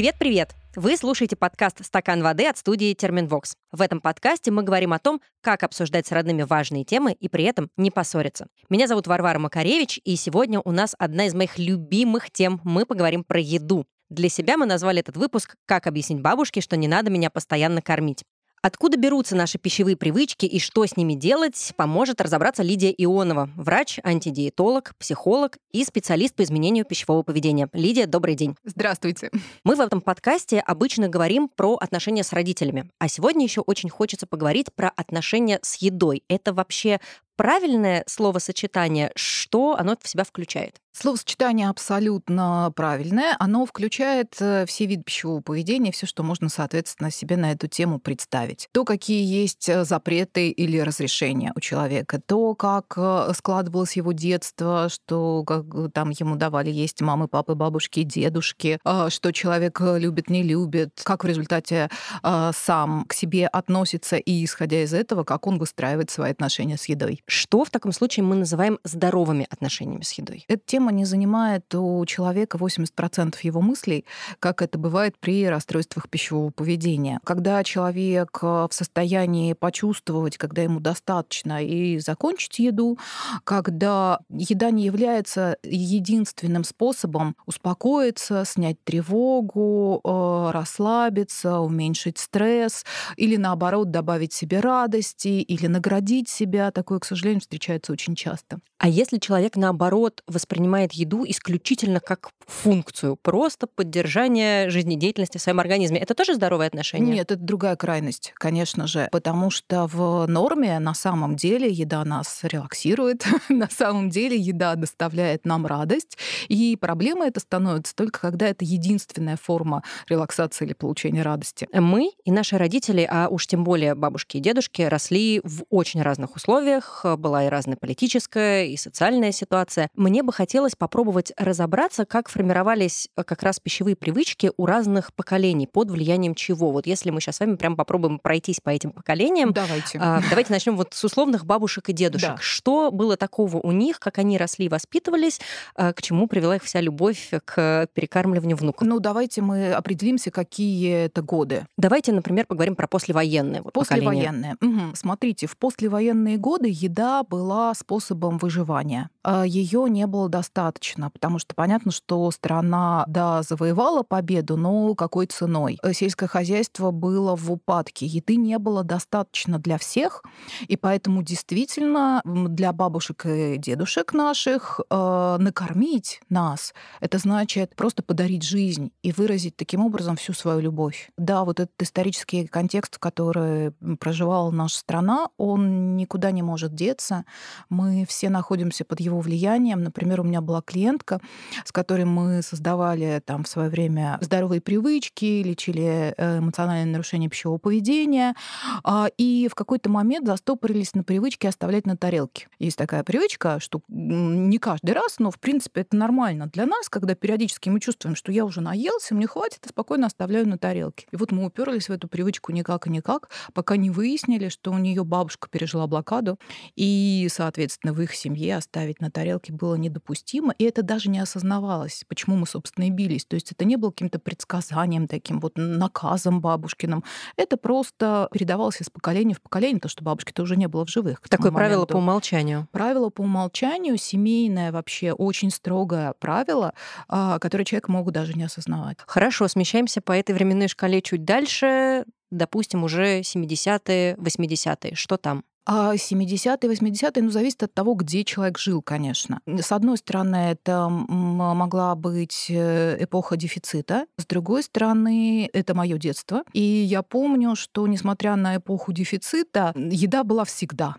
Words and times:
Привет-привет! 0.00 0.54
Вы 0.76 0.96
слушаете 0.96 1.36
подкаст 1.36 1.84
«Стакан 1.84 2.22
воды» 2.22 2.46
от 2.46 2.56
студии 2.56 2.94
«Терминвокс». 2.94 3.54
В 3.70 3.82
этом 3.82 4.00
подкасте 4.00 4.50
мы 4.50 4.62
говорим 4.62 4.94
о 4.94 4.98
том, 4.98 5.20
как 5.42 5.62
обсуждать 5.62 6.06
с 6.06 6.10
родными 6.10 6.40
важные 6.40 6.84
темы 6.84 7.12
и 7.12 7.28
при 7.28 7.44
этом 7.44 7.68
не 7.76 7.90
поссориться. 7.90 8.46
Меня 8.70 8.86
зовут 8.86 9.06
Варвара 9.06 9.38
Макаревич, 9.38 10.00
и 10.02 10.16
сегодня 10.16 10.58
у 10.64 10.72
нас 10.72 10.96
одна 10.98 11.26
из 11.26 11.34
моих 11.34 11.58
любимых 11.58 12.30
тем. 12.30 12.62
Мы 12.64 12.86
поговорим 12.86 13.24
про 13.24 13.40
еду. 13.40 13.84
Для 14.08 14.30
себя 14.30 14.56
мы 14.56 14.64
назвали 14.64 15.00
этот 15.00 15.18
выпуск 15.18 15.56
«Как 15.66 15.86
объяснить 15.86 16.22
бабушке, 16.22 16.62
что 16.62 16.78
не 16.78 16.88
надо 16.88 17.10
меня 17.10 17.28
постоянно 17.28 17.82
кормить». 17.82 18.24
Откуда 18.62 18.98
берутся 18.98 19.34
наши 19.36 19.56
пищевые 19.56 19.96
привычки 19.96 20.44
и 20.44 20.58
что 20.58 20.84
с 20.84 20.94
ними 20.94 21.14
делать, 21.14 21.72
поможет 21.76 22.20
разобраться 22.20 22.62
Лидия 22.62 22.92
Ионова, 22.92 23.48
врач, 23.56 23.98
антидиетолог, 24.04 24.94
психолог 24.98 25.56
и 25.72 25.82
специалист 25.82 26.34
по 26.34 26.42
изменению 26.42 26.84
пищевого 26.84 27.22
поведения. 27.22 27.70
Лидия, 27.72 28.04
добрый 28.04 28.34
день. 28.34 28.56
Здравствуйте. 28.62 29.30
Мы 29.64 29.76
в 29.76 29.80
этом 29.80 30.02
подкасте 30.02 30.60
обычно 30.60 31.08
говорим 31.08 31.48
про 31.48 31.76
отношения 31.76 32.22
с 32.22 32.34
родителями, 32.34 32.90
а 32.98 33.08
сегодня 33.08 33.44
еще 33.44 33.62
очень 33.62 33.88
хочется 33.88 34.26
поговорить 34.26 34.66
про 34.74 34.90
отношения 34.90 35.58
с 35.62 35.76
едой. 35.76 36.22
Это 36.28 36.52
вообще 36.52 37.00
правильное 37.40 38.04
словосочетание, 38.06 39.12
что 39.14 39.74
оно 39.74 39.96
в 39.98 40.06
себя 40.06 40.24
включает? 40.24 40.78
Словосочетание 40.92 41.68
абсолютно 41.70 42.72
правильное. 42.74 43.36
Оно 43.38 43.64
включает 43.64 44.34
э, 44.40 44.66
все 44.66 44.86
виды 44.86 45.04
пищевого 45.04 45.40
поведения, 45.40 45.92
все, 45.92 46.04
что 46.04 46.24
можно, 46.24 46.48
соответственно, 46.48 47.12
себе 47.12 47.36
на 47.36 47.52
эту 47.52 47.68
тему 47.68 48.00
представить. 48.00 48.68
То, 48.72 48.84
какие 48.84 49.24
есть 49.24 49.68
э, 49.68 49.84
запреты 49.84 50.50
или 50.50 50.78
разрешения 50.78 51.52
у 51.54 51.60
человека, 51.60 52.20
то, 52.20 52.54
как 52.56 52.92
э, 52.96 53.32
складывалось 53.34 53.96
его 53.96 54.12
детство, 54.12 54.88
что 54.90 55.44
как, 55.44 55.64
там 55.94 56.10
ему 56.10 56.34
давали 56.34 56.70
есть 56.70 57.00
мамы, 57.00 57.28
папы, 57.28 57.54
бабушки, 57.54 58.02
дедушки, 58.02 58.78
что 59.08 59.32
человек 59.32 59.80
любит, 59.80 60.28
не 60.28 60.42
любит, 60.42 61.00
как 61.04 61.24
в 61.24 61.26
результате 61.26 61.88
сам 62.22 63.04
к 63.06 63.12
себе 63.12 63.46
относится 63.46 64.16
и, 64.16 64.44
исходя 64.44 64.82
из 64.82 64.92
этого, 64.92 65.24
как 65.24 65.46
он 65.46 65.58
выстраивает 65.58 66.10
свои 66.10 66.32
отношения 66.32 66.76
с 66.76 66.86
едой. 66.86 67.22
Что 67.30 67.64
в 67.64 67.70
таком 67.70 67.92
случае 67.92 68.24
мы 68.24 68.34
называем 68.34 68.80
здоровыми 68.82 69.46
отношениями 69.48 70.02
с 70.02 70.10
едой? 70.14 70.44
Эта 70.48 70.62
тема 70.66 70.90
не 70.90 71.04
занимает 71.04 71.72
у 71.76 72.04
человека 72.04 72.58
80% 72.58 73.36
его 73.42 73.60
мыслей, 73.60 74.04
как 74.40 74.62
это 74.62 74.78
бывает 74.78 75.16
при 75.16 75.46
расстройствах 75.46 76.08
пищевого 76.08 76.50
поведения. 76.50 77.20
Когда 77.22 77.62
человек 77.62 78.40
э, 78.42 78.66
в 78.68 78.70
состоянии 78.72 79.52
почувствовать, 79.52 80.38
когда 80.38 80.62
ему 80.62 80.80
достаточно, 80.80 81.64
и 81.64 82.00
закончить 82.00 82.58
еду, 82.58 82.98
когда 83.44 84.18
еда 84.28 84.72
не 84.72 84.84
является 84.84 85.56
единственным 85.62 86.64
способом 86.64 87.36
успокоиться, 87.46 88.42
снять 88.44 88.82
тревогу, 88.82 90.00
э, 90.02 90.50
расслабиться, 90.52 91.60
уменьшить 91.60 92.18
стресс, 92.18 92.84
или 93.16 93.36
наоборот 93.36 93.92
добавить 93.92 94.32
себе 94.32 94.58
радости, 94.58 95.28
или 95.28 95.68
наградить 95.68 96.28
себя, 96.28 96.72
такое, 96.72 96.98
к 96.98 97.04
сожалению, 97.04 97.19
сожалению, 97.20 97.40
встречается 97.40 97.92
очень 97.92 98.14
часто. 98.14 98.60
А 98.78 98.88
если 98.88 99.18
человек, 99.18 99.56
наоборот, 99.56 100.22
воспринимает 100.26 100.92
еду 100.92 101.24
исключительно 101.26 102.00
как 102.00 102.30
функцию, 102.46 103.16
просто 103.16 103.66
поддержание 103.66 104.70
жизнедеятельности 104.70 105.38
в 105.38 105.42
своем 105.42 105.60
организме, 105.60 106.00
это 106.00 106.14
тоже 106.14 106.34
здоровое 106.34 106.66
отношение? 106.66 107.14
Нет, 107.14 107.30
это 107.30 107.40
другая 107.40 107.76
крайность, 107.76 108.32
конечно 108.36 108.86
же, 108.86 109.08
потому 109.12 109.50
что 109.50 109.86
в 109.86 110.26
норме 110.26 110.78
на 110.78 110.94
самом 110.94 111.36
деле 111.36 111.70
еда 111.70 112.04
нас 112.04 112.40
релаксирует, 112.42 113.26
на 113.50 113.68
самом 113.68 114.08
деле 114.08 114.36
еда 114.36 114.74
доставляет 114.74 115.44
нам 115.44 115.66
радость, 115.66 116.16
и 116.48 116.76
проблема 116.80 117.26
это 117.26 117.40
становится 117.40 117.94
только 117.94 118.20
когда 118.20 118.48
это 118.48 118.64
единственная 118.64 119.36
форма 119.36 119.82
релаксации 120.08 120.64
или 120.64 120.72
получения 120.72 121.22
радости. 121.22 121.68
Мы 121.72 122.12
и 122.24 122.32
наши 122.32 122.56
родители, 122.56 123.06
а 123.08 123.28
уж 123.28 123.46
тем 123.46 123.62
более 123.62 123.94
бабушки 123.94 124.38
и 124.38 124.40
дедушки, 124.40 124.82
росли 124.82 125.42
в 125.44 125.64
очень 125.68 126.02
разных 126.02 126.34
условиях, 126.34 127.04
была 127.16 127.46
и 127.46 127.48
разная 127.48 127.76
политическая, 127.76 128.64
и 128.64 128.76
социальная 128.76 129.32
ситуация. 129.32 129.88
Мне 129.94 130.22
бы 130.22 130.32
хотелось 130.32 130.76
попробовать 130.76 131.32
разобраться, 131.36 132.04
как 132.04 132.28
формировались 132.28 133.08
э, 133.16 133.24
как 133.24 133.42
раз 133.42 133.60
пищевые 133.60 133.96
привычки 133.96 134.52
у 134.56 134.66
разных 134.66 135.14
поколений, 135.14 135.66
под 135.66 135.90
влиянием 135.90 136.34
чего. 136.34 136.70
Вот 136.70 136.86
если 136.86 137.10
мы 137.10 137.20
сейчас 137.20 137.36
с 137.36 137.40
вами 137.40 137.56
прям 137.56 137.76
попробуем 137.76 138.18
пройтись 138.18 138.60
по 138.60 138.70
этим 138.70 138.92
поколениям. 138.92 139.52
Давайте. 139.52 139.98
А, 140.00 140.20
давайте 140.28 140.52
начнем 140.52 140.76
вот 140.76 140.94
с 140.94 141.04
условных 141.04 141.44
бабушек 141.46 141.88
и 141.88 141.92
дедушек. 141.92 142.30
Да. 142.30 142.38
Что 142.40 142.90
было 142.90 143.16
такого 143.16 143.58
у 143.58 143.72
них, 143.72 143.98
как 144.00 144.18
они 144.18 144.38
росли 144.38 144.66
и 144.66 144.68
воспитывались, 144.68 145.40
а, 145.74 145.92
к 145.92 146.02
чему 146.02 146.26
привела 146.26 146.56
их 146.56 146.64
вся 146.64 146.80
любовь 146.80 147.30
к 147.44 147.88
перекармливанию 147.92 148.56
внуков? 148.56 148.86
Ну, 148.86 149.00
давайте 149.00 149.42
мы 149.42 149.72
определимся, 149.72 150.30
какие 150.30 151.06
это 151.06 151.22
годы. 151.22 151.66
Давайте, 151.76 152.12
например, 152.12 152.46
поговорим 152.46 152.76
про 152.76 152.86
послевоенные 152.86 153.62
вот 153.62 153.72
Послевоенные. 153.72 154.56
Угу. 154.60 154.94
Смотрите, 154.94 155.46
в 155.46 155.56
послевоенные 155.56 156.36
годы 156.36 156.68
еда 156.90 157.22
была 157.22 157.72
способом 157.74 158.38
выживания. 158.38 159.10
А 159.22 159.44
Ее 159.44 159.88
не 159.88 160.06
было 160.06 160.28
достаточно, 160.28 161.10
потому 161.10 161.38
что 161.38 161.54
понятно, 161.54 161.92
что 161.92 162.30
страна, 162.30 163.04
да, 163.06 163.42
завоевала 163.42 164.02
победу, 164.02 164.56
но 164.56 164.94
какой 164.94 165.26
ценой? 165.26 165.78
Э, 165.82 165.92
сельское 165.92 166.26
хозяйство 166.26 166.90
было 166.90 167.36
в 167.36 167.52
упадке, 167.52 168.06
еды 168.06 168.36
не 168.36 168.58
было 168.58 168.82
достаточно 168.82 169.58
для 169.58 169.78
всех, 169.78 170.24
и 170.66 170.76
поэтому 170.76 171.22
действительно 171.22 172.22
для 172.24 172.72
бабушек 172.72 173.26
и 173.26 173.56
дедушек 173.58 174.12
наших 174.14 174.80
э, 174.90 175.36
накормить 175.38 176.20
нас, 176.28 176.74
это 177.00 177.18
значит 177.18 177.76
просто 177.76 178.02
подарить 178.02 178.42
жизнь 178.42 178.90
и 179.02 179.12
выразить 179.12 179.56
таким 179.56 179.84
образом 179.84 180.16
всю 180.16 180.32
свою 180.32 180.60
любовь. 180.60 181.10
Да, 181.16 181.44
вот 181.44 181.60
этот 181.60 181.80
исторический 181.80 182.46
контекст, 182.46 182.96
в 182.96 182.98
который 182.98 183.72
проживала 184.00 184.50
наша 184.50 184.78
страна, 184.78 185.28
он 185.36 185.96
никуда 185.96 186.30
не 186.30 186.42
может 186.42 186.74
деться. 186.80 187.24
Мы 187.68 188.06
все 188.08 188.30
находимся 188.30 188.84
под 188.84 189.00
его 189.00 189.20
влиянием. 189.20 189.82
Например, 189.82 190.20
у 190.20 190.24
меня 190.24 190.40
была 190.40 190.62
клиентка, 190.62 191.20
с 191.64 191.72
которой 191.72 192.06
мы 192.06 192.42
создавали 192.42 193.20
там 193.24 193.44
в 193.44 193.48
свое 193.48 193.68
время 193.68 194.18
здоровые 194.22 194.62
привычки, 194.62 195.42
лечили 195.42 196.14
э, 196.16 196.38
эмоциональные 196.38 196.90
нарушения 196.90 197.28
пищевого 197.28 197.58
поведения, 197.58 198.34
а, 198.82 199.08
и 199.18 199.48
в 199.50 199.54
какой-то 199.54 199.90
момент 199.90 200.26
застопорились 200.26 200.94
на 200.94 201.02
привычке 201.04 201.48
оставлять 201.48 201.86
на 201.86 201.96
тарелке. 201.96 202.48
Есть 202.58 202.78
такая 202.78 203.04
привычка, 203.04 203.60
что 203.60 203.82
не 203.88 204.58
каждый 204.58 204.92
раз, 204.92 205.18
но 205.18 205.30
в 205.30 205.38
принципе 205.38 205.82
это 205.82 205.96
нормально 205.96 206.46
для 206.46 206.64
нас, 206.64 206.88
когда 206.88 207.14
периодически 207.14 207.68
мы 207.68 207.80
чувствуем, 207.80 208.16
что 208.16 208.32
я 208.32 208.44
уже 208.44 208.60
наелся, 208.62 209.14
мне 209.14 209.26
хватит, 209.26 209.66
и 209.66 209.68
спокойно 209.68 210.06
оставляю 210.06 210.48
на 210.48 210.56
тарелке. 210.56 211.06
И 211.12 211.16
вот 211.16 211.30
мы 211.30 211.44
уперлись 211.44 211.88
в 211.88 211.92
эту 211.92 212.08
привычку 212.08 212.52
никак 212.52 212.86
и 212.86 212.90
никак, 212.90 213.28
пока 213.52 213.76
не 213.76 213.90
выяснили, 213.90 214.48
что 214.48 214.70
у 214.70 214.78
нее 214.78 215.04
бабушка 215.04 215.48
пережила 215.50 215.86
блокаду, 215.86 216.38
и, 216.76 217.28
соответственно, 217.30 217.92
в 217.92 218.00
их 218.00 218.14
семье 218.14 218.56
оставить 218.56 219.00
на 219.00 219.10
тарелке 219.10 219.52
было 219.52 219.74
недопустимо, 219.74 220.54
и 220.58 220.64
это 220.64 220.82
даже 220.82 221.10
не 221.10 221.18
осознавалось, 221.18 222.04
почему 222.08 222.36
мы, 222.36 222.46
собственно, 222.46 222.84
и 222.86 222.90
бились. 222.90 223.24
То 223.24 223.34
есть 223.34 223.52
это 223.52 223.64
не 223.64 223.76
было 223.76 223.90
каким-то 223.90 224.18
предсказанием 224.18 225.08
таким, 225.08 225.40
вот 225.40 225.52
наказом 225.56 226.40
бабушкиным. 226.40 227.04
Это 227.36 227.56
просто 227.56 228.28
передавалось 228.32 228.80
из 228.80 228.90
поколения 228.90 229.34
в 229.34 229.40
поколение, 229.40 229.80
то, 229.80 229.88
что 229.88 230.04
бабушки-то 230.04 230.42
уже 230.42 230.56
не 230.56 230.68
было 230.68 230.86
в 230.86 230.90
живых. 230.90 231.20
Такое 231.28 231.52
правило 231.52 231.86
по 231.86 231.96
умолчанию. 231.96 232.68
Правило 232.72 233.10
по 233.10 233.22
умолчанию, 233.22 233.96
семейное 233.96 234.72
вообще, 234.72 235.12
очень 235.12 235.50
строгое 235.50 236.14
правило, 236.18 236.74
а, 237.08 237.38
которое 237.38 237.64
человек 237.64 237.88
мог 237.88 238.10
даже 238.12 238.34
не 238.34 238.44
осознавать. 238.44 238.98
Хорошо, 239.06 239.48
смещаемся 239.48 240.00
по 240.00 240.12
этой 240.12 240.34
временной 240.34 240.68
шкале 240.68 241.02
чуть 241.02 241.24
дальше, 241.24 242.04
допустим, 242.30 242.84
уже 242.84 243.20
70-е, 243.20 244.16
80-е. 244.16 244.94
Что 244.94 245.16
там? 245.16 245.44
А 245.66 245.94
70-е, 245.94 246.70
80-е, 246.70 247.22
ну, 247.22 247.30
зависит 247.30 247.62
от 247.62 247.74
того, 247.74 247.94
где 247.94 248.24
человек 248.24 248.58
жил, 248.58 248.82
конечно. 248.82 249.40
С 249.46 249.72
одной 249.72 249.98
стороны, 249.98 250.36
это 250.36 250.88
могла 250.88 251.94
быть 251.94 252.46
э, 252.48 252.96
эпоха 252.98 253.36
дефицита, 253.36 254.06
с 254.16 254.26
другой 254.26 254.62
стороны, 254.62 255.48
это 255.52 255.74
мое 255.74 255.98
детство. 255.98 256.42
И 256.52 256.60
я 256.62 257.02
помню, 257.02 257.56
что, 257.56 257.86
несмотря 257.86 258.36
на 258.36 258.56
эпоху 258.56 258.92
дефицита, 258.92 259.72
еда 259.76 260.24
была 260.24 260.44
всегда. 260.44 260.96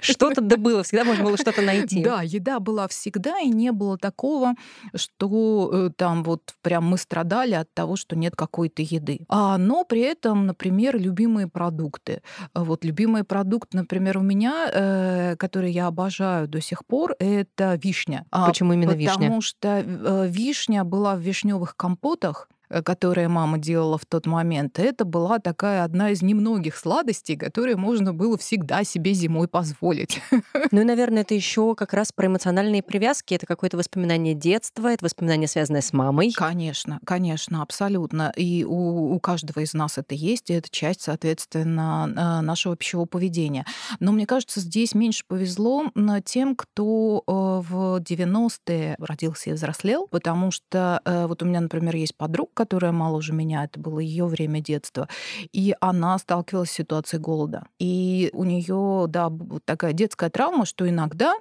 Что-то 0.00 0.40
да 0.40 0.56
было, 0.56 0.82
всегда 0.82 1.04
можно 1.04 1.24
было 1.24 1.36
что-то 1.36 1.62
найти. 1.62 2.02
Да, 2.02 2.22
еда 2.22 2.60
была 2.60 2.88
всегда, 2.88 3.38
и 3.40 3.48
не 3.48 3.72
было 3.72 3.98
такого, 3.98 4.54
что 4.94 5.70
э, 5.72 5.90
там 5.96 6.22
вот 6.22 6.54
прям 6.62 6.86
мы 6.86 6.98
страдали 6.98 7.54
от 7.54 7.72
того, 7.74 7.96
что 7.96 8.16
нет 8.16 8.36
какой-то 8.36 8.82
еды. 8.82 9.20
А, 9.28 9.58
но 9.58 9.84
при 9.84 10.00
этом, 10.00 10.46
например, 10.46 10.98
любимые 10.98 11.48
продукты. 11.48 12.22
Вот 12.54 12.84
любимый 12.84 13.24
продукт, 13.24 13.74
например, 13.74 14.18
у 14.18 14.22
меня, 14.22 14.70
э, 14.72 15.36
который 15.36 15.72
я 15.72 15.86
обожаю 15.86 16.48
до 16.48 16.60
сих 16.60 16.86
пор, 16.86 17.14
это 17.18 17.78
вишня. 17.82 18.26
А, 18.30 18.48
Почему 18.48 18.72
именно 18.72 18.92
Потому 18.92 19.00
вишня? 19.00 19.18
Потому 19.18 19.40
что 19.40 19.68
э, 19.68 20.28
вишня 20.28 20.84
была 20.84 21.16
в 21.16 21.20
вишневых 21.20 21.76
компотах, 21.76 22.48
которые 22.84 23.28
мама 23.28 23.58
делала 23.58 23.98
в 23.98 24.06
тот 24.06 24.26
момент, 24.26 24.78
это 24.78 25.04
была 25.04 25.38
такая 25.38 25.84
одна 25.84 26.10
из 26.10 26.22
немногих 26.22 26.76
сладостей, 26.76 27.36
которые 27.36 27.76
можно 27.76 28.12
было 28.12 28.36
всегда 28.38 28.84
себе 28.84 29.12
зимой 29.12 29.48
позволить. 29.48 30.20
Ну 30.70 30.82
и, 30.82 30.84
наверное, 30.84 31.22
это 31.22 31.34
еще 31.34 31.74
как 31.74 31.94
раз 31.94 32.12
про 32.12 32.26
эмоциональные 32.26 32.82
привязки. 32.82 33.34
Это 33.34 33.46
какое-то 33.46 33.76
воспоминание 33.76 34.34
детства, 34.34 34.88
это 34.88 35.04
воспоминание, 35.04 35.48
связанное 35.48 35.80
с 35.80 35.92
мамой. 35.92 36.32
Конечно, 36.32 37.00
конечно, 37.04 37.62
абсолютно. 37.62 38.32
И 38.36 38.64
у, 38.64 39.14
у 39.14 39.20
каждого 39.20 39.60
из 39.60 39.72
нас 39.72 39.98
это 39.98 40.14
есть, 40.14 40.50
и 40.50 40.54
это 40.54 40.68
часть, 40.70 41.02
соответственно, 41.02 42.08
э, 42.08 42.40
нашего 42.42 42.76
пищевого 42.76 43.06
поведения. 43.06 43.64
Но 44.00 44.12
мне 44.12 44.26
кажется, 44.26 44.60
здесь 44.60 44.94
меньше 44.94 45.24
повезло 45.26 45.90
тем, 46.24 46.54
кто 46.54 47.22
э, 47.26 47.30
в 47.30 48.00
90-е 48.00 48.96
родился 48.98 49.50
и 49.50 49.52
взрослел, 49.52 50.06
потому 50.08 50.50
что 50.50 51.00
э, 51.04 51.26
вот 51.26 51.42
у 51.42 51.46
меня, 51.46 51.60
например, 51.60 51.96
есть 51.96 52.16
подруга, 52.16 52.57
которая 52.58 52.90
моложе 52.90 53.32
меня, 53.32 53.62
это 53.62 53.78
было 53.78 54.00
ее 54.00 54.26
время 54.26 54.60
детства, 54.60 55.08
и 55.52 55.76
она 55.80 56.18
сталкивалась 56.18 56.70
с 56.70 56.72
ситуацией 56.72 57.22
голода. 57.22 57.68
И 57.78 58.30
у 58.32 58.42
нее, 58.42 59.06
да, 59.08 59.30
такая 59.64 59.92
детская 59.92 60.28
травма, 60.28 60.66
что 60.66 60.88
иногда 60.88 61.36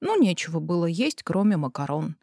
ну, 0.00 0.18
нечего 0.18 0.60
было 0.60 0.86
есть, 0.86 1.22
кроме 1.22 1.58
макарон. 1.58 2.16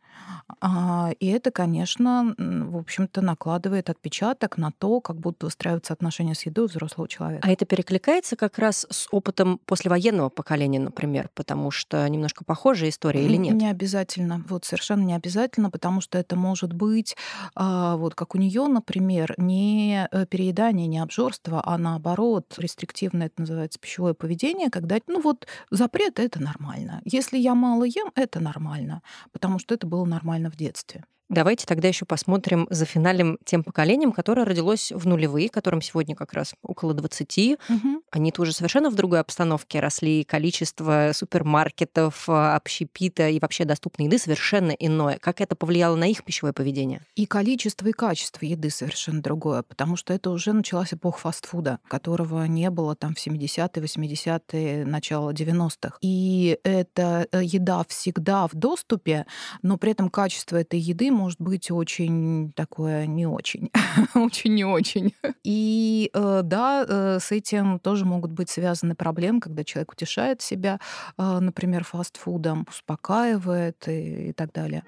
А, 0.59 1.11
и 1.19 1.27
это, 1.27 1.51
конечно, 1.51 2.35
в 2.37 2.77
общем-то, 2.77 3.21
накладывает 3.21 3.89
отпечаток 3.89 4.57
на 4.57 4.71
то, 4.71 4.99
как 5.01 5.17
будут 5.17 5.43
выстраиваться 5.43 5.93
отношения 5.93 6.35
с 6.35 6.45
едой 6.45 6.65
у 6.65 6.67
взрослого 6.67 7.07
человека. 7.07 7.47
А 7.47 7.51
это 7.51 7.65
перекликается 7.65 8.35
как 8.35 8.59
раз 8.59 8.85
с 8.89 9.07
опытом 9.11 9.59
послевоенного 9.65 10.29
поколения, 10.29 10.79
например, 10.79 11.29
потому 11.33 11.71
что 11.71 12.07
немножко 12.07 12.43
похожая 12.43 12.89
история 12.89 13.25
или 13.25 13.37
нет? 13.37 13.55
Не 13.55 13.69
обязательно. 13.69 14.43
Вот 14.47 14.65
совершенно 14.65 15.03
не 15.03 15.13
обязательно, 15.13 15.69
потому 15.69 16.01
что 16.01 16.17
это 16.17 16.35
может 16.35 16.73
быть, 16.73 17.15
а, 17.55 17.95
вот 17.95 18.15
как 18.15 18.35
у 18.35 18.37
нее, 18.37 18.67
например, 18.67 19.33
не 19.37 20.07
э, 20.11 20.25
переедание, 20.25 20.87
не 20.87 20.99
обжорство, 20.99 21.61
а 21.63 21.77
наоборот, 21.77 22.53
рестриктивное, 22.57 23.27
это 23.27 23.41
называется 23.41 23.79
пищевое 23.79 24.13
поведение, 24.13 24.69
когда, 24.69 24.97
ну 25.07 25.21
вот, 25.21 25.47
запрет— 25.69 26.19
это 26.19 26.41
нормально. 26.41 27.01
Если 27.05 27.37
я 27.37 27.55
мало 27.55 27.83
ем, 27.83 28.11
это 28.15 28.39
нормально, 28.39 29.01
потому 29.31 29.59
что 29.59 29.73
это 29.73 29.87
было 29.87 30.00
нормально 30.05 30.49
в 30.49 30.55
детстве. 30.55 31.03
Давайте 31.31 31.65
тогда 31.65 31.87
еще 31.87 32.03
посмотрим 32.03 32.67
за 32.69 32.83
финалем 32.83 33.37
тем 33.45 33.63
поколением, 33.63 34.11
которое 34.11 34.45
родилось 34.45 34.91
в 34.91 35.07
нулевые, 35.07 35.47
которым 35.47 35.81
сегодня 35.81 36.13
как 36.13 36.33
раз 36.33 36.53
около 36.61 36.93
20. 36.93 37.57
Угу. 37.69 38.03
Они 38.11 38.33
тоже 38.33 38.51
совершенно 38.51 38.89
в 38.89 38.95
другой 38.95 39.21
обстановке 39.21 39.79
росли. 39.79 40.25
Количество 40.25 41.11
супермаркетов, 41.13 42.27
а, 42.27 42.57
общепита 42.57 43.29
и 43.29 43.39
вообще 43.39 43.63
доступной 43.63 44.07
еды 44.07 44.17
совершенно 44.17 44.71
иное. 44.71 45.19
Как 45.19 45.39
это 45.39 45.55
повлияло 45.55 45.95
на 45.95 46.03
их 46.09 46.25
пищевое 46.25 46.51
поведение? 46.51 47.01
И 47.15 47.25
количество, 47.25 47.87
и 47.87 47.93
качество 47.93 48.43
еды 48.43 48.69
совершенно 48.69 49.21
другое, 49.21 49.63
потому 49.63 49.95
что 49.95 50.13
это 50.13 50.31
уже 50.31 50.51
началась 50.51 50.93
эпоха 50.93 51.19
фастфуда, 51.19 51.79
которого 51.87 52.43
не 52.43 52.69
было 52.69 52.93
там 52.93 53.15
в 53.15 53.25
70-е, 53.25 53.81
80-е, 53.81 54.85
начало 54.85 55.31
90-х. 55.31 55.97
И 56.01 56.59
эта 56.65 57.25
э, 57.31 57.41
еда 57.41 57.85
всегда 57.87 58.47
в 58.47 58.53
доступе, 58.53 59.25
но 59.61 59.77
при 59.77 59.91
этом 59.91 60.09
качество 60.09 60.57
этой 60.57 60.79
еды 60.79 61.09
может 61.21 61.39
быть 61.39 61.69
очень 61.69 62.51
такое 62.55 63.05
не 63.05 63.27
очень. 63.27 63.69
очень 64.15 64.55
не 64.55 64.65
очень. 64.65 65.13
И 65.43 66.09
э, 66.11 66.41
да, 66.43 66.83
э, 66.87 67.19
с 67.21 67.31
этим 67.31 67.79
тоже 67.79 68.05
могут 68.05 68.31
быть 68.31 68.49
связаны 68.49 68.95
проблемы, 68.95 69.39
когда 69.39 69.63
человек 69.63 69.91
утешает 69.91 70.41
себя, 70.41 70.79
э, 71.19 71.39
например, 71.39 71.83
фастфудом, 71.83 72.65
успокаивает 72.67 73.87
и, 73.87 74.29
и 74.29 74.33
так 74.33 74.51
далее. 74.51 74.83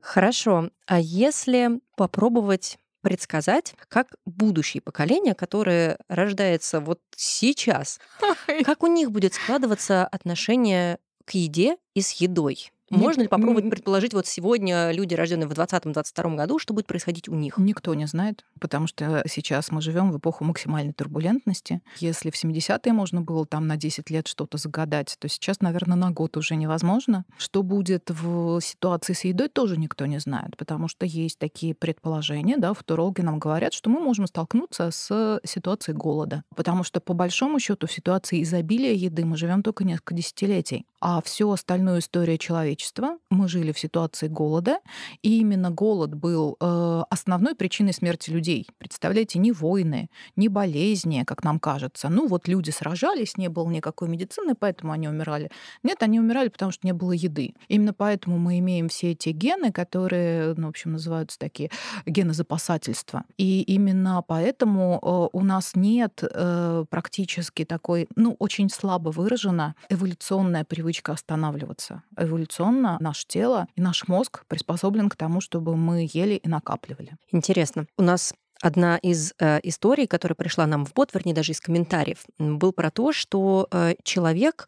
Хорошо. 0.00 0.70
А 0.86 1.00
если 1.00 1.80
попробовать 1.96 2.78
предсказать, 3.02 3.74
как 3.88 4.08
будущее 4.26 4.80
поколение, 4.80 5.34
которое 5.34 5.98
рождается 6.08 6.80
вот 6.80 7.00
сейчас, 7.16 8.00
как 8.64 8.82
у 8.82 8.86
них 8.86 9.10
будет 9.10 9.34
складываться 9.34 10.06
отношение 10.06 10.98
к 11.28 11.34
еде 11.34 11.76
и 11.94 12.00
с 12.00 12.12
едой. 12.12 12.72
Можно 12.90 13.22
ли 13.22 13.28
попробовать 13.28 13.68
предположить, 13.70 14.14
вот 14.14 14.26
сегодня 14.26 14.90
люди, 14.92 15.14
рожденные 15.14 15.46
в 15.46 15.52
2020-2022 15.52 16.36
году, 16.36 16.58
что 16.58 16.74
будет 16.74 16.86
происходить 16.86 17.28
у 17.28 17.34
них? 17.34 17.58
Никто 17.58 17.94
не 17.94 18.06
знает, 18.06 18.44
потому 18.60 18.86
что 18.86 19.22
сейчас 19.28 19.70
мы 19.70 19.82
живем 19.82 20.10
в 20.10 20.18
эпоху 20.18 20.44
максимальной 20.44 20.92
турбулентности. 20.92 21.82
Если 21.98 22.30
в 22.30 22.34
70-е 22.42 22.92
можно 22.92 23.20
было 23.20 23.46
там 23.46 23.66
на 23.66 23.76
10 23.76 24.10
лет 24.10 24.26
что-то 24.26 24.58
загадать, 24.58 25.16
то 25.18 25.28
сейчас, 25.28 25.60
наверное, 25.60 25.96
на 25.96 26.10
год 26.10 26.36
уже 26.36 26.56
невозможно. 26.56 27.24
Что 27.36 27.62
будет 27.62 28.08
в 28.08 28.60
ситуации 28.60 29.12
с 29.12 29.24
едой, 29.24 29.48
тоже 29.48 29.76
никто 29.76 30.06
не 30.06 30.18
знает, 30.18 30.56
потому 30.56 30.88
что 30.88 31.04
есть 31.04 31.38
такие 31.38 31.74
предположения, 31.74 32.56
да, 32.56 32.72
футурологи 32.72 33.20
нам 33.20 33.38
говорят, 33.38 33.72
что 33.72 33.90
мы 33.90 34.00
можем 34.00 34.26
столкнуться 34.26 34.90
с 34.90 35.40
ситуацией 35.44 35.96
голода, 35.96 36.42
потому 36.56 36.84
что 36.84 37.00
по 37.00 37.12
большому 37.12 37.58
счету 37.58 37.86
в 37.86 37.92
ситуации 37.92 38.42
изобилия 38.42 38.92
еды 38.92 39.24
мы 39.24 39.36
живем 39.36 39.62
только 39.62 39.84
несколько 39.84 40.14
десятилетий, 40.14 40.86
а 41.00 41.20
всю 41.22 41.50
остальную 41.50 42.00
историю 42.00 42.38
человека 42.38 42.77
человечества. 42.78 43.18
Мы 43.30 43.48
жили 43.48 43.72
в 43.72 43.78
ситуации 43.78 44.28
голода, 44.28 44.78
и 45.22 45.40
именно 45.40 45.70
голод 45.70 46.14
был 46.14 46.56
э, 46.60 47.02
основной 47.10 47.54
причиной 47.54 47.92
смерти 47.92 48.30
людей. 48.30 48.66
Представляете, 48.78 49.38
не 49.38 49.52
войны, 49.52 50.08
не 50.36 50.48
болезни, 50.48 51.24
как 51.26 51.44
нам 51.44 51.58
кажется. 51.58 52.08
Ну 52.08 52.28
вот 52.28 52.48
люди 52.48 52.70
сражались, 52.70 53.36
не 53.36 53.48
было 53.48 53.68
никакой 53.70 54.08
медицины, 54.08 54.54
поэтому 54.54 54.92
они 54.92 55.08
умирали. 55.08 55.50
Нет, 55.82 56.02
они 56.02 56.20
умирали, 56.20 56.48
потому 56.48 56.72
что 56.72 56.86
не 56.86 56.92
было 56.92 57.12
еды. 57.12 57.54
Именно 57.68 57.92
поэтому 57.92 58.38
мы 58.38 58.58
имеем 58.58 58.88
все 58.88 59.12
эти 59.12 59.30
гены, 59.30 59.72
которые, 59.72 60.54
ну, 60.56 60.66
в 60.66 60.70
общем, 60.70 60.92
называются 60.92 61.38
такие 61.38 61.70
гены 62.06 62.32
запасательства. 62.32 63.24
И 63.38 63.62
именно 63.62 64.22
поэтому 64.26 64.98
э, 65.02 65.36
у 65.36 65.44
нас 65.44 65.72
нет 65.74 66.22
э, 66.22 66.84
практически 66.88 67.64
такой, 67.64 68.08
ну, 68.16 68.36
очень 68.38 68.70
слабо 68.70 69.10
выражена 69.10 69.74
эволюционная 69.90 70.64
привычка 70.64 71.12
останавливаться. 71.12 72.02
Эволюционная 72.16 72.67
эволюционно 72.68 72.98
наше 73.00 73.26
тело 73.26 73.66
и 73.76 73.80
наш 73.80 74.08
мозг 74.08 74.44
приспособлен 74.48 75.08
к 75.08 75.16
тому, 75.16 75.40
чтобы 75.40 75.76
мы 75.76 76.08
ели 76.12 76.34
и 76.34 76.48
накапливали. 76.48 77.16
Интересно. 77.32 77.86
У 77.96 78.02
нас 78.02 78.34
Одна 78.60 78.96
из 78.96 79.34
э, 79.38 79.60
историй, 79.62 80.08
которая 80.08 80.34
пришла 80.34 80.66
нам 80.66 80.84
в 80.84 80.92
бот, 80.92 81.14
вернее, 81.14 81.32
даже 81.32 81.52
из 81.52 81.60
комментариев, 81.60 82.24
был 82.40 82.72
про 82.72 82.90
то, 82.90 83.12
что 83.12 83.68
э, 83.70 83.94
человек 84.02 84.66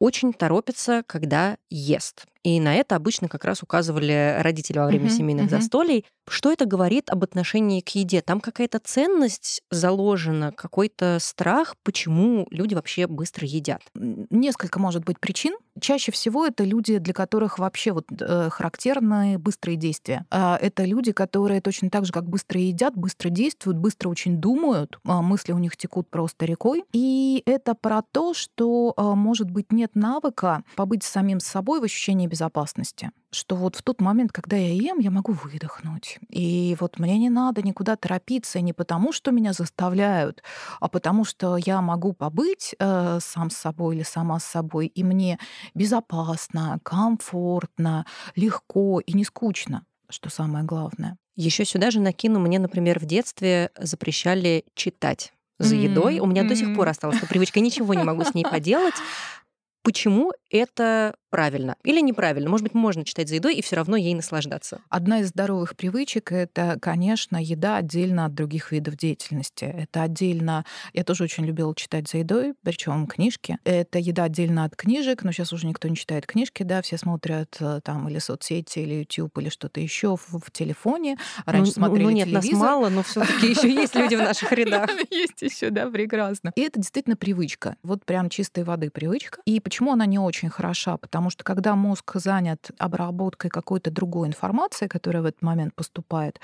очень 0.00 0.32
торопится, 0.32 1.04
когда 1.06 1.56
ест. 1.68 2.24
И 2.42 2.58
на 2.60 2.74
это 2.74 2.96
обычно 2.96 3.28
как 3.28 3.44
раз 3.44 3.62
указывали 3.62 4.36
родители 4.40 4.78
во 4.78 4.86
время 4.86 5.06
uh-huh, 5.06 5.16
семейных 5.16 5.46
uh-huh. 5.46 5.60
застолий. 5.60 6.06
Что 6.28 6.52
это 6.52 6.64
говорит 6.64 7.10
об 7.10 7.24
отношении 7.24 7.80
к 7.80 7.88
еде? 7.90 8.22
Там 8.22 8.40
какая-то 8.40 8.78
ценность 8.78 9.62
заложена, 9.70 10.52
какой-то 10.52 11.18
страх, 11.20 11.74
почему 11.82 12.46
люди 12.50 12.74
вообще 12.74 13.06
быстро 13.08 13.46
едят? 13.46 13.82
Несколько 13.94 14.78
может 14.78 15.04
быть 15.04 15.18
причин. 15.18 15.56
Чаще 15.80 16.12
всего 16.12 16.46
это 16.46 16.64
люди, 16.64 16.98
для 16.98 17.14
которых 17.14 17.58
вообще 17.58 17.92
вот 17.92 18.04
э, 18.10 18.48
характерны 18.50 19.38
быстрые 19.38 19.76
действия. 19.76 20.24
Э, 20.30 20.56
это 20.60 20.84
люди, 20.84 21.12
которые 21.12 21.60
точно 21.60 21.90
так 21.90 22.06
же, 22.06 22.12
как 22.12 22.28
быстро 22.28 22.60
едят, 22.60 22.94
быстро 22.94 23.28
действуют, 23.28 23.78
быстро 23.78 24.08
очень 24.08 24.36
думают, 24.36 24.98
э, 25.04 25.12
мысли 25.12 25.52
у 25.52 25.58
них 25.58 25.76
текут 25.76 26.08
просто 26.10 26.44
рекой. 26.44 26.84
И 26.92 27.42
это 27.44 27.74
про 27.74 28.02
то, 28.02 28.34
что, 28.34 28.94
э, 28.96 29.02
может 29.02 29.50
быть, 29.50 29.72
нет 29.72 29.94
навыка 29.94 30.62
побыть 30.76 31.02
самим 31.02 31.40
собой 31.40 31.80
в 31.80 31.84
ощущении 31.84 32.28
безопасности. 32.30 33.10
Что 33.32 33.56
вот 33.56 33.76
в 33.76 33.82
тот 33.82 34.00
момент, 34.00 34.32
когда 34.32 34.56
я 34.56 34.72
ем, 34.72 34.98
я 34.98 35.10
могу 35.10 35.32
выдохнуть. 35.32 36.18
И 36.30 36.76
вот 36.80 36.98
мне 36.98 37.18
не 37.18 37.28
надо 37.28 37.62
никуда 37.62 37.96
торопиться 37.96 38.60
не 38.60 38.72
потому, 38.72 39.12
что 39.12 39.30
меня 39.30 39.52
заставляют, 39.52 40.42
а 40.80 40.88
потому 40.88 41.24
что 41.24 41.56
я 41.58 41.80
могу 41.82 42.12
побыть 42.14 42.74
э, 42.78 43.18
сам 43.20 43.50
с 43.50 43.56
собой 43.56 43.96
или 43.96 44.02
сама 44.02 44.40
с 44.40 44.44
собой, 44.44 44.86
и 44.86 45.04
мне 45.04 45.38
безопасно, 45.74 46.80
комфортно, 46.82 48.06
легко 48.36 49.00
и 49.00 49.12
не 49.12 49.24
скучно, 49.24 49.84
что 50.08 50.30
самое 50.30 50.64
главное. 50.64 51.18
Еще 51.36 51.64
сюда 51.64 51.90
же 51.90 52.00
накину, 52.00 52.38
мне, 52.38 52.58
например, 52.58 52.98
в 52.98 53.06
детстве 53.06 53.70
запрещали 53.78 54.64
читать 54.74 55.32
за 55.60 55.76
едой. 55.76 56.16
Mm-hmm. 56.16 56.20
У 56.20 56.26
меня 56.26 56.42
mm-hmm. 56.42 56.48
до 56.48 56.56
сих 56.56 56.74
пор 56.74 56.88
осталась 56.88 57.18
эта 57.18 57.26
привычка, 57.26 57.60
ничего 57.60 57.94
не 57.94 58.02
могу 58.02 58.24
с 58.24 58.34
ней 58.34 58.44
поделать. 58.44 58.94
Почему 59.82 60.32
это 60.50 61.14
правильно 61.30 61.76
или 61.84 62.00
неправильно. 62.00 62.50
Может 62.50 62.64
быть, 62.64 62.74
можно 62.74 63.04
читать 63.04 63.28
за 63.28 63.36
едой 63.36 63.54
и 63.54 63.62
все 63.62 63.76
равно 63.76 63.96
ей 63.96 64.14
наслаждаться. 64.14 64.80
Одна 64.88 65.20
из 65.20 65.28
здоровых 65.28 65.76
привычек— 65.76 66.32
это, 66.32 66.76
конечно, 66.80 67.42
еда 67.42 67.76
отдельно 67.76 68.26
от 68.26 68.34
других 68.34 68.72
видов 68.72 68.96
деятельности. 68.96 69.64
Это 69.64 70.02
отдельно... 70.02 70.64
Я 70.92 71.04
тоже 71.04 71.24
очень 71.24 71.46
любила 71.46 71.74
читать 71.74 72.08
за 72.08 72.18
едой, 72.18 72.54
причем 72.62 73.06
книжки. 73.06 73.58
Это 73.64 73.98
еда 73.98 74.24
отдельно 74.24 74.64
от 74.64 74.74
книжек, 74.76 75.22
но 75.22 75.30
сейчас 75.30 75.52
уже 75.52 75.66
никто 75.66 75.88
не 75.88 75.96
читает 75.96 76.26
книжки, 76.26 76.64
да, 76.64 76.82
все 76.82 76.98
смотрят 76.98 77.56
э, 77.60 77.80
там 77.84 78.08
или 78.08 78.18
соцсети, 78.18 78.80
или 78.80 78.94
YouTube, 78.94 79.38
или 79.38 79.48
что-то 79.48 79.80
еще 79.80 80.16
в, 80.16 80.40
в 80.40 80.50
телефоне. 80.50 81.16
Раньше 81.46 81.72
ну, 81.76 81.84
смотрели 81.86 82.04
ну 82.04 82.10
нет, 82.10 82.28
телевизор. 82.28 82.52
нас 82.52 82.60
мало, 82.60 82.88
но 82.88 83.02
все 83.04 83.20
таки 83.20 83.50
еще 83.50 83.72
есть 83.72 83.94
люди 83.94 84.16
в 84.16 84.18
наших 84.18 84.50
рядах. 84.52 84.90
Есть 85.10 85.42
еще, 85.42 85.70
да, 85.70 85.88
прекрасно. 85.88 86.52
И 86.56 86.62
это 86.62 86.80
действительно 86.80 87.16
привычка. 87.16 87.76
Вот 87.84 88.04
прям 88.04 88.28
чистой 88.30 88.64
воды 88.64 88.90
привычка. 88.90 89.40
И 89.44 89.60
Почему 89.70 89.92
она 89.92 90.04
не 90.04 90.18
очень 90.18 90.50
хороша? 90.50 90.96
Потому 90.96 91.30
что 91.30 91.44
когда 91.44 91.76
мозг 91.76 92.10
занят 92.16 92.72
обработкой 92.78 93.50
какой-то 93.50 93.92
другой 93.92 94.26
информации, 94.26 94.88
которая 94.88 95.22
в 95.22 95.26
этот 95.26 95.42
момент 95.42 95.76
поступает, 95.76 96.40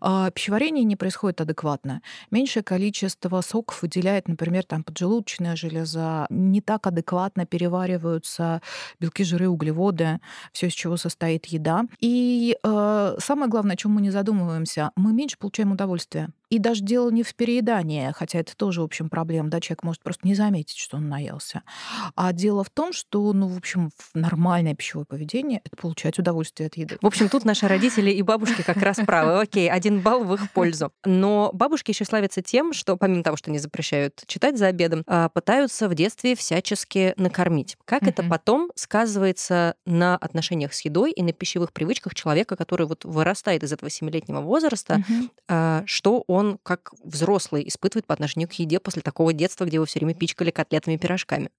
а, 0.00 0.30
пищеварение 0.30 0.82
не 0.84 0.96
происходит 0.96 1.42
адекватно. 1.42 2.00
Меньшее 2.30 2.62
количество 2.62 3.42
соков 3.42 3.82
выделяет, 3.82 4.28
например, 4.28 4.64
там 4.64 4.82
поджелудочная 4.82 5.56
железа, 5.56 6.26
не 6.30 6.62
так 6.62 6.86
адекватно 6.86 7.44
перевариваются 7.44 8.62
белки, 8.98 9.24
жиры, 9.24 9.50
углеводы, 9.50 10.18
все, 10.54 10.68
из 10.68 10.72
чего 10.72 10.96
состоит 10.96 11.44
еда. 11.46 11.84
И 11.98 12.56
э, 12.62 13.16
самое 13.18 13.50
главное, 13.50 13.74
о 13.74 13.76
чем 13.76 13.92
мы 13.92 14.00
не 14.00 14.10
задумываемся, 14.10 14.90
мы 14.96 15.12
меньше 15.12 15.36
получаем 15.36 15.72
удовольствия. 15.72 16.30
И 16.50 16.58
даже 16.58 16.82
дело 16.82 17.10
не 17.10 17.22
в 17.22 17.34
переедании, 17.36 18.12
хотя 18.12 18.40
это 18.40 18.56
тоже, 18.56 18.80
в 18.80 18.84
общем, 18.84 19.08
проблема, 19.08 19.48
да, 19.50 19.60
человек 19.60 19.84
может 19.84 20.02
просто 20.02 20.26
не 20.26 20.34
заметить, 20.34 20.76
что 20.76 20.96
он 20.96 21.08
наелся. 21.08 21.62
А 22.16 22.32
дело 22.32 22.64
в 22.64 22.70
том, 22.70 22.92
что, 22.92 23.32
ну, 23.32 23.46
в 23.46 23.56
общем, 23.56 23.90
нормальное 24.14 24.74
пищевое 24.74 25.06
поведение— 25.06 25.60
это 25.64 25.76
получать 25.76 26.18
удовольствие 26.18 26.66
от 26.66 26.76
еды. 26.76 26.98
В 27.00 27.06
общем, 27.06 27.28
тут 27.28 27.44
наши 27.44 27.68
родители 27.68 28.10
и 28.10 28.20
бабушки 28.22 28.62
как 28.62 28.78
раз 28.78 28.96
правы. 29.06 29.40
Окей, 29.40 29.70
один 29.70 30.00
балл 30.00 30.24
в 30.24 30.34
их 30.34 30.50
пользу. 30.50 30.92
Но 31.04 31.50
бабушки 31.52 31.92
еще 31.92 32.04
славятся 32.04 32.42
тем, 32.42 32.72
что, 32.72 32.96
помимо 32.96 33.22
того, 33.22 33.36
что 33.36 33.52
не 33.52 33.60
запрещают 33.60 34.24
читать 34.26 34.58
за 34.58 34.66
обедом, 34.66 35.04
а, 35.06 35.28
пытаются 35.28 35.88
в 35.88 35.94
детстве 35.94 36.34
всячески 36.34 37.14
накормить. 37.16 37.76
Как 37.84 38.02
это 38.02 38.24
потом 38.24 38.72
сказывается 38.74 39.76
на 39.86 40.16
отношениях 40.16 40.74
с 40.74 40.80
едой 40.80 41.12
и 41.12 41.22
на 41.22 41.32
пищевых 41.32 41.72
привычках 41.72 42.14
человека, 42.16 42.56
который 42.56 42.86
вот 42.86 43.04
вырастает 43.04 43.62
из 43.62 43.72
этого 43.72 43.88
семилетнего 43.88 44.40
возраста, 44.40 45.04
а, 45.46 45.84
что 45.86 46.24
он 46.26 46.39
он 46.40 46.58
как 46.62 46.92
взрослый 47.04 47.66
испытывает 47.68 48.06
по 48.06 48.14
отношению 48.14 48.48
к 48.48 48.54
еде 48.54 48.80
после 48.80 49.02
такого 49.02 49.32
детства, 49.32 49.64
где 49.64 49.78
вы 49.78 49.86
все 49.86 50.00
время 50.00 50.14
пичкали 50.14 50.50
котлетами 50.50 50.94
и 50.94 50.98
пирожками? 50.98 51.50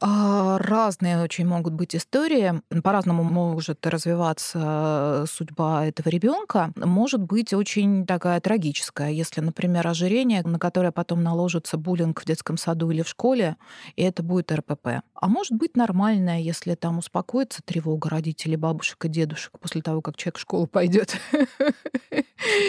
А, 0.00 0.58
разные 0.58 1.22
очень 1.22 1.46
могут 1.46 1.74
быть 1.74 1.96
истории. 1.96 2.62
По-разному 2.82 3.24
может 3.24 3.84
развиваться 3.86 5.24
судьба 5.28 5.86
этого 5.86 6.08
ребенка. 6.08 6.72
Может 6.76 7.20
быть 7.20 7.52
очень 7.52 8.06
такая 8.06 8.40
трагическая, 8.40 9.10
если, 9.10 9.40
например, 9.40 9.86
ожирение, 9.86 10.42
на 10.42 10.58
которое 10.58 10.92
потом 10.92 11.22
наложится 11.22 11.76
буллинг 11.76 12.22
в 12.22 12.24
детском 12.24 12.56
саду 12.56 12.90
или 12.90 13.02
в 13.02 13.08
школе, 13.08 13.56
и 13.96 14.02
это 14.02 14.22
будет 14.22 14.52
РПП. 14.52 15.02
А 15.14 15.28
может 15.28 15.52
быть 15.52 15.76
нормальная, 15.76 16.40
если 16.40 16.74
там 16.74 16.98
успокоится 16.98 17.60
тревога 17.64 18.08
родителей, 18.10 18.56
бабушек 18.56 19.04
и 19.04 19.08
дедушек 19.08 19.58
после 19.58 19.82
того, 19.82 20.00
как 20.00 20.16
человек 20.16 20.38
в 20.38 20.40
школу 20.40 20.66
пойдет. 20.66 21.16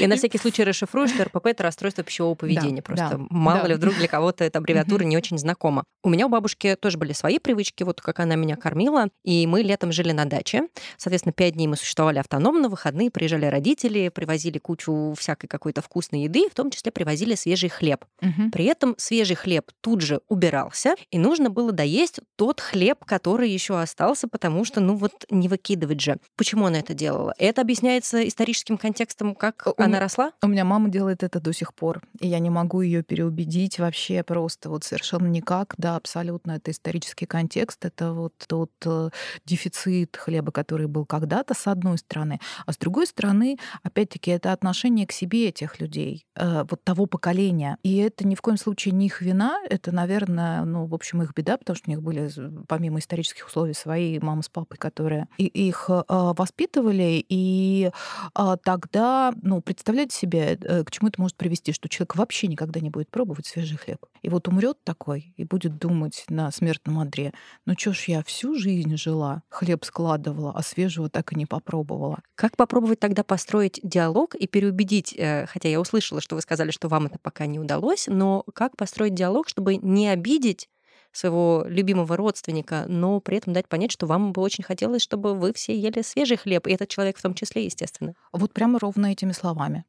Я 0.02 0.08
на 0.08 0.16
всякий 0.16 0.38
случай 0.40 0.64
расшифрую, 0.64 1.08
что 1.08 1.24
РПП— 1.26 1.46
это 1.48 1.64
расстройство 1.64 2.04
пищевого 2.04 2.36
поведения. 2.36 2.82
Просто 2.82 3.18
мало 3.30 3.68
ли 3.68 3.76
вдруг 3.76 3.96
для 3.96 4.08
кого-то 4.08 4.44
эта 4.44 4.58
аббревиатура 4.60 5.04
не 5.04 5.16
очень 5.16 5.38
знакома. 5.38 5.84
У 6.04 6.10
меня 6.10 6.26
у 6.26 6.30
бабушки 6.30 6.76
тоже 6.76 6.98
были 6.98 7.14
свои 7.20 7.38
привычки, 7.40 7.84
вот 7.84 8.02
как 8.02 8.20
она 8.20 8.36
меня 8.36 8.56
кормила. 8.56 9.10
И 9.24 9.46
мы 9.46 9.62
летом 9.62 9.92
жили 9.92 10.12
на 10.12 10.26
даче. 10.26 10.68
Соответственно, 10.98 11.34
пять 11.34 11.54
дней 11.54 11.68
мы 11.68 11.76
существовали 11.76 12.20
автономно. 12.20 12.70
Выходные 12.70 13.12
приезжали 13.12 13.46
родители, 13.46 14.10
привозили 14.10 14.58
кучу 14.58 15.14
всякой 15.18 15.48
какой-то 15.48 15.82
вкусной 15.82 16.24
еды, 16.24 16.50
в 16.50 16.56
том 16.56 16.72
числе 16.72 16.92
привозили 16.92 17.36
свежий 17.36 17.70
хлеб. 17.70 18.06
Угу. 18.22 18.52
При 18.52 18.66
этом 18.66 18.96
свежий 18.98 19.36
хлеб 19.36 19.72
тут 19.82 20.02
же 20.02 20.22
убирался, 20.30 20.96
и 21.12 21.20
нужно 21.20 21.50
было 21.50 21.72
доесть 21.72 22.20
тот 22.38 22.62
хлеб, 22.62 23.04
который 23.06 23.50
еще 23.50 23.80
остался, 23.80 24.28
потому 24.28 24.64
что, 24.64 24.80
ну 24.80 24.96
вот, 24.96 25.26
не 25.30 25.48
выкидывать 25.48 26.00
же. 26.00 26.18
Почему 26.38 26.66
она 26.66 26.80
это 26.80 26.94
делала? 26.94 27.34
Это 27.38 27.62
объясняется 27.62 28.26
историческим 28.28 28.78
контекстом, 28.78 29.36
как 29.36 29.68
у 29.68 29.82
она 29.82 30.00
росла? 30.00 30.32
У 30.42 30.48
меня 30.48 30.64
мама 30.64 30.90
делает 30.90 31.24
это 31.24 31.42
до 31.42 31.52
сих 31.54 31.74
пор, 31.74 32.02
и 32.20 32.28
я 32.28 32.40
не 32.40 32.50
могу 32.50 32.82
ее 32.82 33.04
переубедить 33.04 33.80
вообще 33.80 34.24
просто 34.24 34.70
вот 34.70 34.84
совершенно 34.84 35.28
никак. 35.28 35.74
Да, 35.78 35.98
абсолютно 35.98 36.54
это 36.54 36.72
исторический 36.72 37.09
исторический 37.10 37.26
контекст, 37.26 37.86
это 37.86 38.14
вот 38.14 38.34
тот 38.48 38.72
э, 38.86 39.10
дефицит 39.46 40.18
хлеба, 40.18 40.52
который 40.52 40.88
был 40.88 41.06
когда-то, 41.06 41.54
с 41.54 41.68
одной 41.68 41.98
стороны, 41.98 42.40
а 42.66 42.72
с 42.72 42.78
другой 42.78 43.08
стороны, 43.08 43.58
опять-таки, 43.84 44.32
это 44.32 44.54
отношение 44.54 45.08
к 45.08 45.12
себе 45.12 45.50
этих 45.50 45.80
людей, 45.80 46.26
э, 46.36 46.66
вот 46.70 46.84
того 46.84 47.06
поколения. 47.06 47.78
И 47.84 47.98
это 47.98 48.28
ни 48.28 48.36
в 48.36 48.42
коем 48.42 48.58
случае 48.58 48.94
не 48.94 49.08
их 49.08 49.22
вина, 49.22 49.60
это, 49.70 49.92
наверное, 49.92 50.64
ну, 50.66 50.86
в 50.86 50.94
общем, 50.94 51.22
их 51.22 51.34
беда, 51.34 51.58
потому 51.58 51.76
что 51.76 51.90
у 51.90 51.92
них 51.92 52.02
были, 52.02 52.30
помимо 52.68 53.00
исторических 53.00 53.48
условий, 53.48 53.74
свои 53.74 54.20
мамы 54.20 54.44
с 54.44 54.50
папой, 54.50 54.78
которые 54.78 55.28
их 55.38 55.90
э, 55.90 56.04
воспитывали, 56.08 57.26
и 57.30 57.92
тогда, 58.64 59.34
ну, 59.42 59.62
представляете 59.62 60.16
себе, 60.16 60.58
к 60.58 60.92
чему 60.92 61.10
это 61.10 61.22
может 61.22 61.38
привести, 61.38 61.74
что 61.74 61.90
человек 61.90 62.16
вообще 62.16 62.48
никогда 62.48 62.80
не 62.80 62.90
будет 62.90 63.10
пробовать 63.10 63.48
свежий 63.48 63.78
хлеб. 63.78 64.06
И 64.22 64.30
вот 64.30 64.48
умрет 64.48 64.78
такой 64.84 65.34
и 65.38 65.44
будет 65.44 65.78
думать 65.78 66.26
на 66.30 66.52
смертном 66.52 67.00
одре, 67.00 67.34
ну 67.66 67.76
чё 67.76 67.94
ж 67.94 68.06
я 68.08 68.24
всю 68.24 68.56
жизнь 68.56 68.96
жила, 68.98 69.44
хлеб 69.50 69.86
складывала, 69.86 70.52
а 70.56 70.62
свежего 70.62 71.10
так 71.10 71.34
и 71.34 71.36
не 71.36 71.46
попробовала. 71.46 72.20
Как 72.36 72.58
попробовать 72.58 73.00
тогда 73.00 73.24
построить 73.24 73.80
диалог 73.84 74.36
и 74.36 74.48
переубедить, 74.48 75.16
э, 75.18 75.46
хотя 75.48 75.70
я 75.70 75.80
услышала, 75.80 76.22
что 76.22 76.36
вы 76.36 76.42
сказали, 76.42 76.72
что 76.72 76.88
вам 76.88 77.08
это 77.08 77.20
пока 77.20 77.46
не 77.46 77.60
удалось, 77.60 78.08
но 78.08 78.44
как 78.54 78.76
построить 78.78 79.14
диалог, 79.14 79.50
чтобы 79.50 79.78
не 79.78 80.10
обидеть 80.10 80.70
своего 81.12 81.66
любимого 81.68 82.16
родственника, 82.18 82.86
но 82.88 83.20
при 83.20 83.38
этом 83.38 83.54
дать 83.54 83.68
понять, 83.68 83.92
что 83.92 84.06
вам 84.06 84.32
бы 84.32 84.42
очень 84.42 84.64
хотелось, 84.64 85.02
чтобы 85.02 85.34
вы 85.34 85.54
все 85.54 85.78
ели 85.78 86.02
свежий 86.02 86.38
хлеб, 86.38 86.68
и 86.68 86.72
этот 86.72 86.90
человек 86.90 87.18
в 87.18 87.22
том 87.22 87.34
числе, 87.34 87.66
естественно. 87.66 88.14
Вот 88.32 88.54
прямо 88.54 88.80
ровно 88.80 89.08
этими 89.08 89.32
словами 89.32 89.86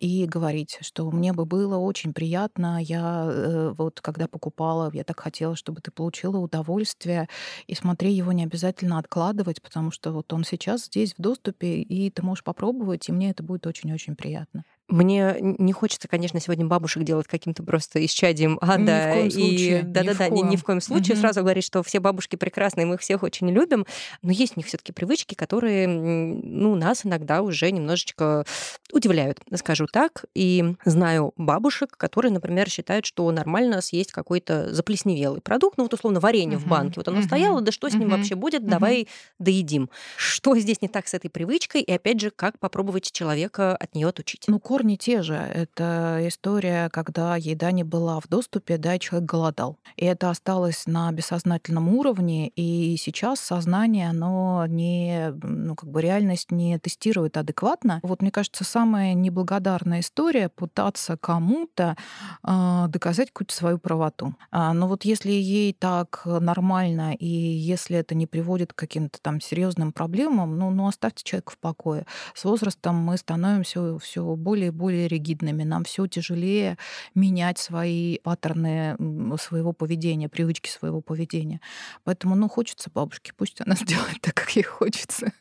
и 0.00 0.26
говорить, 0.26 0.78
что 0.80 1.10
мне 1.10 1.32
бы 1.32 1.44
было 1.44 1.76
очень 1.76 2.12
приятно, 2.12 2.78
я 2.82 3.28
э, 3.30 3.74
вот 3.76 4.00
когда 4.00 4.26
покупала, 4.26 4.90
я 4.92 5.04
так 5.04 5.20
хотела, 5.20 5.56
чтобы 5.56 5.80
ты 5.80 5.90
получила 5.90 6.38
удовольствие, 6.38 7.28
и 7.66 7.74
смотри, 7.74 8.12
его 8.12 8.32
не 8.32 8.44
обязательно 8.44 8.98
откладывать, 8.98 9.62
потому 9.62 9.90
что 9.90 10.12
вот 10.12 10.32
он 10.32 10.44
сейчас 10.44 10.86
здесь 10.86 11.14
в 11.16 11.22
доступе, 11.22 11.80
и 11.80 12.10
ты 12.10 12.22
можешь 12.22 12.44
попробовать, 12.44 13.08
и 13.08 13.12
мне 13.12 13.30
это 13.30 13.42
будет 13.42 13.66
очень-очень 13.66 14.16
приятно. 14.16 14.64
Мне 14.88 15.36
не 15.40 15.72
хочется, 15.72 16.06
конечно, 16.06 16.38
сегодня 16.38 16.64
бабушек 16.64 17.02
делать 17.02 17.26
каким-то 17.26 17.64
просто 17.64 18.04
исчадием 18.04 18.56
ада. 18.60 18.82
Ни 18.82 19.10
в 19.10 19.14
коем 19.14 19.30
случае. 19.32 19.80
И 19.80 19.82
да-да-да, 19.82 20.28
ни, 20.28 20.42
ни 20.42 20.56
в 20.56 20.62
коем 20.62 20.80
случае. 20.80 21.14
Угу. 21.14 21.20
Сразу 21.22 21.40
говорить, 21.40 21.64
что 21.64 21.82
все 21.82 21.98
бабушки 21.98 22.36
прекрасные, 22.36 22.86
мы 22.86 22.94
их 22.94 23.00
всех 23.00 23.24
очень 23.24 23.50
любим. 23.50 23.84
Но 24.22 24.30
есть 24.30 24.56
у 24.56 24.60
них 24.60 24.66
все-таки 24.68 24.92
привычки, 24.92 25.34
которые 25.34 25.88
ну, 25.88 26.76
нас 26.76 27.04
иногда 27.04 27.42
уже 27.42 27.72
немножечко 27.72 28.44
удивляют, 28.92 29.35
скажу 29.54 29.86
так. 29.86 30.24
И 30.34 30.74
знаю 30.84 31.32
бабушек, 31.36 31.96
которые, 31.96 32.32
например, 32.32 32.68
считают, 32.68 33.06
что 33.06 33.30
нормально 33.30 33.80
съесть 33.80 34.12
какой-то 34.12 34.74
заплесневелый 34.74 35.40
продукт, 35.40 35.78
ну 35.78 35.84
вот 35.84 35.94
условно 35.94 36.20
варенье 36.20 36.58
угу. 36.58 36.66
в 36.66 36.68
банке. 36.68 36.94
Вот 36.96 37.08
оно 37.08 37.18
угу. 37.18 37.26
стояло, 37.26 37.60
да 37.60 37.72
что 37.72 37.88
с 37.88 37.94
ним 37.94 38.08
угу. 38.08 38.16
вообще 38.16 38.34
будет, 38.34 38.62
угу. 38.62 38.70
давай 38.70 39.08
доедим. 39.38 39.90
Что 40.16 40.56
здесь 40.56 40.82
не 40.82 40.88
так 40.88 41.08
с 41.08 41.14
этой 41.14 41.30
привычкой? 41.30 41.82
И 41.82 41.92
опять 41.92 42.20
же, 42.20 42.30
как 42.30 42.58
попробовать 42.58 43.10
человека 43.12 43.76
от 43.76 43.94
нее 43.94 44.08
отучить? 44.08 44.44
Ну, 44.48 44.58
корни 44.60 44.96
те 44.96 45.22
же. 45.22 45.34
Это 45.34 46.20
история, 46.22 46.88
когда 46.90 47.36
еда 47.36 47.70
не 47.72 47.84
была 47.84 48.20
в 48.20 48.28
доступе, 48.28 48.78
да, 48.78 48.94
и 48.94 49.00
человек 49.00 49.28
голодал. 49.28 49.78
И 49.96 50.04
это 50.04 50.30
осталось 50.30 50.86
на 50.86 51.10
бессознательном 51.12 51.88
уровне, 51.88 52.48
и 52.48 52.96
сейчас 52.96 53.40
сознание, 53.40 54.10
оно 54.10 54.66
не, 54.66 55.32
ну, 55.42 55.74
как 55.74 55.90
бы 55.90 56.00
реальность 56.02 56.50
не 56.50 56.78
тестирует 56.78 57.36
адекватно. 57.36 58.00
Вот, 58.02 58.22
мне 58.22 58.30
кажется, 58.30 58.64
самая 58.64 59.14
неблагодарная 59.26 60.00
история 60.00 60.48
пытаться 60.48 61.16
кому-то 61.16 61.96
э, 62.42 62.84
доказать 62.88 63.28
какую-то 63.28 63.54
свою 63.54 63.78
правоту. 63.78 64.34
А, 64.50 64.72
но 64.72 64.88
вот 64.88 65.04
если 65.04 65.30
ей 65.30 65.72
так 65.72 66.22
нормально, 66.24 67.14
и 67.14 67.26
если 67.26 67.96
это 67.98 68.14
не 68.14 68.26
приводит 68.26 68.72
к 68.72 68.76
каким-то 68.76 69.20
там 69.20 69.40
серьезным 69.40 69.92
проблемам, 69.92 70.58
ну, 70.58 70.70
ну 70.70 70.86
оставьте 70.86 71.24
человека 71.24 71.52
в 71.52 71.58
покое. 71.58 72.06
С 72.34 72.44
возрастом 72.44 72.96
мы 72.96 73.16
становимся 73.16 73.98
все 73.98 74.36
более 74.36 74.68
и 74.68 74.70
более 74.70 75.08
ригидными. 75.08 75.64
Нам 75.64 75.84
все 75.84 76.06
тяжелее 76.06 76.78
менять 77.14 77.58
свои 77.58 78.18
паттерны 78.18 78.96
своего 79.40 79.72
поведения, 79.72 80.28
привычки 80.28 80.68
своего 80.68 81.00
поведения. 81.00 81.60
Поэтому, 82.04 82.34
ну, 82.34 82.48
хочется 82.48 82.90
бабушке, 82.92 83.32
пусть 83.36 83.60
она 83.60 83.74
сделает 83.80 84.20
так, 84.20 84.34
как 84.34 84.50
ей 84.56 84.62
хочется. 84.62 85.32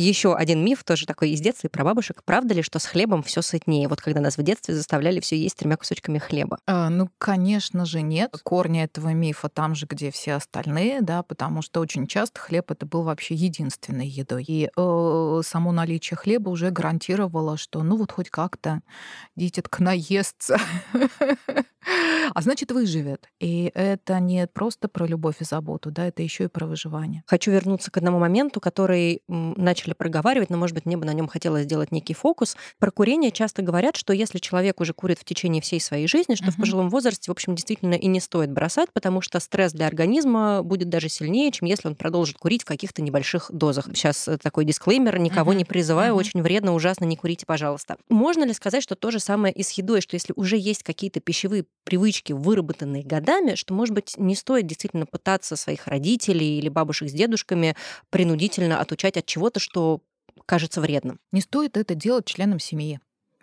Еще 0.00 0.34
один 0.34 0.64
миф, 0.64 0.82
тоже 0.82 1.04
такой 1.04 1.30
из 1.30 1.42
детства 1.42 1.66
и 1.66 1.70
про 1.70 1.84
бабушек. 1.84 2.22
Правда 2.24 2.54
ли, 2.54 2.62
что 2.62 2.78
с 2.78 2.86
хлебом 2.86 3.22
все 3.22 3.42
сытнее? 3.42 3.86
Вот 3.86 4.00
когда 4.00 4.22
нас 4.22 4.38
в 4.38 4.42
детстве 4.42 4.74
заставляли 4.74 5.20
все 5.20 5.36
есть 5.36 5.56
тремя 5.56 5.76
кусочками 5.76 6.16
хлеба. 6.16 6.58
А, 6.66 6.88
ну, 6.88 7.10
конечно 7.18 7.84
же, 7.84 8.00
нет. 8.00 8.34
Корни 8.42 8.82
этого 8.82 9.10
мифа 9.10 9.50
там 9.50 9.74
же, 9.74 9.84
где 9.86 10.10
все 10.10 10.32
остальные, 10.32 11.02
да, 11.02 11.22
потому 11.22 11.60
что 11.60 11.80
очень 11.80 12.06
часто 12.06 12.40
хлеб 12.40 12.70
это 12.70 12.86
был 12.86 13.02
вообще 13.02 13.34
единственной 13.34 14.08
едой. 14.08 14.44
И 14.48 14.70
э, 14.74 15.40
само 15.44 15.70
наличие 15.70 16.16
хлеба 16.16 16.48
уже 16.48 16.70
гарантировало, 16.70 17.58
что 17.58 17.82
ну 17.82 17.96
вот 17.96 18.10
хоть 18.10 18.30
как-то 18.30 18.80
дитятка 19.36 19.82
наестся. 19.82 20.58
а 22.34 22.42
значит, 22.42 22.70
выживет. 22.70 23.28
И 23.40 23.70
это 23.74 24.18
не 24.20 24.46
просто 24.46 24.88
про 24.88 25.06
любовь 25.06 25.36
и 25.40 25.44
заботу, 25.44 25.90
да, 25.90 26.06
это 26.06 26.22
еще 26.22 26.44
и 26.44 26.48
про 26.48 26.66
выживание. 26.66 27.22
Хочу 27.26 27.50
вернуться 27.50 27.90
к 27.90 27.96
одному 27.96 28.18
моменту, 28.18 28.60
который 28.60 29.22
начали 29.28 29.89
начали 29.90 29.94
проговаривать, 29.94 30.50
но, 30.50 30.56
может 30.56 30.74
быть, 30.74 30.86
мне 30.86 30.96
бы 30.96 31.04
на 31.04 31.12
нем 31.12 31.28
хотелось 31.28 31.64
сделать 31.64 31.92
некий 31.92 32.14
фокус. 32.14 32.56
Про 32.78 32.90
курение 32.90 33.30
часто 33.30 33.62
говорят, 33.62 33.96
что 33.96 34.12
если 34.12 34.38
человек 34.38 34.80
уже 34.80 34.92
курит 34.92 35.18
в 35.18 35.24
течение 35.24 35.60
всей 35.62 35.80
своей 35.80 36.06
жизни, 36.06 36.34
что 36.34 36.46
uh-huh. 36.46 36.50
в 36.52 36.56
пожилом 36.56 36.90
возрасте, 36.90 37.30
в 37.30 37.32
общем, 37.32 37.54
действительно 37.54 37.94
и 37.94 38.06
не 38.06 38.20
стоит 38.20 38.50
бросать, 38.50 38.90
потому 38.92 39.20
что 39.20 39.40
стресс 39.40 39.72
для 39.72 39.86
организма 39.86 40.62
будет 40.62 40.88
даже 40.88 41.08
сильнее, 41.08 41.50
чем 41.52 41.68
если 41.68 41.88
он 41.88 41.94
продолжит 41.94 42.38
курить 42.38 42.62
в 42.62 42.64
каких-то 42.66 43.02
небольших 43.02 43.50
дозах. 43.52 43.86
Сейчас 43.94 44.28
такой 44.42 44.64
дисклеймер, 44.64 45.18
никого 45.18 45.52
uh-huh. 45.52 45.56
не 45.56 45.64
призываю, 45.64 46.14
uh-huh. 46.14 46.18
очень 46.18 46.42
вредно, 46.42 46.74
ужасно, 46.74 47.04
не 47.04 47.16
курите, 47.16 47.46
пожалуйста. 47.46 47.96
Можно 48.08 48.44
ли 48.44 48.52
сказать, 48.52 48.82
что 48.82 48.94
то 48.94 49.10
же 49.10 49.20
самое 49.20 49.52
и 49.52 49.62
с 49.62 49.70
едой, 49.72 50.00
что 50.00 50.14
если 50.14 50.32
уже 50.36 50.56
есть 50.56 50.82
какие-то 50.82 51.20
пищевые 51.20 51.64
привычки, 51.84 52.32
выработанные 52.32 53.02
годами, 53.02 53.54
что, 53.54 53.74
может 53.74 53.94
быть, 53.94 54.14
не 54.16 54.34
стоит 54.34 54.66
действительно 54.66 55.06
пытаться 55.06 55.56
своих 55.56 55.86
родителей 55.86 56.58
или 56.58 56.68
бабушек 56.68 57.08
с 57.08 57.12
дедушками 57.12 57.74
принудительно 58.10 58.80
отучать 58.80 59.16
от 59.16 59.26
чего-то, 59.26 59.60
что 59.60 59.79
кажется 60.46 60.80
вредным. 60.80 61.20
Не 61.32 61.40
стоит 61.40 61.76
это 61.76 61.94
делать 61.94 62.26
членам 62.26 62.58
семьи 62.58 63.00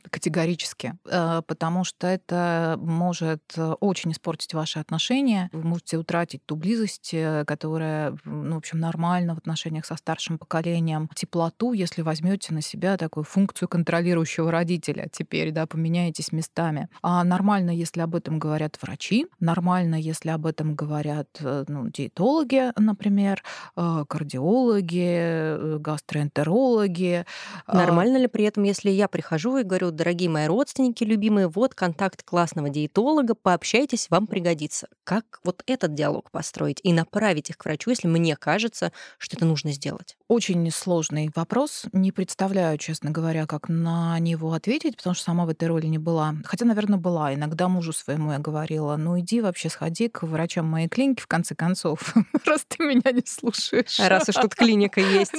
категорически, 0.10 0.94
э, 1.06 1.42
потому 1.46 1.84
что 1.84 2.08
это 2.08 2.78
может 2.80 3.42
э, 3.56 3.74
очень 3.80 4.12
испортить 4.12 4.54
ваши 4.54 4.80
отношения. 4.80 5.50
Вы 5.52 5.64
можете 5.64 5.98
утратить 5.98 6.46
ту 6.46 6.56
близость, 6.56 7.12
э, 7.14 7.44
которая, 7.46 8.18
ну, 8.26 8.56
в 8.56 8.58
общем, 8.58 8.80
нормальна 8.80 9.36
в 9.36 9.38
отношениях 9.38 9.86
со 9.86 9.96
старшим 9.96 10.38
поколением, 10.38 11.10
теплоту, 11.16 11.74
если 11.74 12.02
возьмете 12.02 12.54
на 12.54 12.62
себя 12.62 12.98
такую 12.98 13.24
функцию 13.24 13.68
контролирующего 13.68 14.52
родителя 14.52 15.10
теперь, 15.12 15.52
да, 15.52 15.66
поменяетесь 15.66 16.32
местами. 16.32 16.90
А 17.02 17.24
нормально, 17.24 17.72
если 17.72 18.02
об 18.02 18.16
этом 18.16 18.40
говорят 18.40 18.78
врачи, 18.82 19.28
нормально, 19.40 19.96
если 19.96 20.30
об 20.30 20.46
этом 20.46 20.76
говорят 20.76 21.28
ну, 21.42 21.90
диетологи, 21.90 22.72
например, 22.78 23.44
кардиологи, 23.76 25.78
гастроэнтерологи. 25.80 27.26
Нормально 27.68 28.18
ли 28.18 28.28
при 28.28 28.46
этом, 28.46 28.64
если 28.64 28.90
я 28.90 29.08
прихожу 29.08 29.58
и 29.58 29.64
говорю, 29.64 29.92
дорогие 29.98 30.30
мои 30.30 30.48
родственники 30.48 31.04
любимые, 31.04 31.48
вот 31.48 31.76
контакт 31.76 32.24
классного 32.24 32.70
диетолога, 32.70 33.36
пообщайтесь, 33.36 34.10
вам 34.10 34.28
пригодится. 34.28 34.88
Как 35.04 35.40
вот 35.44 35.64
этот 35.68 35.94
диалог 35.94 36.32
построить 36.32 36.80
и 36.84 36.94
направить 36.94 37.50
их 37.50 37.58
к 37.58 37.66
врачу, 37.66 37.90
если 37.90 38.08
мне 38.08 38.36
кажется, 38.36 38.94
что 39.18 39.36
это 39.36 39.46
нужно 39.46 39.72
сделать? 39.74 40.16
Очень 40.28 40.70
сложный 40.72 41.32
вопрос. 41.36 41.86
Не 41.92 42.12
представляю, 42.12 42.78
честно 42.78 43.12
говоря, 43.12 43.46
как 43.46 43.70
на 43.70 44.20
него 44.20 44.54
ответить, 44.54 44.98
потому 44.98 45.14
что 45.14 45.26
сама 45.26 45.46
в 45.46 45.50
этой 45.50 45.68
роли 45.68 45.88
не 45.88 45.98
была. 45.98 46.36
Хотя, 46.46 46.66
наверное, 46.66 47.00
была. 47.00 47.34
Иногда 47.34 47.68
мужу 47.68 47.94
своему 47.94 48.32
я 48.32 48.40
говорила, 48.40 48.96
ну 48.98 49.20
иди 49.20 49.42
вообще 49.42 49.70
сходи 49.70 50.10
к 50.10 50.24
врачам 50.24 50.66
моей 50.66 50.88
клиники, 50.88 51.22
в 51.22 51.28
конце 51.28 51.56
концов, 51.56 52.14
раз 52.46 52.66
ты 52.68 52.84
меня 52.84 53.12
не 53.12 53.24
слушаешь. 53.26 54.00
Раз 54.00 54.30
уж 54.30 54.36
тут 54.36 54.56
клиника 54.56 55.02
есть. 55.02 55.34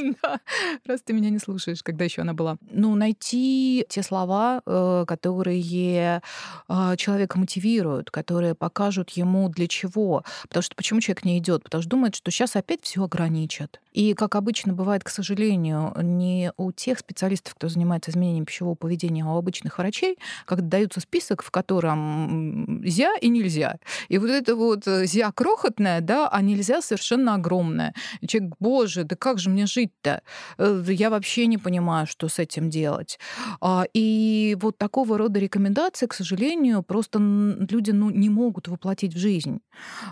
Раз 0.87 1.03
ты 1.03 1.13
меня 1.13 1.31
не 1.31 1.39
слушаешь, 1.39 1.83
когда 1.83 2.05
еще 2.05 2.23
она 2.23 2.35
была. 2.35 2.57
Ну, 2.71 2.95
найти 2.95 3.87
те 3.89 4.03
слова, 4.03 4.38
Э, 4.67 5.05
которые 5.07 6.23
а, 6.69 6.97
человека 6.97 7.39
мотивируют, 7.39 8.11
которые 8.11 8.55
покажут 8.55 9.11
ему 9.11 9.49
для 9.49 9.67
чего. 9.67 10.25
Потому 10.43 10.63
что 10.63 10.77
почему 10.77 11.01
человек 11.01 11.25
не 11.25 11.39
идет? 11.39 11.65
Потому 11.65 11.83
что 11.83 11.91
думает, 11.91 12.15
что 12.15 12.31
сейчас 12.31 12.57
опять 12.57 12.83
все 12.83 13.05
ограничат. 13.05 13.81
И, 13.93 14.15
как 14.15 14.35
обычно 14.35 14.73
бывает, 14.73 15.03
к 15.05 15.09
сожалению, 15.09 15.93
не 16.03 16.53
у 16.57 16.73
тех 16.73 16.99
специалистов, 16.99 17.55
кто 17.55 17.69
занимается 17.69 18.11
изменением 18.11 18.45
пищевого 18.45 18.75
поведения, 18.75 19.25
а 19.25 19.35
у 19.35 19.39
обычных 19.39 19.79
врачей, 19.79 20.19
когда 20.45 20.69
дается 20.69 21.01
список, 21.01 21.43
в 21.43 21.51
котором 21.51 22.83
зя 22.85 23.13
и 23.21 23.29
нельзя. 23.29 23.79
И 24.09 24.19
вот 24.19 24.31
это 24.31 24.55
вот 24.55 24.87
э, 24.87 25.07
зя 25.07 25.33
крохотное, 25.33 26.01
да, 26.01 26.29
а 26.29 26.43
нельзя 26.43 26.83
совершенно 26.83 27.35
огромное. 27.35 27.95
И 28.21 28.27
человек, 28.27 28.55
боже, 28.61 29.05
да 29.05 29.17
как 29.17 29.39
же 29.39 29.51
мне 29.51 29.67
жить-то? 29.67 30.23
Э, 30.59 30.85
я 30.87 31.11
вообще 31.11 31.47
не 31.47 31.59
понимаю, 31.59 32.07
что 32.07 32.29
с 32.29 32.39
этим 32.39 32.71
делать. 32.71 33.19
А, 33.61 33.85
и 33.95 34.28
и 34.29 34.57
вот 34.61 34.77
такого 34.77 35.17
рода 35.17 35.41
рекомендации, 35.41 36.07
к 36.07 36.13
сожалению, 36.13 36.83
просто 36.83 37.19
люди 37.19 37.93
ну, 37.93 38.11
не 38.11 38.29
могут 38.29 38.69
воплотить 38.69 39.15
в 39.15 39.19
жизнь. 39.19 39.61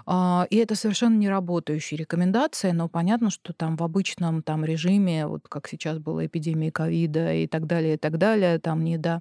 А, 0.07 0.47
и 0.49 0.57
это 0.57 0.75
совершенно 0.75 1.17
не 1.17 1.29
работающие 1.29 1.99
рекомендации, 1.99 2.71
но 2.71 2.89
понятно, 2.89 3.29
что 3.29 3.53
там 3.53 3.77
в 3.77 3.83
обычном 3.83 4.43
там, 4.43 4.65
режиме, 4.65 5.27
вот 5.27 5.43
как 5.49 5.69
сейчас 5.69 5.99
была 5.99 6.25
эпидемия 6.25 6.73
ковида 6.73 7.35
и 7.35 7.47
так 7.47 7.67
далее, 7.67 7.95
и 7.95 7.99
так 7.99 8.17
далее, 8.17 8.59
там 8.59 8.85
не 8.85 8.97
до 8.97 9.21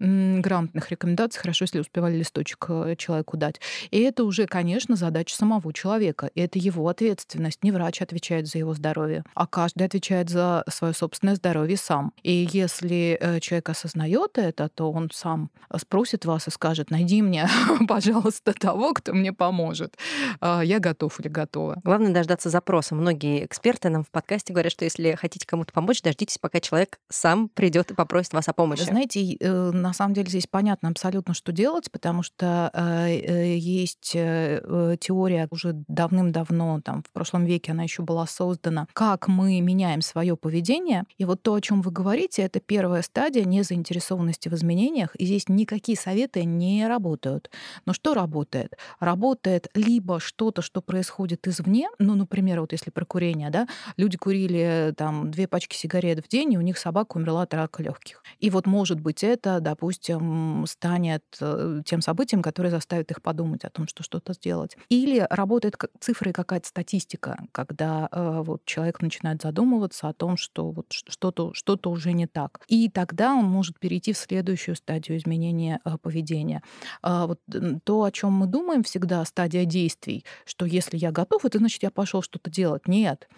грамотных 0.00 0.90
рекомендаций, 0.90 1.40
хорошо, 1.40 1.64
если 1.64 1.78
успевали 1.78 2.16
листочек 2.16 2.66
э, 2.68 2.96
человеку 2.98 3.36
дать. 3.36 3.60
И 3.92 4.00
это 4.00 4.24
уже, 4.24 4.46
конечно, 4.46 4.96
задача 4.96 5.36
самого 5.36 5.72
человека. 5.72 6.30
И 6.34 6.40
это 6.40 6.58
его 6.58 6.88
ответственность. 6.88 7.62
Не 7.62 7.70
врач 7.70 8.02
отвечает 8.02 8.48
за 8.48 8.58
его 8.58 8.74
здоровье, 8.74 9.22
а 9.34 9.46
каждый 9.46 9.86
отвечает 9.86 10.28
за 10.28 10.64
свое 10.68 10.92
собственное 10.92 11.36
здоровье 11.36 11.76
сам. 11.76 12.12
И 12.24 12.48
если 12.52 13.16
э, 13.20 13.38
человек 13.38 13.68
осознает 13.68 14.31
это, 14.38 14.68
то 14.68 14.90
он 14.90 15.10
сам 15.12 15.50
спросит 15.76 16.24
вас 16.24 16.48
и 16.48 16.50
скажет, 16.50 16.90
найди 16.90 17.22
мне, 17.22 17.48
пожалуйста, 17.88 18.52
того, 18.52 18.92
кто 18.94 19.12
мне 19.12 19.32
поможет. 19.32 19.96
А, 20.40 20.62
я 20.62 20.78
готов 20.78 21.18
или 21.20 21.28
готова. 21.28 21.80
Главное 21.84 22.12
дождаться 22.12 22.50
запроса. 22.50 22.94
Многие 22.94 23.44
эксперты 23.44 23.88
нам 23.88 24.04
в 24.04 24.10
подкасте 24.10 24.52
говорят, 24.52 24.72
что 24.72 24.84
если 24.84 25.12
хотите 25.12 25.46
кому-то 25.46 25.72
помочь, 25.72 26.02
дождитесь, 26.02 26.38
пока 26.38 26.60
человек 26.60 26.98
сам 27.08 27.48
придет 27.48 27.90
и 27.90 27.94
попросит 27.94 28.32
вас 28.32 28.48
о 28.48 28.52
помощи. 28.52 28.82
Знаете, 28.82 29.34
э, 29.34 29.70
на 29.72 29.92
самом 29.92 30.14
деле 30.14 30.28
здесь 30.28 30.46
понятно 30.46 30.88
абсолютно, 30.88 31.34
что 31.34 31.52
делать, 31.52 31.90
потому 31.90 32.22
что 32.22 32.70
э, 32.72 33.08
э, 33.08 33.56
есть 33.56 34.12
теория 34.12 35.48
уже 35.50 35.72
давным-давно, 35.88 36.80
там, 36.84 37.02
в 37.02 37.12
прошлом 37.12 37.44
веке 37.44 37.72
она 37.72 37.82
еще 37.82 38.02
была 38.02 38.26
создана, 38.26 38.86
как 38.92 39.28
мы 39.28 39.60
меняем 39.60 40.00
свое 40.02 40.36
поведение. 40.36 41.04
И 41.18 41.24
вот 41.24 41.42
то, 41.42 41.54
о 41.54 41.60
чем 41.60 41.82
вы 41.82 41.90
говорите, 41.90 42.42
это 42.42 42.60
первая 42.60 43.02
стадия 43.02 43.44
незаинтересованности 43.44 44.21
потребности 44.22 44.48
в 44.48 44.54
изменениях, 44.54 45.14
и 45.16 45.26
здесь 45.26 45.48
никакие 45.48 45.98
советы 45.98 46.44
не 46.44 46.86
работают. 46.86 47.50
Но 47.86 47.92
что 47.92 48.14
работает? 48.14 48.76
Работает 49.00 49.68
либо 49.74 50.20
что-то, 50.20 50.62
что 50.62 50.80
происходит 50.80 51.48
извне, 51.48 51.88
ну, 51.98 52.14
например, 52.14 52.60
вот 52.60 52.72
если 52.72 52.90
про 52.90 53.04
курение, 53.04 53.50
да, 53.50 53.66
люди 53.96 54.16
курили 54.16 54.94
там 54.96 55.30
две 55.30 55.46
пачки 55.46 55.76
сигарет 55.76 56.24
в 56.24 56.28
день, 56.28 56.52
и 56.52 56.58
у 56.58 56.60
них 56.60 56.78
собака 56.78 57.16
умерла 57.16 57.42
от 57.42 57.54
рака 57.54 57.82
легких. 57.82 58.22
И 58.40 58.50
вот, 58.50 58.66
может 58.66 59.00
быть, 59.00 59.24
это, 59.24 59.60
допустим, 59.60 60.64
станет 60.66 61.24
э, 61.40 61.82
тем 61.84 62.00
событием, 62.00 62.42
которое 62.42 62.70
заставит 62.70 63.10
их 63.10 63.20
подумать 63.22 63.64
о 63.64 63.70
том, 63.70 63.86
что 63.88 64.02
что-то 64.02 64.32
сделать. 64.34 64.76
Или 64.88 65.26
работает 65.30 65.76
цифры 66.00 66.30
и 66.30 66.32
какая-то 66.32 66.68
статистика, 66.68 67.36
когда 67.52 68.08
э, 68.10 68.42
вот 68.44 68.64
человек 68.64 69.02
начинает 69.02 69.42
задумываться 69.42 70.08
о 70.08 70.12
том, 70.12 70.36
что 70.36 70.70
вот 70.70 70.86
что-то 70.90 71.52
что 71.54 71.78
уже 71.86 72.12
не 72.12 72.26
так. 72.26 72.60
И 72.68 72.88
тогда 72.88 73.34
он 73.34 73.44
может 73.44 73.78
перейти 73.78 74.11
в 74.12 74.18
следующую 74.18 74.76
стадию 74.76 75.18
изменения 75.18 75.80
э, 75.84 75.96
поведения. 76.00 76.62
А, 77.02 77.26
вот 77.26 77.40
то, 77.84 78.04
о 78.04 78.10
чем 78.10 78.32
мы 78.32 78.46
думаем 78.46 78.82
всегда, 78.82 79.24
стадия 79.24 79.64
действий, 79.64 80.24
что 80.44 80.66
если 80.66 80.96
я 80.96 81.10
готов, 81.12 81.44
это 81.44 81.58
значит, 81.58 81.82
я 81.82 81.90
пошел 81.90 82.22
что-то 82.22 82.50
делать. 82.50 82.86
Нет. 82.88 83.28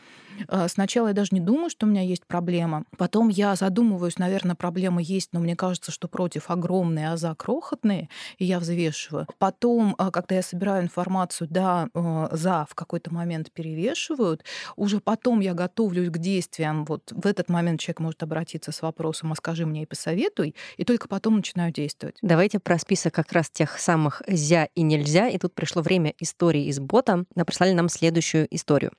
А, 0.48 0.68
сначала 0.68 1.08
я 1.08 1.14
даже 1.14 1.30
не 1.32 1.40
думаю, 1.40 1.70
что 1.70 1.86
у 1.86 1.88
меня 1.88 2.02
есть 2.02 2.26
проблема. 2.26 2.84
Потом 2.98 3.28
я 3.28 3.54
задумываюсь, 3.56 4.18
наверное, 4.18 4.56
проблема 4.56 5.00
есть, 5.00 5.32
но 5.32 5.40
мне 5.40 5.56
кажется, 5.56 5.92
что 5.92 6.08
против 6.08 6.50
огромные, 6.50 7.12
а 7.12 7.16
за 7.16 7.34
крохотные, 7.34 8.08
и 8.38 8.44
я 8.44 8.58
взвешиваю. 8.58 9.26
Потом, 9.38 9.94
а, 9.98 10.10
когда 10.10 10.36
я 10.36 10.42
собираю 10.42 10.82
информацию, 10.82 11.48
да, 11.50 11.88
э, 11.94 12.28
за 12.32 12.66
в 12.68 12.74
какой-то 12.74 13.12
момент 13.12 13.52
перевешивают, 13.52 14.44
уже 14.76 15.00
потом 15.00 15.40
я 15.40 15.54
готовлюсь 15.54 16.10
к 16.10 16.18
действиям. 16.18 16.84
Вот 16.84 17.12
в 17.12 17.26
этот 17.26 17.48
момент 17.48 17.80
человек 17.80 18.00
может 18.00 18.22
обратиться 18.22 18.72
с 18.72 18.82
вопросом, 18.82 19.32
а 19.32 19.34
скажи 19.34 19.66
мне 19.66 19.82
и 19.82 19.86
посоветуй, 19.86 20.54
и 20.76 20.84
только 20.84 21.08
потом 21.08 21.36
начинаю 21.36 21.72
действовать. 21.72 22.16
Давайте 22.22 22.58
про 22.58 22.78
список 22.78 23.14
как 23.14 23.32
раз 23.32 23.50
тех 23.50 23.78
самых 23.78 24.22
«зя» 24.26 24.68
и 24.74 24.82
«нельзя». 24.82 25.28
И 25.28 25.38
тут 25.38 25.54
пришло 25.54 25.82
время 25.82 26.14
истории 26.18 26.66
из 26.66 26.80
бота. 26.80 27.24
Прислали 27.46 27.72
нам 27.72 27.88
следующую 27.88 28.46
историю. 28.54 28.92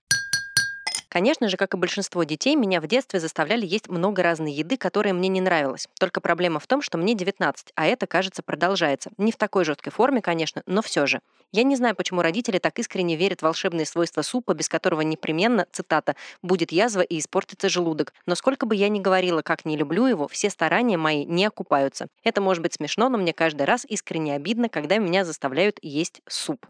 Конечно 1.16 1.48
же, 1.48 1.56
как 1.56 1.74
и 1.74 1.78
большинство 1.78 2.26
детей, 2.26 2.58
меня 2.58 2.82
в 2.82 2.88
детстве 2.88 3.22
заставляли 3.22 3.66
есть 3.66 3.88
много 3.88 4.22
разной 4.22 4.52
еды, 4.52 4.76
которая 4.76 5.14
мне 5.14 5.30
не 5.30 5.40
нравилась. 5.40 5.88
Только 5.98 6.20
проблема 6.20 6.60
в 6.60 6.68
том, 6.68 6.82
что 6.82 6.98
мне 6.98 7.14
19, 7.14 7.72
а 7.74 7.86
это, 7.86 8.06
кажется, 8.06 8.44
продолжается. 8.44 9.12
Не 9.18 9.32
в 9.32 9.38
такой 9.38 9.64
жесткой 9.64 9.94
форме, 9.94 10.22
конечно, 10.22 10.62
но 10.66 10.82
все 10.82 11.06
же. 11.06 11.22
Я 11.54 11.64
не 11.64 11.78
знаю, 11.78 11.96
почему 11.96 12.22
родители 12.22 12.58
так 12.58 12.78
искренне 12.80 13.16
верят 13.16 13.40
в 13.40 13.44
волшебные 13.44 13.86
свойства 13.86 14.24
супа, 14.24 14.54
без 14.54 14.68
которого 14.68 15.00
непременно, 15.00 15.68
цитата, 15.72 16.18
«будет 16.42 16.74
язва 16.74 17.00
и 17.00 17.20
испортится 17.20 17.70
желудок». 17.70 18.12
Но 18.26 18.36
сколько 18.36 18.66
бы 18.66 18.76
я 18.76 18.90
ни 18.90 19.00
говорила, 19.00 19.42
как 19.42 19.64
не 19.64 19.78
люблю 19.78 20.08
его, 20.08 20.28
все 20.28 20.50
старания 20.50 20.98
мои 20.98 21.24
не 21.24 21.46
окупаются. 21.46 22.08
Это 22.26 22.42
может 22.42 22.62
быть 22.62 22.74
смешно, 22.74 23.08
но 23.08 23.18
мне 23.18 23.32
каждый 23.32 23.64
раз 23.64 23.86
искренне 23.88 24.36
обидно, 24.36 24.68
когда 24.68 24.98
меня 24.98 25.24
заставляют 25.24 25.80
есть 25.82 26.22
суп. 26.28 26.66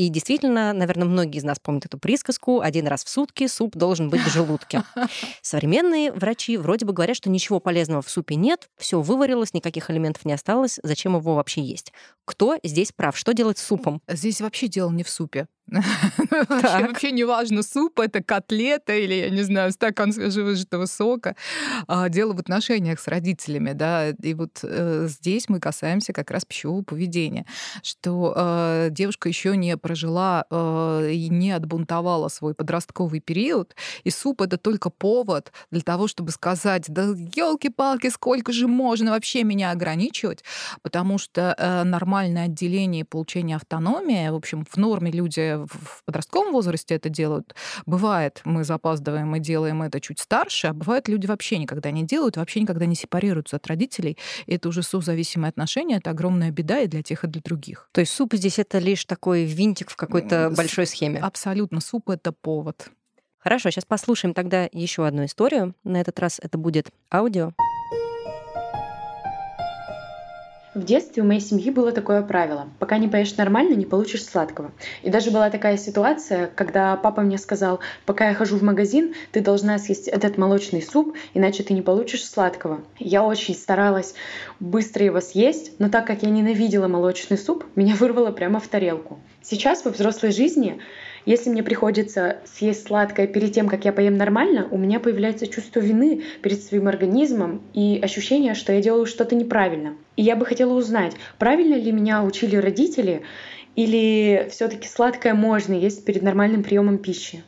И 0.00 0.08
действительно, 0.08 0.72
наверное, 0.72 1.06
многие 1.06 1.36
из 1.36 1.44
нас 1.44 1.58
помнят 1.58 1.84
эту 1.84 1.98
присказку 1.98 2.62
«один 2.62 2.86
раз 2.86 3.04
в 3.04 3.10
сутки 3.10 3.46
суп 3.46 3.76
должен 3.76 4.08
быть 4.08 4.22
в 4.22 4.32
желудке». 4.32 4.82
Современные 5.42 6.10
врачи 6.10 6.56
вроде 6.56 6.86
бы 6.86 6.94
говорят, 6.94 7.18
что 7.18 7.28
ничего 7.28 7.60
полезного 7.60 8.00
в 8.00 8.08
супе 8.08 8.36
нет, 8.36 8.70
все 8.78 9.02
выварилось, 9.02 9.52
никаких 9.52 9.90
элементов 9.90 10.24
не 10.24 10.32
осталось, 10.32 10.80
зачем 10.82 11.16
его 11.16 11.34
вообще 11.34 11.60
есть. 11.60 11.92
Кто 12.24 12.56
здесь 12.64 12.92
прав? 12.92 13.14
Что 13.14 13.34
делать 13.34 13.58
с 13.58 13.62
супом? 13.62 14.00
Здесь 14.08 14.40
вообще 14.40 14.68
дело 14.68 14.90
не 14.90 15.04
в 15.04 15.10
супе. 15.10 15.48
Вообще 16.48 17.12
не 17.12 17.24
важно, 17.24 17.62
суп 17.62 18.00
это 18.00 18.22
котлета 18.22 18.94
или, 18.94 19.14
я 19.14 19.30
не 19.30 19.42
знаю, 19.42 19.72
стакан 19.72 20.12
свежевыжатого 20.12 20.86
сока. 20.86 21.36
А, 21.86 22.08
дело 22.08 22.32
в 22.32 22.40
отношениях 22.40 22.98
с 22.98 23.06
родителями, 23.06 23.72
да. 23.72 24.08
И 24.08 24.34
вот 24.34 24.60
э, 24.62 25.06
здесь 25.08 25.48
мы 25.48 25.60
касаемся 25.60 26.12
как 26.12 26.30
раз 26.30 26.44
пищевого 26.44 26.82
поведения, 26.82 27.46
что 27.82 28.34
э, 28.36 28.88
девушка 28.90 29.28
еще 29.28 29.56
не 29.56 29.76
прожила 29.76 30.44
э, 30.50 31.10
и 31.12 31.28
не 31.28 31.52
отбунтовала 31.52 32.28
свой 32.28 32.54
подростковый 32.54 33.20
период, 33.20 33.76
и 34.02 34.10
суп 34.10 34.42
это 34.42 34.58
только 34.58 34.90
повод 34.90 35.52
для 35.70 35.82
того, 35.82 36.08
чтобы 36.08 36.32
сказать, 36.32 36.84
да 36.88 37.02
елки-палки, 37.02 38.08
сколько 38.08 38.52
же 38.52 38.66
можно 38.66 39.12
вообще 39.12 39.44
меня 39.44 39.70
ограничивать, 39.70 40.42
потому 40.82 41.18
что 41.18 41.82
нормальное 41.84 42.46
отделение 42.46 43.02
и 43.02 43.04
получение 43.04 43.56
автономии, 43.56 44.28
в 44.28 44.34
общем, 44.34 44.64
в 44.68 44.76
норме 44.76 45.10
люди 45.12 45.59
в 45.66 46.04
подростковом 46.04 46.52
возрасте 46.52 46.94
это 46.94 47.08
делают. 47.08 47.54
Бывает, 47.86 48.40
мы 48.44 48.64
запаздываем 48.64 49.34
и 49.36 49.40
делаем 49.40 49.82
это 49.82 50.00
чуть 50.00 50.18
старше, 50.18 50.68
а 50.68 50.72
бывает, 50.72 51.08
люди 51.08 51.26
вообще 51.26 51.58
никогда 51.58 51.90
не 51.90 52.04
делают, 52.04 52.36
вообще 52.36 52.60
никогда 52.60 52.86
не 52.86 52.94
сепарируются 52.94 53.56
от 53.56 53.66
родителей. 53.66 54.16
И 54.46 54.54
это 54.54 54.68
уже 54.68 54.82
созависимые 54.82 55.50
отношения, 55.50 55.96
это 55.96 56.10
огромная 56.10 56.50
беда 56.50 56.80
и 56.80 56.86
для 56.86 57.02
тех, 57.02 57.24
и 57.24 57.26
для 57.26 57.40
других. 57.42 57.88
То 57.92 58.00
есть 58.00 58.12
суп 58.12 58.34
здесь 58.34 58.58
это 58.58 58.78
лишь 58.78 59.04
такой 59.04 59.44
винтик 59.44 59.90
в 59.90 59.96
какой-то 59.96 60.52
большой 60.56 60.86
схеме? 60.86 61.20
Абсолютно. 61.20 61.80
Суп— 61.80 62.10
это 62.10 62.32
повод. 62.32 62.90
Хорошо, 63.38 63.70
сейчас 63.70 63.86
послушаем 63.86 64.34
тогда 64.34 64.68
еще 64.70 65.06
одну 65.06 65.24
историю. 65.24 65.74
На 65.82 66.00
этот 66.00 66.18
раз 66.20 66.38
это 66.42 66.58
будет 66.58 66.90
аудио. 67.10 67.52
В 70.72 70.84
детстве 70.84 71.24
у 71.24 71.26
моей 71.26 71.40
семьи 71.40 71.68
было 71.72 71.90
такое 71.90 72.22
правило. 72.22 72.68
Пока 72.78 72.98
не 72.98 73.08
поешь 73.08 73.36
нормально, 73.36 73.74
не 73.74 73.86
получишь 73.86 74.24
сладкого. 74.24 74.70
И 75.02 75.10
даже 75.10 75.32
была 75.32 75.50
такая 75.50 75.76
ситуация, 75.76 76.46
когда 76.46 76.94
папа 76.94 77.22
мне 77.22 77.38
сказал, 77.38 77.80
пока 78.06 78.28
я 78.28 78.34
хожу 78.34 78.56
в 78.56 78.62
магазин, 78.62 79.14
ты 79.32 79.40
должна 79.40 79.78
съесть 79.78 80.06
этот 80.06 80.38
молочный 80.38 80.80
суп, 80.80 81.16
иначе 81.34 81.64
ты 81.64 81.74
не 81.74 81.82
получишь 81.82 82.24
сладкого. 82.24 82.82
Я 83.00 83.24
очень 83.24 83.56
старалась 83.56 84.14
быстро 84.60 85.04
его 85.04 85.20
съесть, 85.20 85.72
но 85.80 85.90
так 85.90 86.06
как 86.06 86.22
я 86.22 86.30
ненавидела 86.30 86.86
молочный 86.86 87.36
суп, 87.36 87.64
меня 87.74 87.96
вырвало 87.96 88.30
прямо 88.30 88.60
в 88.60 88.68
тарелку. 88.68 89.18
Сейчас 89.42 89.84
во 89.84 89.90
взрослой 89.90 90.30
жизни 90.30 90.80
если 91.26 91.50
мне 91.50 91.62
приходится 91.62 92.38
съесть 92.44 92.86
сладкое 92.86 93.26
перед 93.26 93.52
тем, 93.52 93.68
как 93.68 93.84
я 93.84 93.92
поем 93.92 94.16
нормально, 94.16 94.66
у 94.70 94.78
меня 94.78 95.00
появляется 95.00 95.46
чувство 95.46 95.80
вины 95.80 96.22
перед 96.42 96.62
своим 96.62 96.88
организмом 96.88 97.62
и 97.74 98.00
ощущение, 98.02 98.54
что 98.54 98.72
я 98.72 98.80
делаю 98.80 99.06
что-то 99.06 99.34
неправильно. 99.34 99.96
И 100.16 100.22
я 100.22 100.36
бы 100.36 100.46
хотела 100.46 100.74
узнать, 100.74 101.14
правильно 101.38 101.74
ли 101.74 101.92
меня 101.92 102.22
учили 102.22 102.56
родители, 102.56 103.22
или 103.76 104.48
все-таки 104.50 104.88
сладкое 104.88 105.34
можно 105.34 105.74
есть 105.74 106.04
перед 106.04 106.22
нормальным 106.22 106.62
приемом 106.62 106.98
пищи? 106.98 107.42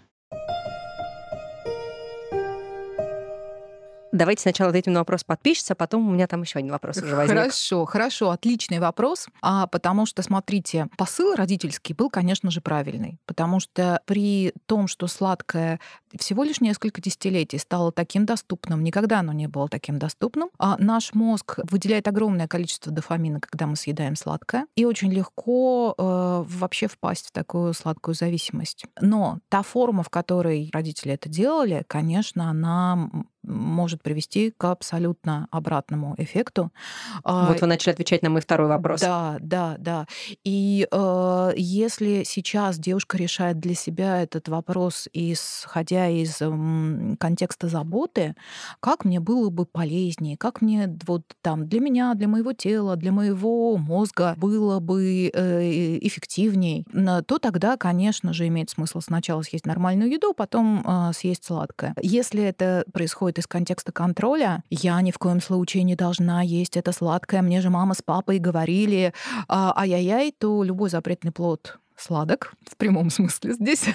Давайте 4.12 4.42
сначала 4.42 4.68
ответим 4.68 4.92
на 4.92 5.00
вопрос 5.00 5.24
подписчицы, 5.24 5.72
а 5.72 5.74
потом 5.74 6.06
у 6.06 6.12
меня 6.12 6.26
там 6.26 6.42
еще 6.42 6.58
один 6.58 6.70
вопрос 6.70 6.98
уже 6.98 7.16
возник. 7.16 7.36
Хорошо, 7.36 7.86
хорошо, 7.86 8.30
отличный 8.30 8.78
вопрос. 8.78 9.26
А, 9.40 9.66
потому 9.66 10.04
что, 10.04 10.22
смотрите, 10.22 10.88
посыл 10.98 11.34
родительский 11.34 11.94
был, 11.94 12.10
конечно 12.10 12.50
же, 12.50 12.60
правильный. 12.60 13.18
Потому 13.26 13.58
что 13.58 14.02
при 14.04 14.52
том, 14.66 14.86
что 14.86 15.06
сладкое 15.06 15.80
всего 16.18 16.44
лишь 16.44 16.60
несколько 16.60 17.00
десятилетий 17.00 17.58
стало 17.58 17.92
таким 17.92 18.26
доступным, 18.26 18.82
никогда 18.82 19.20
оно 19.20 19.32
не 19.32 19.46
было 19.46 19.68
таким 19.68 19.98
доступным, 19.98 20.50
а 20.58 20.76
наш 20.78 21.14
мозг 21.14 21.58
выделяет 21.70 22.08
огромное 22.08 22.48
количество 22.48 22.92
дофамина, 22.92 23.40
когда 23.40 23.66
мы 23.66 23.76
съедаем 23.76 24.16
сладкое, 24.16 24.66
и 24.76 24.84
очень 24.84 25.12
легко 25.12 25.94
э, 25.96 26.44
вообще 26.46 26.88
впасть 26.88 27.28
в 27.28 27.32
такую 27.32 27.74
сладкую 27.74 28.14
зависимость. 28.14 28.84
Но 29.00 29.38
та 29.48 29.62
форма, 29.62 30.02
в 30.02 30.10
которой 30.10 30.70
родители 30.72 31.12
это 31.14 31.28
делали, 31.28 31.84
конечно, 31.88 32.50
она 32.50 33.10
может 33.42 34.02
привести 34.02 34.52
к 34.56 34.64
абсолютно 34.64 35.48
обратному 35.50 36.14
эффекту. 36.18 36.70
А, 37.24 37.48
вот 37.48 37.60
вы 37.60 37.66
начали 37.66 37.92
отвечать 37.92 38.22
на 38.22 38.30
мой 38.30 38.40
второй 38.40 38.68
вопрос. 38.68 39.00
Да, 39.00 39.36
да, 39.40 39.76
да. 39.78 40.06
И 40.44 40.86
э, 40.90 41.52
если 41.56 42.22
сейчас 42.24 42.78
девушка 42.78 43.16
решает 43.16 43.58
для 43.58 43.74
себя 43.74 44.22
этот 44.22 44.48
вопрос, 44.48 45.08
исходя 45.12 46.01
из 46.10 46.40
э, 46.40 47.16
контекста 47.18 47.68
заботы, 47.68 48.34
как 48.80 49.04
мне 49.04 49.20
было 49.20 49.50
бы 49.50 49.64
полезнее, 49.64 50.36
как 50.36 50.60
мне 50.60 50.98
вот 51.06 51.22
там 51.40 51.68
для 51.68 51.80
меня, 51.80 52.14
для 52.14 52.28
моего 52.28 52.52
тела, 52.52 52.96
для 52.96 53.12
моего 53.12 53.76
мозга 53.76 54.34
было 54.36 54.80
бы 54.80 55.30
э, 55.32 55.98
эффективней, 56.02 56.84
то 57.26 57.38
тогда, 57.38 57.76
конечно 57.76 58.32
же, 58.32 58.46
имеет 58.48 58.70
смысл 58.70 59.00
сначала 59.00 59.42
съесть 59.42 59.66
нормальную 59.66 60.10
еду, 60.10 60.34
потом 60.34 60.84
э, 60.86 61.12
съесть 61.14 61.44
сладкое. 61.44 61.94
Если 62.02 62.42
это 62.42 62.84
происходит 62.92 63.22
происходит 63.22 63.38
из 63.38 63.46
контекста 63.46 63.92
контроля. 63.92 64.62
Я 64.70 65.00
ни 65.02 65.10
в 65.10 65.18
коем 65.18 65.40
случае 65.40 65.82
не 65.84 65.94
должна 65.94 66.42
есть 66.42 66.76
это 66.76 66.92
сладкое. 66.92 67.42
Мне 67.42 67.60
же 67.60 67.70
мама 67.70 67.94
с 67.94 68.02
папой 68.02 68.38
говорили, 68.38 69.12
а, 69.48 69.72
ай-яй-яй, 69.76 70.32
то 70.38 70.64
любой 70.64 70.90
запретный 70.90 71.32
плод 71.32 71.78
сладок 72.02 72.54
в 72.68 72.76
прямом 72.76 73.10
смысле 73.10 73.54
здесь. 73.54 73.84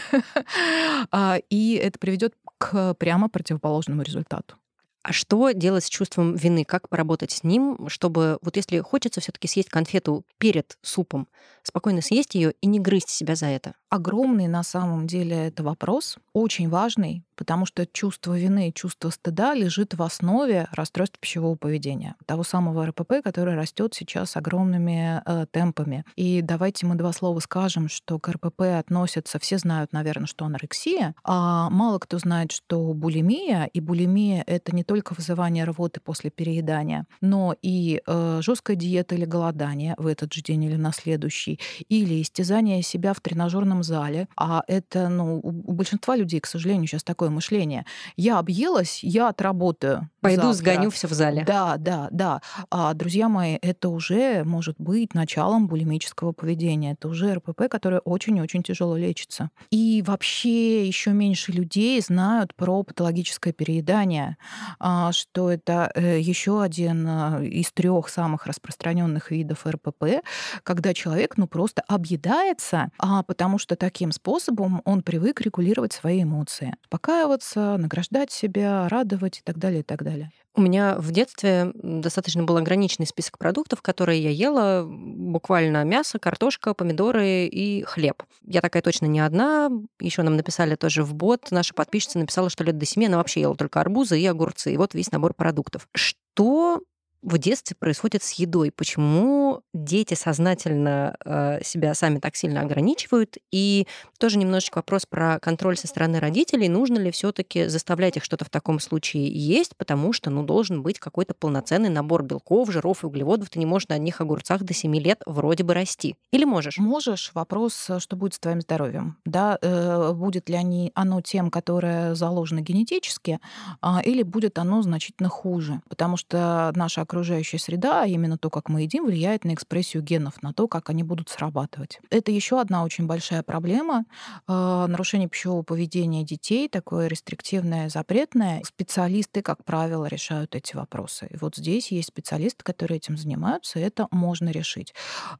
А, 1.12 1.38
и 1.50 1.76
это 1.76 2.00
приведет 2.00 2.34
к 2.58 2.96
прямо 2.96 3.30
противоположному 3.30 4.02
результату. 4.02 4.56
А 5.04 5.14
что 5.14 5.52
делать 5.52 5.86
с 5.86 5.90
чувством 5.90 6.36
вины? 6.36 6.66
Как 6.66 6.90
поработать 6.90 7.32
с 7.32 7.44
ним, 7.44 7.88
чтобы 7.88 8.40
вот 8.42 8.58
если 8.58 8.80
хочется 8.80 9.22
все-таки 9.22 9.48
съесть 9.48 9.70
конфету 9.70 10.26
перед 10.38 10.78
супом, 10.82 11.30
спокойно 11.64 12.02
съесть 12.02 12.36
ее 12.36 12.54
и 12.60 12.68
не 12.68 12.80
грызть 12.80 13.10
себя 13.10 13.36
за 13.36 13.46
это? 13.46 13.76
Огромный 13.90 14.48
на 14.48 14.64
самом 14.64 15.08
деле 15.08 15.48
это 15.48 15.64
вопрос, 15.64 16.18
очень 16.34 16.68
важный, 16.68 17.24
потому 17.38 17.66
что 17.66 17.86
чувство 17.86 18.38
вины 18.38 18.70
и 18.70 18.74
чувство 18.74 19.10
стыда 19.10 19.54
лежит 19.54 19.94
в 19.94 20.04
основе 20.04 20.68
расстройства 20.72 21.18
пищевого 21.22 21.56
поведения, 21.56 22.16
того 22.26 22.44
самого 22.44 22.86
РПП, 22.88 23.24
который 23.24 23.56
растет 23.56 23.94
сейчас 23.94 24.36
огромными 24.36 25.22
э, 25.26 25.46
темпами. 25.52 26.04
И 26.16 26.42
давайте 26.42 26.86
мы 26.86 26.96
два 26.96 27.14
слова 27.14 27.40
скажем, 27.40 27.88
что 27.88 28.20
к 28.20 28.28
РПП 28.28 28.62
относятся, 28.80 29.40
все 29.40 29.58
знают, 29.58 29.94
наверное, 29.94 30.28
что 30.28 30.46
анорексия, 30.46 31.16
а 31.24 31.70
мало 31.70 32.00
кто 32.00 32.18
знает, 32.18 32.52
что 32.52 32.94
булимия, 32.94 33.66
и 33.66 33.80
булимия 33.80 34.44
это 34.48 34.76
не 34.76 34.84
только 34.84 35.14
вызывание 35.14 35.64
рвоты 35.64 36.00
после 36.00 36.32
переедания, 36.32 37.06
но 37.22 37.56
и 37.62 38.02
э, 38.06 38.40
жесткая 38.42 38.76
диета 38.76 39.16
или 39.16 39.26
голодание 39.26 39.94
в 39.98 40.08
этот 40.08 40.34
же 40.34 40.42
день 40.42 40.64
или 40.64 40.76
на 40.76 40.92
следующий, 40.92 41.60
или 41.88 42.22
истязание 42.22 42.82
себя 42.82 43.14
в 43.14 43.22
тренажерном 43.22 43.84
зале, 43.84 44.28
а 44.36 44.64
это, 44.68 45.10
ну, 45.10 45.40
у 45.44 45.74
большинства 45.74 46.16
людей, 46.16 46.40
к 46.40 46.48
сожалению, 46.48 46.88
сейчас 46.88 47.04
такое 47.04 47.27
мышление. 47.30 47.86
Я 48.16 48.40
объелась, 48.40 49.04
я 49.04 49.30
отработаю. 49.30 50.10
Пойду 50.28 50.54
завтра. 50.54 50.74
сгоню 50.74 50.90
все 50.90 51.08
в 51.08 51.14
зале. 51.14 51.44
Да, 51.46 51.78
да, 51.78 52.08
да. 52.12 52.42
А, 52.70 52.94
друзья 52.94 53.30
мои, 53.30 53.58
это 53.62 53.90
уже 53.90 54.44
может 54.44 54.76
быть 54.80 55.14
началом 55.14 55.68
булимического 55.68 56.32
поведения. 56.32 56.94
Это 56.94 57.08
уже 57.08 57.34
РПП, 57.36 57.70
которое 57.70 58.00
очень-очень 58.00 58.64
тяжело 58.64 58.98
лечится. 58.98 59.50
И 59.72 60.04
вообще 60.06 60.88
еще 60.88 61.12
меньше 61.12 61.52
людей 61.52 62.02
знают 62.02 62.56
про 62.56 62.84
патологическое 62.84 63.54
переедание, 63.54 64.38
а, 64.80 65.12
что 65.12 65.52
это 65.52 65.92
э, 65.96 66.20
еще 66.20 66.62
один 66.62 67.06
э, 67.08 67.46
из 67.48 67.72
трех 67.72 68.10
самых 68.10 68.48
распространенных 68.48 69.32
видов 69.32 69.66
РПП, 69.66 70.24
когда 70.64 70.94
человек 70.94 71.38
ну 71.38 71.48
просто 71.48 71.84
объедается, 71.88 72.90
а 72.98 73.24
потому 73.24 73.58
что 73.58 73.76
таким 73.76 74.12
способом 74.12 74.82
он 74.86 75.02
привык 75.04 75.42
регулировать 75.42 75.94
свои 75.94 76.24
эмоции, 76.24 76.76
успокаиваться, 76.84 77.78
награждать 77.78 78.32
себя, 78.32 78.88
радовать 78.90 79.40
и 79.40 79.42
так 79.44 79.58
далее, 79.58 79.82
и 79.82 79.84
так 79.84 80.04
далее. 80.04 80.17
У 80.56 80.62
меня 80.62 80.96
в 80.98 81.12
детстве 81.12 81.72
достаточно 81.76 82.44
был 82.44 82.58
ограниченный 82.58 83.06
список 83.06 83.38
продуктов, 83.38 83.84
которые 83.84 84.24
я 84.24 84.32
ела. 84.32 84.88
Буквально 84.88 85.84
мясо, 85.84 86.18
картошка, 86.18 86.74
помидоры 86.74 87.46
и 87.46 87.84
хлеб. 87.84 88.24
Я 88.44 88.62
такая 88.62 88.82
точно 88.82 89.06
не 89.06 89.20
одна. 89.20 89.70
Еще 90.00 90.24
нам 90.24 90.36
написали 90.36 90.74
тоже 90.74 91.04
в 91.04 91.14
бот. 91.14 91.52
Наша 91.52 91.76
подписчица 91.76 92.18
написала, 92.18 92.50
что 92.50 92.64
лет 92.64 92.78
до 92.80 92.88
семи 92.88 93.06
она 93.06 93.18
вообще 93.18 93.42
ела 93.42 93.56
только 93.56 93.80
арбузы 93.80 94.20
и 94.20 94.26
огурцы. 94.26 94.74
И 94.74 94.78
вот 94.78 94.96
весь 94.96 95.12
набор 95.12 95.36
продуктов. 95.36 95.88
Что 95.94 96.82
в 97.22 97.38
детстве 97.38 97.76
происходит 97.78 98.24
с 98.24 98.34
едой? 98.34 98.72
Почему 98.72 99.62
дети 99.74 100.14
сознательно 100.14 101.16
э, 101.26 101.64
себя 101.64 101.94
сами 101.94 102.20
так 102.20 102.36
сильно 102.36 102.62
ограничивают? 102.62 103.38
И 103.52 103.88
тоже 104.20 104.38
немножечко 104.38 104.78
вопрос 104.78 105.06
про 105.06 105.40
контроль 105.40 105.78
со 105.78 105.88
стороны 105.88 106.20
родителей. 106.20 106.70
Нужно 106.70 106.98
ли 106.98 107.12
все-таки 107.12 107.68
заставлять 107.68 108.18
их 108.18 108.24
что-то 108.24 108.46
в 108.46 108.50
таком 108.50 108.80
случае 108.80 109.28
есть? 109.28 109.76
Потому 109.78 110.14
что, 110.14 110.30
ну, 110.30 110.44
должен 110.44 110.84
быть 110.84 111.00
какой-то 111.00 111.34
полноценный 111.34 111.90
набор 111.90 112.24
белков, 112.24 112.72
жиров 112.72 113.04
и 113.04 113.08
углеводов. 113.08 113.50
Ты 113.50 113.60
не 113.60 113.66
можешь 113.66 113.88
на 113.88 113.96
одних 113.96 114.22
огурцах 114.22 114.64
до 114.64 114.74
7 114.74 114.96
лет 114.98 115.22
вроде 115.26 115.64
бы 115.64 115.74
расти. 115.74 116.16
Или 116.32 116.46
можешь? 116.46 116.78
Можешь. 116.78 117.32
Вопрос, 117.34 117.90
что 117.98 118.16
будет 118.16 118.36
с 118.36 118.40
твоим 118.40 118.62
здоровьем. 118.62 119.18
Да, 119.26 119.58
э, 119.62 120.12
будет 120.14 120.50
ли 120.50 120.56
они, 120.56 120.92
оно 120.94 121.22
тем, 121.22 121.50
которое 121.50 122.14
заложено 122.14 122.62
генетически, 122.62 123.40
э, 123.82 123.88
или 124.04 124.22
будет 124.22 124.60
оно 124.60 124.82
значительно 124.84 125.30
хуже. 125.30 125.82
Потому 125.90 126.18
что 126.18 126.72
наша 126.76 127.07
окружающая 127.08 127.58
среда, 127.58 128.04
а 128.04 128.06
именно 128.06 128.38
то, 128.38 128.50
как 128.50 128.68
мы 128.70 128.82
едим, 128.82 129.06
влияет 129.06 129.46
на 129.46 129.54
экспрессию 129.54 130.04
генов, 130.04 130.44
на 130.44 130.54
то, 130.54 130.68
как 130.68 130.90
они 130.90 131.04
будут 131.04 131.30
срабатывать. 131.30 132.00
Это 132.10 132.32
еще 132.32 132.60
одна 132.60 132.84
очень 132.84 133.08
большая 133.08 133.44
проблема. 133.44 134.06
Э, 134.48 134.86
нарушение 134.88 135.30
пищевого 135.30 135.64
поведения 135.64 136.24
детей, 136.24 136.68
такое 136.68 137.08
рестриктивное, 137.08 137.90
запретное. 137.90 138.62
Специалисты, 138.64 139.42
как 139.42 139.64
правило, 139.64 140.06
решают 140.06 140.54
эти 140.56 140.76
вопросы. 140.76 141.28
И 141.32 141.38
вот 141.38 141.56
здесь 141.56 141.92
есть 141.92 142.10
специалисты, 142.10 142.64
которые 142.64 142.98
этим 142.98 143.18
занимаются, 143.18 143.80
и 143.80 143.84
это 143.84 144.08
можно 144.12 144.50
решить. 144.50 144.94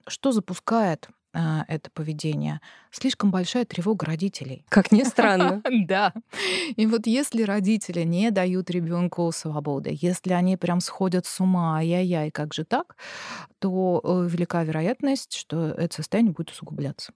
Что 0.08 0.32
запускает 0.32 1.10
а, 1.10 1.17
это 1.34 1.92
поведение, 1.94 2.62
слишком 2.92 3.32
большая 3.32 3.66
тревога 3.66 4.06
родителей. 4.06 4.66
Как 4.70 4.92
ни 4.92 5.04
странно. 5.04 5.62
Да. 5.88 6.14
И 6.76 6.86
вот 6.88 7.08
если 7.08 7.44
родители 7.44 8.02
не 8.04 8.32
дают 8.32 8.70
ребенку 8.70 9.32
свободы, 9.32 9.98
если 10.02 10.34
они 10.34 10.58
прям 10.58 10.80
сходят 10.80 11.26
с 11.26 11.40
ума, 11.40 11.78
ай-яй-яй, 11.78 12.32
как 12.32 12.54
же 12.54 12.66
так, 12.66 12.96
то 13.60 14.02
э, 14.04 14.28
велика 14.30 14.64
вероятность, 14.64 15.34
что 15.36 15.70
это 15.70 15.96
состояние 15.96 16.34
будет 16.34 16.52
усугубляться. 16.52 17.14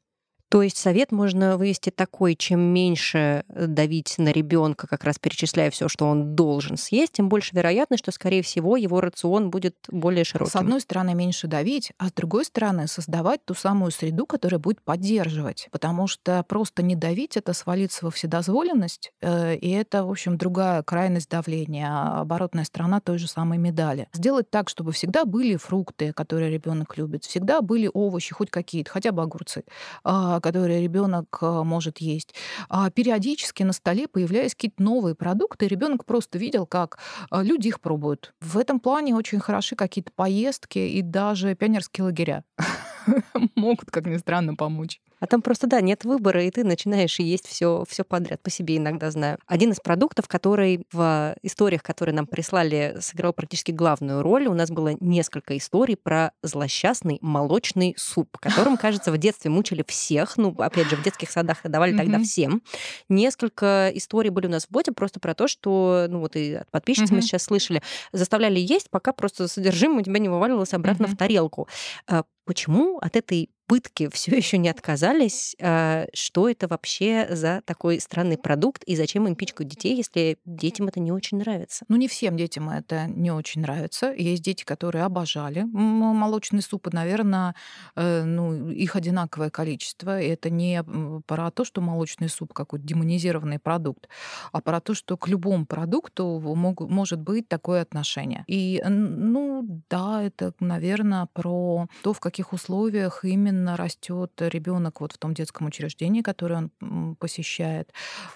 То 0.52 0.62
есть 0.62 0.78
совет 0.78 1.14
можно 1.14 1.58
вывести 1.58 1.92
такой, 1.92 2.36
чем 2.36 2.60
меньше 2.60 3.46
э, 3.48 3.68
давить 3.68 4.16
на 4.18 4.34
ребенка, 4.34 4.86
как 4.86 5.06
раз 5.06 5.18
перечисляя 5.18 5.72
все, 5.72 5.88
что 5.88 6.06
он 6.06 6.36
должен 6.36 6.76
съесть, 6.76 7.14
тем 7.14 7.30
больше 7.30 7.56
вероятность, 7.56 8.04
что, 8.04 8.12
скорее 8.12 8.42
всего, 8.42 8.76
его 8.76 9.00
рацион 9.00 9.50
будет 9.50 9.78
более 9.88 10.26
широким. 10.26 10.52
С 10.52 10.56
одной 10.58 10.82
стороны, 10.82 11.14
меньше 11.14 11.48
давить, 11.48 11.94
а 11.98 12.10
с 12.10 12.12
другой 12.12 12.44
стороны, 12.44 12.88
создавать 12.88 13.46
ту 13.46 13.54
самую 13.54 13.92
среду, 13.92 14.26
которая 14.26 14.60
будет 14.60 14.82
поддерживать. 14.82 15.70
Потому 15.72 16.08
что 16.08 16.44
просто 16.44 16.84
не 16.84 16.98
давить— 16.98 17.38
это 17.38 17.54
свалиться 17.54 18.04
во 18.04 18.12
вседозволенность, 18.12 19.14
э, 19.22 19.56
и 19.56 19.70
это, 19.70 20.04
в 20.04 20.12
общем, 20.12 20.38
другая 20.38 20.84
крайность 20.84 21.30
давления, 21.30 21.88
а 21.90 22.20
оборотная 22.20 22.66
сторона 22.66 23.00
той 23.00 23.20
же 23.20 23.30
самой 23.30 23.58
медали. 23.58 24.10
Сделать 24.12 24.50
так, 24.50 24.68
чтобы 24.68 24.92
всегда 24.92 25.24
были 25.24 25.56
фрукты, 25.56 26.12
которые 26.12 26.52
ребенок 26.52 26.98
любит, 26.98 27.24
всегда 27.24 27.62
были 27.62 27.90
овощи, 27.94 28.34
хоть 28.34 28.52
какие-то, 28.52 28.92
хотя 28.92 29.14
бы 29.14 29.22
огурцы, 29.22 29.64
а, 30.04 30.41
которые 30.42 30.82
ребенок 30.82 31.38
э, 31.42 31.64
может 31.64 32.00
есть. 32.00 32.34
А 32.70 32.90
периодически 32.90 33.64
на 33.64 33.74
столе 33.74 34.08
появлялись 34.08 34.56
какие-то 34.56 34.82
новые 34.82 35.16
продукты, 35.16 35.68
ребенок 35.68 36.06
просто 36.06 36.38
видел, 36.38 36.66
как 36.66 36.98
э, 37.32 37.44
люди 37.44 37.70
их 37.70 37.80
пробуют. 37.80 38.34
В 38.42 38.58
этом 38.58 38.80
плане 38.80 39.16
очень 39.16 39.40
хороши 39.40 39.76
какие-то 39.76 40.12
поездки 40.16 40.80
и 40.80 41.02
даже 41.02 41.56
пионерские 41.56 42.06
лагеря 42.06 42.44
могут, 43.56 43.92
как 43.92 44.06
ни 44.06 44.18
странно, 44.18 44.56
помочь. 44.56 45.00
А 45.22 45.28
там 45.28 45.42
просто, 45.44 45.68
да, 45.68 45.82
нет 45.82 46.04
выбора, 46.04 46.44
и 46.44 46.50
ты 46.50 46.64
начинаешь 46.64 47.20
есть 47.20 47.48
все, 47.48 47.86
все 47.88 48.04
подряд. 48.04 48.42
По 48.42 48.50
себе 48.50 48.78
иногда 48.78 49.12
знаю. 49.12 49.38
Один 49.46 49.72
из 49.72 49.80
продуктов, 49.80 50.28
который 50.28 50.86
в 50.92 51.36
историях, 51.44 51.84
которые 51.84 52.16
нам 52.16 52.26
прислали, 52.26 52.98
сыграл 53.00 53.32
практически 53.32 53.72
главную 53.72 54.24
роль. 54.24 54.48
У 54.48 54.54
нас 54.56 54.72
было 54.72 54.98
несколько 55.00 55.56
историй 55.58 55.96
про 55.96 56.32
злосчастный 56.42 57.20
молочный 57.22 57.94
суп, 57.98 58.38
которым, 58.40 58.78
кажется, 58.78 59.12
в 59.12 59.18
детстве 59.20 59.52
мучили 59.52 59.86
всех. 59.88 60.38
Ну, 60.38 60.56
опять 60.58 60.88
же, 60.90 60.96
в 60.96 61.04
детских 61.04 61.30
садах 61.30 61.60
давали 61.64 61.96
тогда 61.96 62.20
всем. 62.20 62.64
Несколько 63.08 63.92
историй 63.94 64.32
были 64.32 64.48
у 64.48 64.50
нас 64.50 64.66
в 64.66 64.72
боте 64.72 64.92
просто 64.92 65.20
про 65.20 65.36
то, 65.36 65.48
что, 65.48 66.08
ну 66.10 66.20
вот 66.20 66.36
и 66.36 66.56
от 66.56 66.72
подписчиц 66.72 67.12
мы 67.12 67.22
сейчас 67.22 67.44
слышали, 67.44 67.84
заставляли 68.12 68.60
есть, 68.60 68.90
пока 68.90 69.14
просто 69.14 69.48
содержимое 69.48 70.00
у 70.00 70.04
тебя 70.04 70.18
не 70.18 70.30
вываливалось 70.30 70.74
обратно 70.74 71.06
в 71.08 71.16
тарелку. 71.16 71.68
А 72.08 72.24
почему 72.46 72.98
от 72.98 73.16
этой 73.16 73.50
пытки 73.72 74.10
все 74.12 74.36
еще 74.36 74.58
не 74.58 74.68
отказались. 74.68 75.56
А, 75.62 76.06
что 76.14 76.50
это 76.50 76.68
вообще 76.68 77.26
за 77.30 77.62
такой 77.64 78.02
странный 78.02 78.38
продукт 78.38 78.84
и 78.84 78.98
зачем 78.98 79.30
им 79.30 79.36
пичкают 79.36 79.70
детей, 79.70 79.96
если 79.96 80.38
детям 80.44 80.90
это 80.90 81.00
не 81.00 81.14
очень 81.14 81.38
нравится? 81.38 81.86
Ну, 81.88 81.96
не 81.96 82.10
всем 82.10 82.36
детям 82.36 82.70
это 82.70 83.08
не 83.08 83.32
очень 83.32 83.62
нравится. 83.62 84.12
Есть 84.12 84.44
дети, 84.44 84.66
которые 84.66 85.06
обожали 85.06 85.64
молочные 85.64 86.62
супы. 86.62 86.90
Наверное, 86.92 87.56
э, 87.96 88.24
ну, 88.26 88.72
их 88.72 88.98
одинаковое 88.98 89.50
количество. 89.50 90.20
И 90.20 90.28
это 90.28 90.50
не 90.50 90.84
про 91.26 91.50
то, 91.50 91.64
что 91.64 91.80
молочный 91.80 92.28
суп 92.28 92.52
какой-то 92.52 92.86
демонизированный 92.86 93.60
продукт, 93.60 94.10
а 94.52 94.60
про 94.60 94.82
то, 94.82 94.94
что 94.94 95.16
к 95.16 95.30
любому 95.30 95.66
продукту 95.66 96.42
мог, 96.42 96.82
может 96.82 97.22
быть 97.22 97.48
такое 97.48 97.84
отношение. 97.84 98.44
И, 98.48 98.84
ну, 98.86 99.82
да, 99.90 100.22
это, 100.22 100.54
наверное, 100.60 101.30
про 101.32 101.88
то, 102.04 102.12
в 102.12 102.20
каких 102.20 102.52
условиях 102.52 103.24
именно 103.24 103.61
именно 103.62 103.78
растет 103.78 104.32
ребенок 104.40 105.02
вот 105.02 105.14
в 105.14 105.18
том 105.18 105.34
детском 105.34 105.68
учреждении, 105.68 106.22
которое 106.22 106.70
он 106.82 107.16
посещает, 107.16 107.94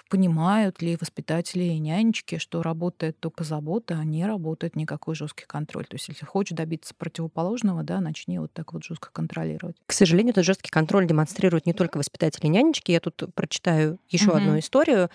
понимают 0.08 0.80
ли 0.80 0.96
воспитатели 1.00 1.64
и 1.64 1.78
нянечки, 1.78 2.38
что 2.38 2.62
работает 2.62 3.18
только 3.18 3.44
забота, 3.44 3.98
а 3.98 4.04
не 4.04 4.24
работает 4.24 4.76
никакой 4.76 5.14
жесткий 5.14 5.44
контроль. 5.46 5.84
То 5.86 5.96
есть, 5.96 6.08
если 6.08 6.24
хочешь 6.24 6.56
добиться 6.56 6.94
противоположного, 6.96 7.82
да, 7.82 8.00
начни 8.00 8.38
вот 8.38 8.52
так 8.52 8.72
вот 8.72 8.84
жестко 8.84 9.10
контролировать. 9.12 9.76
К 9.86 9.92
сожалению, 9.92 10.30
этот 10.30 10.44
жесткий 10.44 10.70
контроль 10.70 11.06
демонстрируют 11.06 11.66
не 11.66 11.72
только 11.72 11.98
воспитатели 11.98 12.46
и 12.46 12.50
нянечки. 12.50 12.92
Я 12.92 13.00
тут 13.00 13.22
прочитаю 13.34 13.98
еще 14.08 14.30
угу. 14.30 14.36
одну 14.36 14.58
историю. 14.58 15.10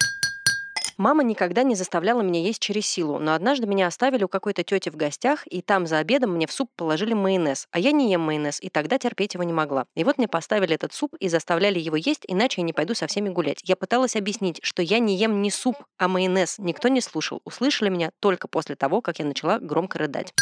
Мама 1.02 1.24
никогда 1.24 1.64
не 1.64 1.74
заставляла 1.74 2.22
меня 2.22 2.40
есть 2.40 2.60
через 2.60 2.86
силу, 2.86 3.18
но 3.18 3.34
однажды 3.34 3.66
меня 3.66 3.88
оставили 3.88 4.24
у 4.24 4.28
какой-то 4.28 4.64
тети 4.64 4.90
в 4.90 4.96
гостях, 4.96 5.48
и 5.48 5.64
там 5.64 5.88
за 5.88 5.98
обедом 5.98 6.36
мне 6.36 6.46
в 6.46 6.52
суп 6.52 6.70
положили 6.76 7.16
майонез, 7.16 7.68
а 7.72 7.80
я 7.80 7.92
не 7.92 8.12
ем 8.12 8.22
майонез, 8.22 8.62
и 8.62 8.70
тогда 8.70 9.00
терпеть 9.00 9.34
его 9.34 9.44
не 9.44 9.52
могла. 9.52 9.88
И 9.96 10.04
вот 10.04 10.20
мне 10.20 10.28
поставили 10.28 10.76
этот 10.76 10.94
суп 10.94 11.16
и 11.20 11.28
заставляли 11.28 11.80
его 11.80 11.96
есть, 11.96 12.22
иначе 12.28 12.62
я 12.62 12.66
не 12.68 12.72
пойду 12.72 12.94
со 12.94 13.08
всеми 13.08 13.30
гулять. 13.30 13.62
Я 13.64 13.78
пыталась 13.78 14.16
объяснить, 14.16 14.60
что 14.62 14.84
я 14.84 15.00
не 15.00 15.16
ем 15.18 15.42
не 15.42 15.50
суп, 15.50 15.76
а 15.98 16.08
майонез. 16.08 16.60
Никто 16.60 16.88
не 16.88 17.02
слушал. 17.02 17.42
Услышали 17.46 17.90
меня 17.90 18.12
только 18.20 18.48
после 18.48 18.76
того, 18.76 19.02
как 19.02 19.18
я 19.18 19.26
начала 19.26 19.58
громко 19.58 19.98
рыдать. 19.98 20.36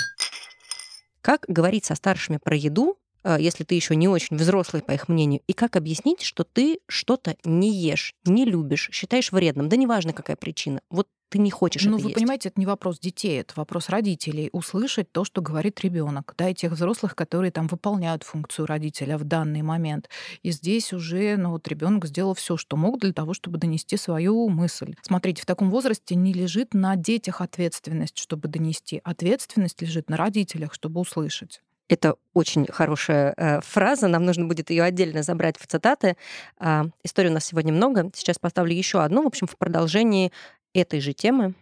Как 1.22 1.46
говорить 1.48 1.86
со 1.86 1.96
старшими 1.96 2.36
про 2.36 2.58
еду, 2.58 2.98
если 3.24 3.64
ты 3.64 3.76
еще 3.76 3.96
не 3.96 4.08
очень 4.08 4.38
взрослый, 4.38 4.82
по 4.82 4.92
их 4.92 5.08
мнению, 5.08 5.42
и 5.48 5.54
как 5.54 5.76
объяснить, 5.76 6.22
что 6.22 6.44
ты 6.44 6.80
что-то 6.88 7.36
не 7.44 7.72
ешь, 7.72 8.14
не 8.26 8.46
любишь, 8.46 8.90
считаешь 8.92 9.32
вредным, 9.32 9.70
да 9.70 9.76
неважно, 9.76 10.14
какая 10.14 10.36
причина. 10.36 10.82
Вот 10.90 11.08
ты 11.30 11.38
не 11.38 11.52
хочешь 11.52 11.84
ну, 11.86 11.96
это 11.96 12.04
вы 12.04 12.10
есть. 12.10 12.16
понимаете, 12.16 12.50
это 12.50 12.60
не 12.60 12.66
вопрос 12.66 13.00
детей, 13.00 13.40
это 13.40 13.54
вопрос 13.56 13.90
родителей. 13.90 14.50
Услышать 14.52 15.12
то, 15.12 15.24
что 15.24 15.42
говорит 15.42 15.80
ребенок, 15.82 16.34
да, 16.38 16.50
и 16.50 16.56
тех 16.56 16.72
взрослых, 16.74 17.16
которые 17.16 17.52
там 17.52 17.68
выполняют 17.68 18.24
функцию 18.24 18.66
родителя 18.66 19.18
в 19.18 19.24
данный 19.24 19.62
момент. 19.62 20.10
И 20.42 20.52
здесь 20.52 20.92
уже, 20.92 21.38
ну 21.38 21.52
вот 21.52 21.68
ребенок 21.68 22.06
сделал 22.06 22.34
все, 22.34 22.58
что 22.58 22.76
мог 22.76 23.00
для 23.00 23.14
того, 23.14 23.34
чтобы 23.34 23.60
донести 23.60 23.96
свою 23.96 24.50
мысль. 24.50 24.96
Смотрите, 25.04 25.44
в 25.44 25.46
таком 25.46 25.70
возрасте 25.70 26.16
не 26.16 26.34
лежит 26.34 26.74
на 26.74 26.96
детях 26.96 27.42
ответственность, 27.42 28.18
чтобы 28.18 28.48
донести. 28.48 29.00
Ответственность 29.04 29.82
лежит 29.82 30.10
на 30.10 30.18
родителях, 30.18 30.74
чтобы 30.74 31.00
услышать. 31.00 31.62
Это 31.90 32.16
очень 32.36 32.68
хорошая 32.68 33.34
э, 33.36 33.62
фраза, 33.62 34.08
нам 34.08 34.24
нужно 34.24 34.46
будет 34.46 34.70
ее 34.70 34.84
отдельно 34.84 35.24
забрать 35.24 35.58
в 35.58 35.66
цитаты. 35.66 36.16
Э, 36.60 36.84
историй 37.04 37.32
у 37.32 37.34
нас 37.34 37.46
сегодня 37.46 37.74
много. 37.74 38.12
Сейчас 38.14 38.38
поставлю 38.38 38.76
еще 38.76 39.02
одну, 39.02 39.24
в 39.24 39.28
общем, 39.28 39.48
в 39.48 39.58
продолжении 39.58 40.32
этой 40.76 41.02
же 41.02 41.14
темы. 41.14 41.56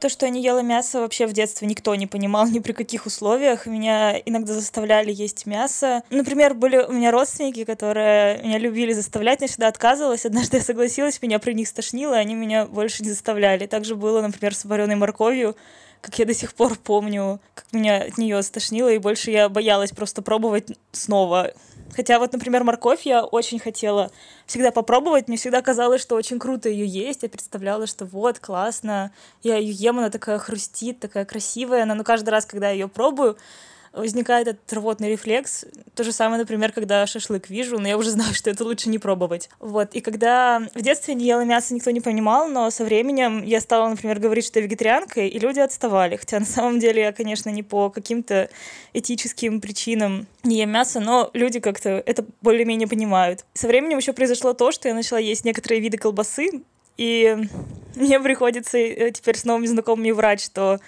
То, 0.00 0.08
что 0.08 0.26
я 0.26 0.32
не 0.32 0.42
ела 0.42 0.62
мясо, 0.62 0.98
вообще 0.98 1.28
в 1.28 1.32
детстве 1.32 1.68
никто 1.68 1.94
не 1.94 2.08
понимал 2.08 2.48
ни 2.48 2.58
при 2.58 2.72
каких 2.72 3.06
условиях. 3.06 3.66
Меня 3.66 4.18
иногда 4.18 4.52
заставляли 4.52 5.12
есть 5.12 5.46
мясо. 5.46 6.02
Например, 6.10 6.54
были 6.54 6.78
у 6.78 6.90
меня 6.90 7.12
родственники, 7.12 7.62
которые 7.64 8.42
меня 8.42 8.58
любили 8.58 8.92
заставлять, 8.92 9.42
я 9.42 9.46
всегда 9.46 9.68
отказывалась. 9.68 10.26
Однажды 10.26 10.56
я 10.56 10.62
согласилась, 10.64 11.22
меня 11.22 11.38
при 11.38 11.52
них 11.52 11.68
стошнило, 11.68 12.16
и 12.16 12.18
они 12.18 12.34
меня 12.34 12.66
больше 12.66 13.04
не 13.04 13.10
заставляли. 13.10 13.66
Также 13.66 13.94
было, 13.94 14.20
например, 14.20 14.56
с 14.56 14.64
вареной 14.64 14.96
морковью 14.96 15.54
как 16.02 16.18
я 16.18 16.26
до 16.26 16.34
сих 16.34 16.52
пор 16.52 16.76
помню, 16.76 17.40
как 17.54 17.72
меня 17.72 18.02
от 18.02 18.18
нее 18.18 18.42
стошнило, 18.42 18.90
и 18.92 18.98
больше 18.98 19.30
я 19.30 19.48
боялась 19.48 19.92
просто 19.92 20.20
пробовать 20.20 20.76
снова. 20.90 21.52
Хотя 21.94 22.18
вот, 22.18 22.32
например, 22.32 22.64
морковь 22.64 23.02
я 23.02 23.24
очень 23.24 23.58
хотела 23.58 24.10
всегда 24.46 24.72
попробовать. 24.72 25.28
Мне 25.28 25.36
всегда 25.36 25.62
казалось, 25.62 26.02
что 26.02 26.16
очень 26.16 26.38
круто 26.38 26.68
ее 26.68 26.86
есть. 26.86 27.22
Я 27.22 27.28
представляла, 27.28 27.86
что 27.86 28.04
вот, 28.04 28.38
классно. 28.38 29.12
Я 29.42 29.58
ее 29.58 29.72
ем, 29.72 29.98
она 29.98 30.10
такая 30.10 30.38
хрустит, 30.38 31.00
такая 31.00 31.24
красивая. 31.24 31.84
Но 31.84 32.02
каждый 32.02 32.30
раз, 32.30 32.46
когда 32.46 32.68
я 32.68 32.72
ее 32.74 32.88
пробую, 32.88 33.36
возникает 33.92 34.48
этот 34.48 34.72
рвотный 34.72 35.10
рефлекс. 35.10 35.64
То 35.94 36.04
же 36.04 36.12
самое, 36.12 36.40
например, 36.40 36.72
когда 36.72 37.06
шашлык 37.06 37.50
вижу, 37.50 37.78
но 37.78 37.88
я 37.88 37.98
уже 37.98 38.10
знаю, 38.12 38.34
что 38.34 38.50
это 38.50 38.64
лучше 38.64 38.88
не 38.88 38.98
пробовать. 38.98 39.48
Вот. 39.60 39.94
И 39.94 40.00
когда 40.00 40.60
в 40.74 40.82
детстве 40.82 41.14
не 41.14 41.26
ела 41.26 41.44
мясо, 41.44 41.74
никто 41.74 41.90
не 41.90 42.00
понимал, 42.00 42.48
но 42.48 42.70
со 42.70 42.84
временем 42.84 43.42
я 43.42 43.60
стала, 43.60 43.88
например, 43.88 44.18
говорить, 44.18 44.46
что 44.46 44.58
я 44.58 44.66
вегетарианка, 44.66 45.20
и 45.20 45.38
люди 45.38 45.60
отставали. 45.60 46.16
Хотя 46.16 46.40
на 46.40 46.46
самом 46.46 46.78
деле 46.78 47.02
я, 47.02 47.12
конечно, 47.12 47.50
не 47.50 47.62
по 47.62 47.90
каким-то 47.90 48.48
этическим 48.92 49.60
причинам 49.60 50.26
не 50.42 50.58
ем 50.58 50.70
мясо, 50.70 51.00
но 51.00 51.30
люди 51.32 51.60
как-то 51.60 52.02
это 52.04 52.24
более-менее 52.40 52.88
понимают. 52.88 53.44
Со 53.54 53.68
временем 53.68 53.98
еще 53.98 54.12
произошло 54.12 54.52
то, 54.52 54.72
что 54.72 54.88
я 54.88 54.94
начала 54.94 55.18
есть 55.18 55.44
некоторые 55.44 55.80
виды 55.80 55.98
колбасы, 55.98 56.62
и 56.96 57.36
мне 57.94 58.20
приходится 58.20 58.78
э, 58.78 59.10
теперь 59.12 59.36
с 59.36 59.44
новыми 59.44 59.66
знакомыми 59.66 60.10
врать, 60.10 60.40
что 60.40 60.78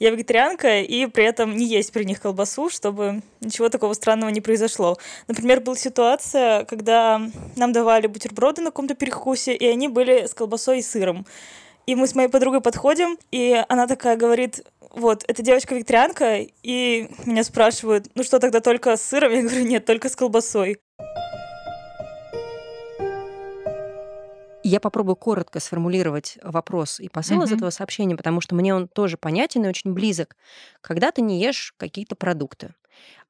я 0.00 0.10
вегетарианка, 0.10 0.80
и 0.80 1.06
при 1.06 1.24
этом 1.24 1.54
не 1.54 1.66
есть 1.66 1.92
при 1.92 2.04
них 2.04 2.20
колбасу, 2.20 2.70
чтобы 2.70 3.22
ничего 3.40 3.68
такого 3.68 3.92
странного 3.92 4.30
не 4.30 4.40
произошло. 4.40 4.96
Например, 5.28 5.60
была 5.60 5.76
ситуация, 5.76 6.64
когда 6.64 7.20
нам 7.54 7.72
давали 7.72 8.06
бутерброды 8.06 8.62
на 8.62 8.70
каком-то 8.70 8.94
перекусе, 8.94 9.54
и 9.54 9.66
они 9.66 9.88
были 9.88 10.26
с 10.26 10.32
колбасой 10.32 10.78
и 10.78 10.82
сыром. 10.82 11.26
И 11.86 11.94
мы 11.94 12.06
с 12.06 12.14
моей 12.14 12.28
подругой 12.28 12.62
подходим, 12.62 13.18
и 13.30 13.62
она 13.68 13.86
такая 13.86 14.16
говорит, 14.16 14.64
вот, 14.90 15.24
эта 15.28 15.42
девочка-викторианка, 15.42 16.46
и 16.62 17.08
меня 17.26 17.44
спрашивают, 17.44 18.06
ну 18.14 18.22
что 18.22 18.38
тогда 18.38 18.60
только 18.60 18.96
с 18.96 19.02
сыром? 19.02 19.32
Я 19.32 19.42
говорю, 19.42 19.64
нет, 19.64 19.84
только 19.84 20.08
с 20.08 20.16
колбасой. 20.16 20.78
Я 24.70 24.78
попробую 24.78 25.16
коротко 25.16 25.58
сформулировать 25.58 26.38
вопрос 26.44 27.00
и 27.00 27.08
посыл 27.08 27.42
mm-hmm. 27.42 27.44
из 27.46 27.52
этого 27.52 27.70
сообщения, 27.70 28.14
потому 28.14 28.40
что 28.40 28.54
мне 28.54 28.72
он 28.72 28.86
тоже 28.86 29.16
понятен 29.16 29.64
и 29.64 29.68
очень 29.68 29.92
близок. 29.92 30.36
Когда 30.80 31.10
ты 31.10 31.22
не 31.22 31.42
ешь 31.42 31.74
какие-то 31.76 32.14
продукты, 32.14 32.72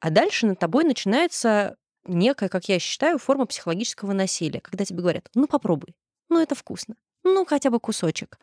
а 0.00 0.10
дальше 0.10 0.44
над 0.44 0.58
тобой 0.58 0.84
начинается 0.84 1.76
некая, 2.04 2.50
как 2.50 2.68
я 2.68 2.78
считаю, 2.78 3.16
форма 3.16 3.46
психологического 3.46 4.12
насилия, 4.12 4.60
когда 4.60 4.84
тебе 4.84 5.00
говорят, 5.00 5.30
ну 5.34 5.46
попробуй, 5.46 5.96
ну 6.28 6.38
это 6.42 6.54
вкусно, 6.54 6.96
ну 7.24 7.46
хотя 7.46 7.70
бы 7.70 7.80
кусочек. 7.80 8.38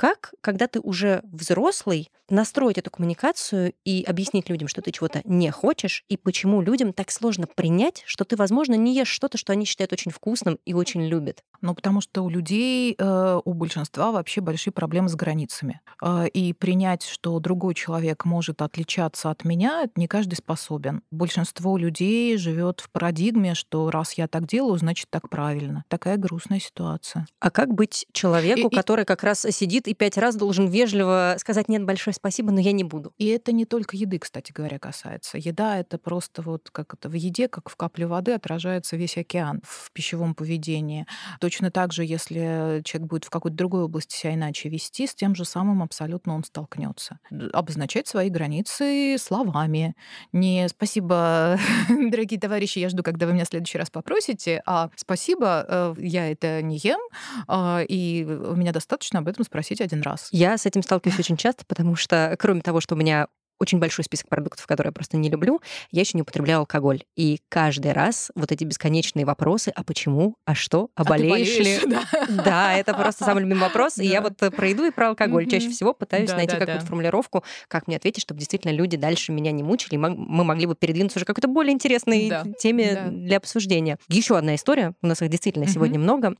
Как, 0.00 0.32
когда 0.40 0.66
ты 0.66 0.80
уже 0.80 1.20
взрослый, 1.24 2.10
настроить 2.30 2.78
эту 2.78 2.90
коммуникацию 2.90 3.74
и 3.84 4.02
объяснить 4.02 4.48
людям, 4.48 4.66
что 4.66 4.80
ты 4.80 4.92
чего-то 4.92 5.20
не 5.24 5.50
хочешь, 5.50 6.04
и 6.08 6.16
почему 6.16 6.62
людям 6.62 6.94
так 6.94 7.10
сложно 7.10 7.46
принять, 7.46 8.02
что 8.06 8.24
ты, 8.24 8.36
возможно, 8.36 8.74
не 8.74 8.94
ешь 8.94 9.08
что-то, 9.08 9.36
что 9.36 9.52
они 9.52 9.66
считают 9.66 9.92
очень 9.92 10.10
вкусным 10.10 10.58
и 10.64 10.72
очень 10.72 11.02
любят? 11.02 11.42
Ну, 11.60 11.74
потому 11.74 12.00
что 12.00 12.22
у 12.22 12.30
людей, 12.30 12.94
э, 12.96 13.40
у 13.44 13.52
большинства 13.52 14.10
вообще 14.10 14.40
большие 14.40 14.72
проблемы 14.72 15.10
с 15.10 15.14
границами. 15.14 15.82
Э, 16.02 16.26
и 16.28 16.54
принять, 16.54 17.02
что 17.02 17.38
другой 17.38 17.74
человек 17.74 18.24
может 18.24 18.62
отличаться 18.62 19.30
от 19.30 19.44
меня, 19.44 19.86
не 19.96 20.06
каждый 20.06 20.36
способен. 20.36 21.02
Большинство 21.10 21.76
людей 21.76 22.38
живет 22.38 22.80
в 22.80 22.90
парадигме, 22.90 23.54
что 23.54 23.90
раз 23.90 24.14
я 24.14 24.28
так 24.28 24.46
делаю, 24.46 24.78
значит 24.78 25.08
так 25.10 25.28
правильно. 25.28 25.84
Такая 25.88 26.16
грустная 26.16 26.60
ситуация. 26.60 27.26
А 27.40 27.50
как 27.50 27.74
быть 27.74 28.06
человеку, 28.12 28.68
и, 28.68 28.74
который 28.74 29.04
как 29.04 29.24
раз 29.24 29.40
сидит 29.50 29.89
и 29.90 29.94
пять 29.94 30.16
раз 30.16 30.36
должен 30.36 30.68
вежливо 30.68 31.34
сказать 31.38 31.68
«нет, 31.68 31.84
большое 31.84 32.14
спасибо, 32.14 32.52
но 32.52 32.60
я 32.60 32.70
не 32.70 32.84
буду». 32.84 33.12
И 33.18 33.26
это 33.26 33.50
не 33.50 33.64
только 33.64 33.96
еды, 33.96 34.20
кстати 34.20 34.52
говоря, 34.52 34.78
касается. 34.78 35.36
Еда— 35.36 35.78
это 35.80 35.98
просто 35.98 36.42
вот 36.42 36.70
как 36.70 36.94
это 36.94 37.08
в 37.08 37.14
еде, 37.14 37.48
как 37.48 37.68
в 37.68 37.74
капле 37.74 38.06
воды 38.06 38.32
отражается 38.32 38.96
весь 38.96 39.18
океан 39.18 39.60
в 39.64 39.90
пищевом 39.90 40.36
поведении. 40.36 41.06
Точно 41.40 41.72
так 41.72 41.92
же, 41.92 42.04
если 42.04 42.82
человек 42.84 43.10
будет 43.10 43.24
в 43.24 43.30
какой-то 43.30 43.56
другой 43.56 43.82
области 43.82 44.14
себя 44.14 44.34
иначе 44.34 44.68
вести, 44.68 45.08
с 45.08 45.14
тем 45.16 45.34
же 45.34 45.44
самым 45.44 45.82
абсолютно 45.82 46.36
он 46.36 46.44
столкнется. 46.44 47.18
Обозначать 47.52 48.06
свои 48.06 48.28
границы 48.28 49.16
словами. 49.18 49.96
Не 50.32 50.68
«спасибо, 50.68 51.58
дорогие 51.88 52.38
товарищи, 52.38 52.78
я 52.78 52.90
жду, 52.90 53.02
когда 53.02 53.26
вы 53.26 53.32
меня 53.32 53.44
в 53.44 53.48
следующий 53.48 53.78
раз 53.78 53.90
попросите», 53.90 54.62
а 54.66 54.90
«спасибо, 54.94 55.66
э, 55.68 55.94
я 55.98 56.30
это 56.30 56.62
не 56.62 56.78
ем, 56.78 57.00
а, 57.48 57.82
и 57.82 58.24
у 58.24 58.54
меня 58.54 58.70
достаточно 58.70 59.18
об 59.18 59.26
этом 59.26 59.44
спросить 59.44 59.69
съесть 59.70 59.80
один 59.80 60.02
раз. 60.02 60.28
Я 60.32 60.58
с 60.58 60.66
этим 60.66 60.82
сталкиваюсь 60.82 61.18
очень 61.18 61.36
часто, 61.36 61.64
потому 61.66 61.96
что, 61.96 62.36
кроме 62.38 62.60
того, 62.60 62.80
что 62.80 62.94
у 62.94 62.98
меня 62.98 63.28
очень 63.60 63.78
большой 63.78 64.04
список 64.04 64.28
продуктов, 64.28 64.66
которые 64.66 64.88
я 64.88 64.92
просто 64.92 65.18
не 65.18 65.28
люблю, 65.28 65.60
я 65.92 66.00
еще 66.00 66.12
не 66.14 66.22
употребляю 66.22 66.60
алкоголь. 66.60 67.02
И 67.14 67.40
каждый 67.50 67.92
раз 67.92 68.32
вот 68.34 68.50
эти 68.50 68.64
бесконечные 68.64 69.26
вопросы, 69.26 69.70
а 69.74 69.84
почему, 69.84 70.36
а 70.46 70.54
что, 70.54 70.88
а, 70.96 71.02
а 71.02 71.04
болеешь 71.04 71.58
ли? 71.58 71.78
Да. 71.90 72.04
да, 72.44 72.74
это 72.74 72.94
просто 72.94 73.24
самый 73.24 73.42
любимый 73.42 73.60
вопрос. 73.60 73.98
И 73.98 74.06
я 74.06 74.22
вот 74.22 74.36
про 74.38 74.68
еду 74.68 74.84
и 74.84 74.90
про 74.90 75.08
алкоголь 75.08 75.46
чаще 75.46 75.68
всего 75.68 75.92
пытаюсь 75.92 76.30
найти 76.30 76.56
какую-то 76.56 76.86
формулировку, 76.86 77.44
как 77.68 77.86
мне 77.86 77.96
ответить, 77.96 78.22
чтобы 78.22 78.38
действительно 78.38 78.72
люди 78.72 78.96
дальше 78.96 79.32
меня 79.32 79.52
не 79.52 79.62
мучили, 79.62 79.96
мы 79.96 80.44
могли 80.44 80.66
бы 80.66 80.74
передвинуться 80.74 81.18
уже 81.18 81.26
какой-то 81.26 81.48
более 81.48 81.74
интересной 81.74 82.32
теме 82.58 83.08
для 83.10 83.36
обсуждения. 83.36 83.98
Еще 84.08 84.38
одна 84.38 84.54
история, 84.54 84.94
у 85.02 85.06
нас 85.06 85.20
их 85.20 85.28
действительно 85.28 85.66
сегодня 85.66 85.98
много. 85.98 86.34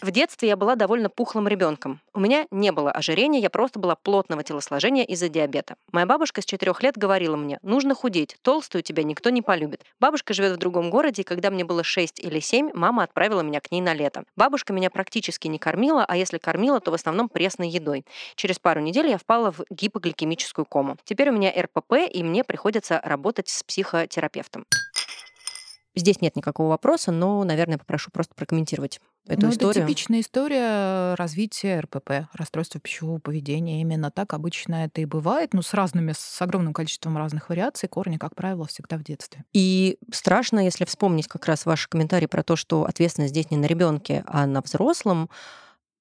В 0.00 0.12
детстве 0.12 0.48
я 0.48 0.56
была 0.56 0.76
довольно 0.76 1.10
пухлым 1.10 1.48
ребенком. 1.48 2.00
У 2.14 2.20
меня 2.20 2.46
не 2.52 2.70
было 2.70 2.92
ожирения, 2.92 3.40
я 3.40 3.50
просто 3.50 3.80
была 3.80 3.96
плотного 3.96 4.44
телосложения 4.44 5.04
из-за 5.04 5.28
диабета. 5.28 5.74
Моя 5.90 6.06
бабушка 6.06 6.40
с 6.40 6.44
четырех 6.44 6.84
лет 6.84 6.96
говорила 6.96 7.34
мне, 7.34 7.58
нужно 7.62 7.96
худеть, 7.96 8.36
толстую 8.42 8.82
тебя 8.82 9.02
никто 9.02 9.30
не 9.30 9.42
полюбит. 9.42 9.84
Бабушка 9.98 10.34
живет 10.34 10.52
в 10.52 10.58
другом 10.58 10.90
городе, 10.90 11.22
и 11.22 11.24
когда 11.24 11.50
мне 11.50 11.64
было 11.64 11.82
6 11.82 12.20
или 12.20 12.38
7, 12.38 12.70
мама 12.74 13.02
отправила 13.02 13.40
меня 13.40 13.60
к 13.60 13.72
ней 13.72 13.80
на 13.80 13.92
лето. 13.92 14.22
Бабушка 14.36 14.72
меня 14.72 14.88
практически 14.88 15.48
не 15.48 15.58
кормила, 15.58 16.04
а 16.06 16.16
если 16.16 16.38
кормила, 16.38 16.78
то 16.78 16.92
в 16.92 16.94
основном 16.94 17.28
пресной 17.28 17.68
едой. 17.68 18.04
Через 18.36 18.60
пару 18.60 18.80
недель 18.80 19.08
я 19.08 19.18
впала 19.18 19.50
в 19.50 19.62
гипогликемическую 19.68 20.64
кому. 20.64 20.96
Теперь 21.02 21.30
у 21.30 21.32
меня 21.32 21.50
РПП, 21.50 21.94
и 22.12 22.22
мне 22.22 22.44
приходится 22.44 23.00
работать 23.02 23.48
с 23.48 23.64
психотерапевтом. 23.64 24.64
Здесь 25.98 26.20
нет 26.20 26.36
никакого 26.36 26.68
вопроса, 26.68 27.10
но, 27.10 27.42
наверное, 27.42 27.76
попрошу 27.76 28.12
просто 28.12 28.32
прокомментировать 28.36 29.00
эту 29.28 29.46
ну, 29.46 29.52
историю. 29.52 29.70
Это 29.70 29.80
типичная 29.82 30.20
история 30.20 31.14
развития 31.14 31.80
РПП, 31.80 32.28
расстройства 32.32 32.80
пищевого 32.80 33.18
поведения. 33.18 33.80
Именно 33.80 34.10
так 34.10 34.34
обычно 34.34 34.86
это 34.86 35.00
и 35.00 35.04
бывает, 35.04 35.54
ну, 35.54 35.62
с 35.62 35.74
разными, 35.74 36.12
с 36.16 36.42
огромным 36.42 36.72
количеством 36.72 37.16
разных 37.16 37.48
вариаций. 37.48 37.88
Корни, 37.88 38.16
как 38.16 38.34
правило, 38.34 38.66
всегда 38.66 38.96
в 38.96 39.04
детстве. 39.04 39.44
И 39.52 39.98
страшно, 40.12 40.60
если 40.60 40.84
вспомнить 40.84 41.28
как 41.28 41.46
раз 41.46 41.66
ваши 41.66 41.88
комментарии 41.88 42.26
про 42.26 42.42
то, 42.42 42.56
что 42.56 42.84
ответственность 42.84 43.32
здесь 43.32 43.50
не 43.50 43.56
на 43.56 43.66
ребенке, 43.66 44.24
а 44.26 44.46
на 44.46 44.60
взрослом. 44.60 45.28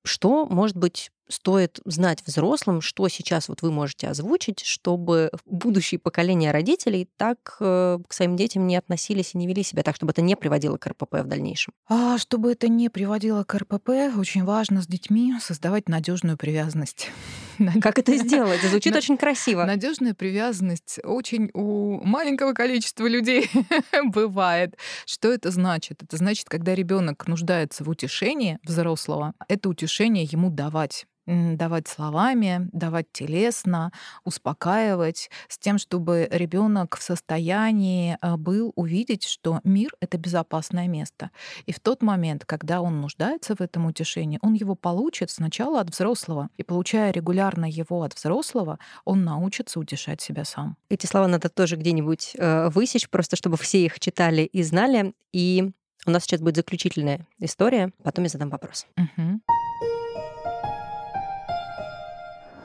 Что, 0.04 0.46
может 0.46 0.78
быть, 0.78 1.12
стоит 1.30 1.80
знать 1.86 2.24
взрослым, 2.26 2.82
что 2.82 3.08
сейчас 3.08 3.50
вот 3.50 3.62
вы 3.62 3.72
можете 3.72 4.08
озвучить, 4.08 4.62
чтобы 4.62 5.32
будущие 5.46 6.00
поколения 6.00 6.52
родителей 6.52 7.10
так 7.18 7.58
э, 7.60 8.00
к 8.08 8.14
своим 8.14 8.36
детям 8.36 8.68
не 8.68 8.76
относились 8.76 9.34
и 9.34 9.38
не 9.38 9.48
вели 9.48 9.64
себя 9.64 9.84
так, 9.84 9.96
чтобы 9.96 10.12
это 10.12 10.22
не 10.22 10.36
приводило 10.36 10.78
к 10.78 10.88
РПП 10.88 11.14
в 11.22 11.26
дальнейшем? 11.26 11.74
А 11.88 12.18
чтобы 12.18 12.52
это 12.52 12.68
не 12.68 12.90
приводило 12.90 13.44
к 13.44 13.56
РПП, 13.56 14.18
очень 14.18 14.44
важно 14.44 14.82
с 14.82 14.88
детьми 14.88 15.34
создавать 15.40 15.90
надежную 15.90 16.38
привязанность. 16.38 17.10
Как 17.82 18.00
это 18.00 18.16
сделать? 18.18 18.62
Звучит 18.62 18.96
очень 18.96 19.18
красиво. 19.18 19.66
Надежная 19.66 20.14
привязанность 20.14 21.00
очень 21.04 21.50
у 21.54 22.04
маленького 22.04 22.54
количества 22.54 23.08
людей 23.08 23.50
бывает. 24.04 24.78
Что 25.06 25.32
это 25.32 25.52
значит? 25.52 26.04
Это 26.04 26.18
значит, 26.18 26.50
когда 26.50 26.76
ребенок 26.76 27.28
нуждается 27.28 27.84
в 27.84 27.90
утешении 27.90 28.60
взрослого, 28.64 29.34
это 29.48 29.70
утешение 29.70 30.24
ему 30.24 30.50
давать 30.50 31.06
давать 31.28 31.88
словами, 31.88 32.70
давать 32.72 33.12
телесно, 33.12 33.92
успокаивать, 34.24 35.30
с 35.50 35.58
тем, 35.58 35.78
чтобы 35.78 36.28
ребенок 36.32 36.98
в 36.98 37.04
состоянии 37.04 38.18
э, 38.22 38.38
был 38.38 38.72
увидеть, 38.76 39.24
что 39.24 39.60
мир— 39.64 39.92
это 40.00 40.18
безопасное 40.18 40.88
место. 40.88 41.32
И 41.66 41.74
в 41.74 41.80
тот 41.80 42.02
момент, 42.02 42.46
когда 42.46 42.82
он 42.82 43.02
нуждается 43.02 43.56
в 43.56 43.62
этом 43.62 43.86
утешении, 43.86 44.40
он 44.42 44.54
его 44.54 44.76
получит 44.76 45.30
сначала 45.30 45.82
от 45.82 45.90
взрослого. 45.90 46.50
И 46.58 46.64
получая 46.64 47.12
регулярно 47.12 47.66
его 47.66 48.04
от 48.04 48.14
взрослого, 48.14 48.80
он 49.04 49.24
научится 49.24 49.80
утешать 49.80 50.22
себя 50.22 50.46
сам. 50.46 50.78
Эти 50.90 51.06
слова 51.06 51.28
надо 51.28 51.50
тоже 51.50 51.76
где-нибудь 51.76 52.36
э, 52.38 52.70
высечь, 52.70 53.10
просто 53.10 53.36
чтобы 53.36 53.58
все 53.58 53.84
их 53.84 54.00
читали 54.00 54.44
и 54.44 54.64
знали. 54.64 55.14
И 55.34 55.72
у 56.06 56.12
нас 56.12 56.24
сейчас 56.24 56.40
будет 56.40 56.56
заключительная 56.56 57.28
история, 57.40 57.92
потом 58.02 58.24
я 58.24 58.30
задам 58.30 58.50
вопрос. 58.50 58.88
Угу. 58.98 59.42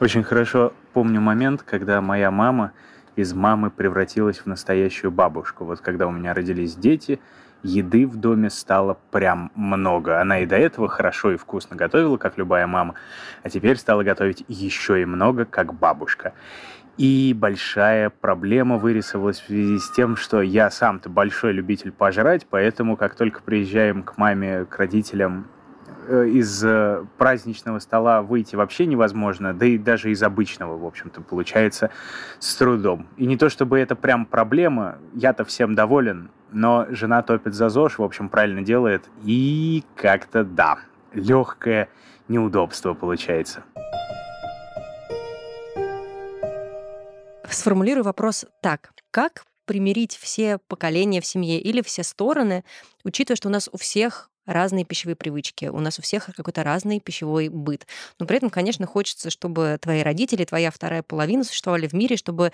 Очень 0.03 0.25
хорошо 0.25 0.73
помню 0.95 1.21
момент, 1.21 1.63
когда 1.63 2.01
моя 2.01 2.33
мама 2.33 2.73
из 3.15 3.35
мамы 3.35 3.71
превратилась 3.71 4.39
в 4.39 4.47
настоящую 4.47 5.13
бабушку. 5.13 5.65
Вот 5.65 5.81
когда 5.81 6.09
у 6.09 6.11
меня 6.11 6.35
родились 6.35 6.75
дети, 6.75 7.21
еды 7.63 8.09
в 8.09 8.17
доме 8.17 8.51
стало 8.51 8.99
прям 9.13 9.53
много. 9.55 10.21
Она 10.21 10.41
и 10.41 10.47
до 10.47 10.57
этого 10.57 10.89
хорошо 10.89 11.31
и 11.31 11.37
вкусно 11.37 11.77
готовила, 11.77 12.17
как 12.17 12.37
любая 12.37 12.67
мама, 12.67 12.97
а 13.45 13.49
теперь 13.49 13.77
стала 13.77 14.03
готовить 14.03 14.45
еще 14.49 15.01
и 15.01 15.05
много, 15.05 15.45
как 15.45 15.73
бабушка. 15.73 16.33
И 16.97 17.33
большая 17.39 18.11
проблема 18.11 18.79
вырисовалась 18.79 19.39
в 19.39 19.47
связи 19.47 19.79
с 19.79 19.89
тем, 19.93 20.17
что 20.17 20.43
я 20.43 20.73
сам-то 20.73 21.11
большой 21.11 21.53
любитель 21.53 21.93
пожрать, 21.93 22.45
поэтому 22.51 22.97
как 22.97 23.15
только 23.15 23.41
приезжаем 23.41 24.03
к 24.03 24.19
маме, 24.19 24.65
к 24.65 24.77
родителям 24.81 25.47
из 26.09 26.65
э, 26.65 27.05
праздничного 27.19 27.79
стола 27.79 28.23
выйти 28.23 28.57
вообще 28.57 28.87
невозможно, 28.87 29.55
да 29.55 29.67
и 29.67 29.79
даже 29.79 30.11
из 30.11 30.23
обычного, 30.23 30.77
в 30.77 30.85
общем-то, 30.85 31.21
получается 31.21 31.91
с 32.39 32.55
трудом. 32.57 33.07
И 33.17 33.27
не 33.27 33.37
то 33.37 33.49
чтобы 33.49 33.79
это 33.79 33.97
прям 33.97 34.27
проблема, 34.27 34.99
я-то 35.15 35.45
всем 35.45 35.75
доволен, 35.75 36.31
но 36.51 36.87
жена 36.91 37.23
топит 37.23 37.55
за 37.55 37.69
ЗОЖ, 37.69 37.99
в 37.99 38.03
общем, 38.03 38.29
правильно 38.29 38.63
делает, 38.63 39.05
и 39.25 39.85
как-то 39.97 40.45
да, 40.45 40.79
легкое 41.13 41.89
неудобство 42.29 42.95
получается. 42.95 43.63
Сформулирую 47.49 48.05
вопрос 48.05 48.47
так. 48.63 48.93
Как 49.11 49.45
примирить 49.67 50.17
все 50.17 50.59
поколения 50.69 51.21
в 51.21 51.27
семье 51.27 51.61
или 51.61 51.83
все 51.83 52.03
стороны, 52.03 52.65
учитывая, 53.05 53.37
что 53.37 53.49
у 53.49 53.53
нас 53.53 53.69
у 53.73 53.77
всех 53.77 54.31
разные 54.47 54.85
пищевые 54.85 55.17
привычки, 55.17 55.67
у 55.67 55.81
нас 55.81 55.99
у 55.99 56.03
всех 56.03 56.27
какой-то 56.35 56.63
разный 56.65 57.01
пищевой 57.01 57.49
быт. 57.49 57.87
Но 58.19 58.27
при 58.27 58.37
этом, 58.37 58.51
конечно, 58.51 58.87
хочется, 58.87 59.31
чтобы 59.31 59.79
твои 59.81 60.03
родители, 60.03 60.45
твоя 60.45 60.71
вторая 60.71 61.03
половина 61.03 61.45
существовали 61.45 61.87
в 61.87 61.93
мире, 61.93 62.17
чтобы 62.17 62.53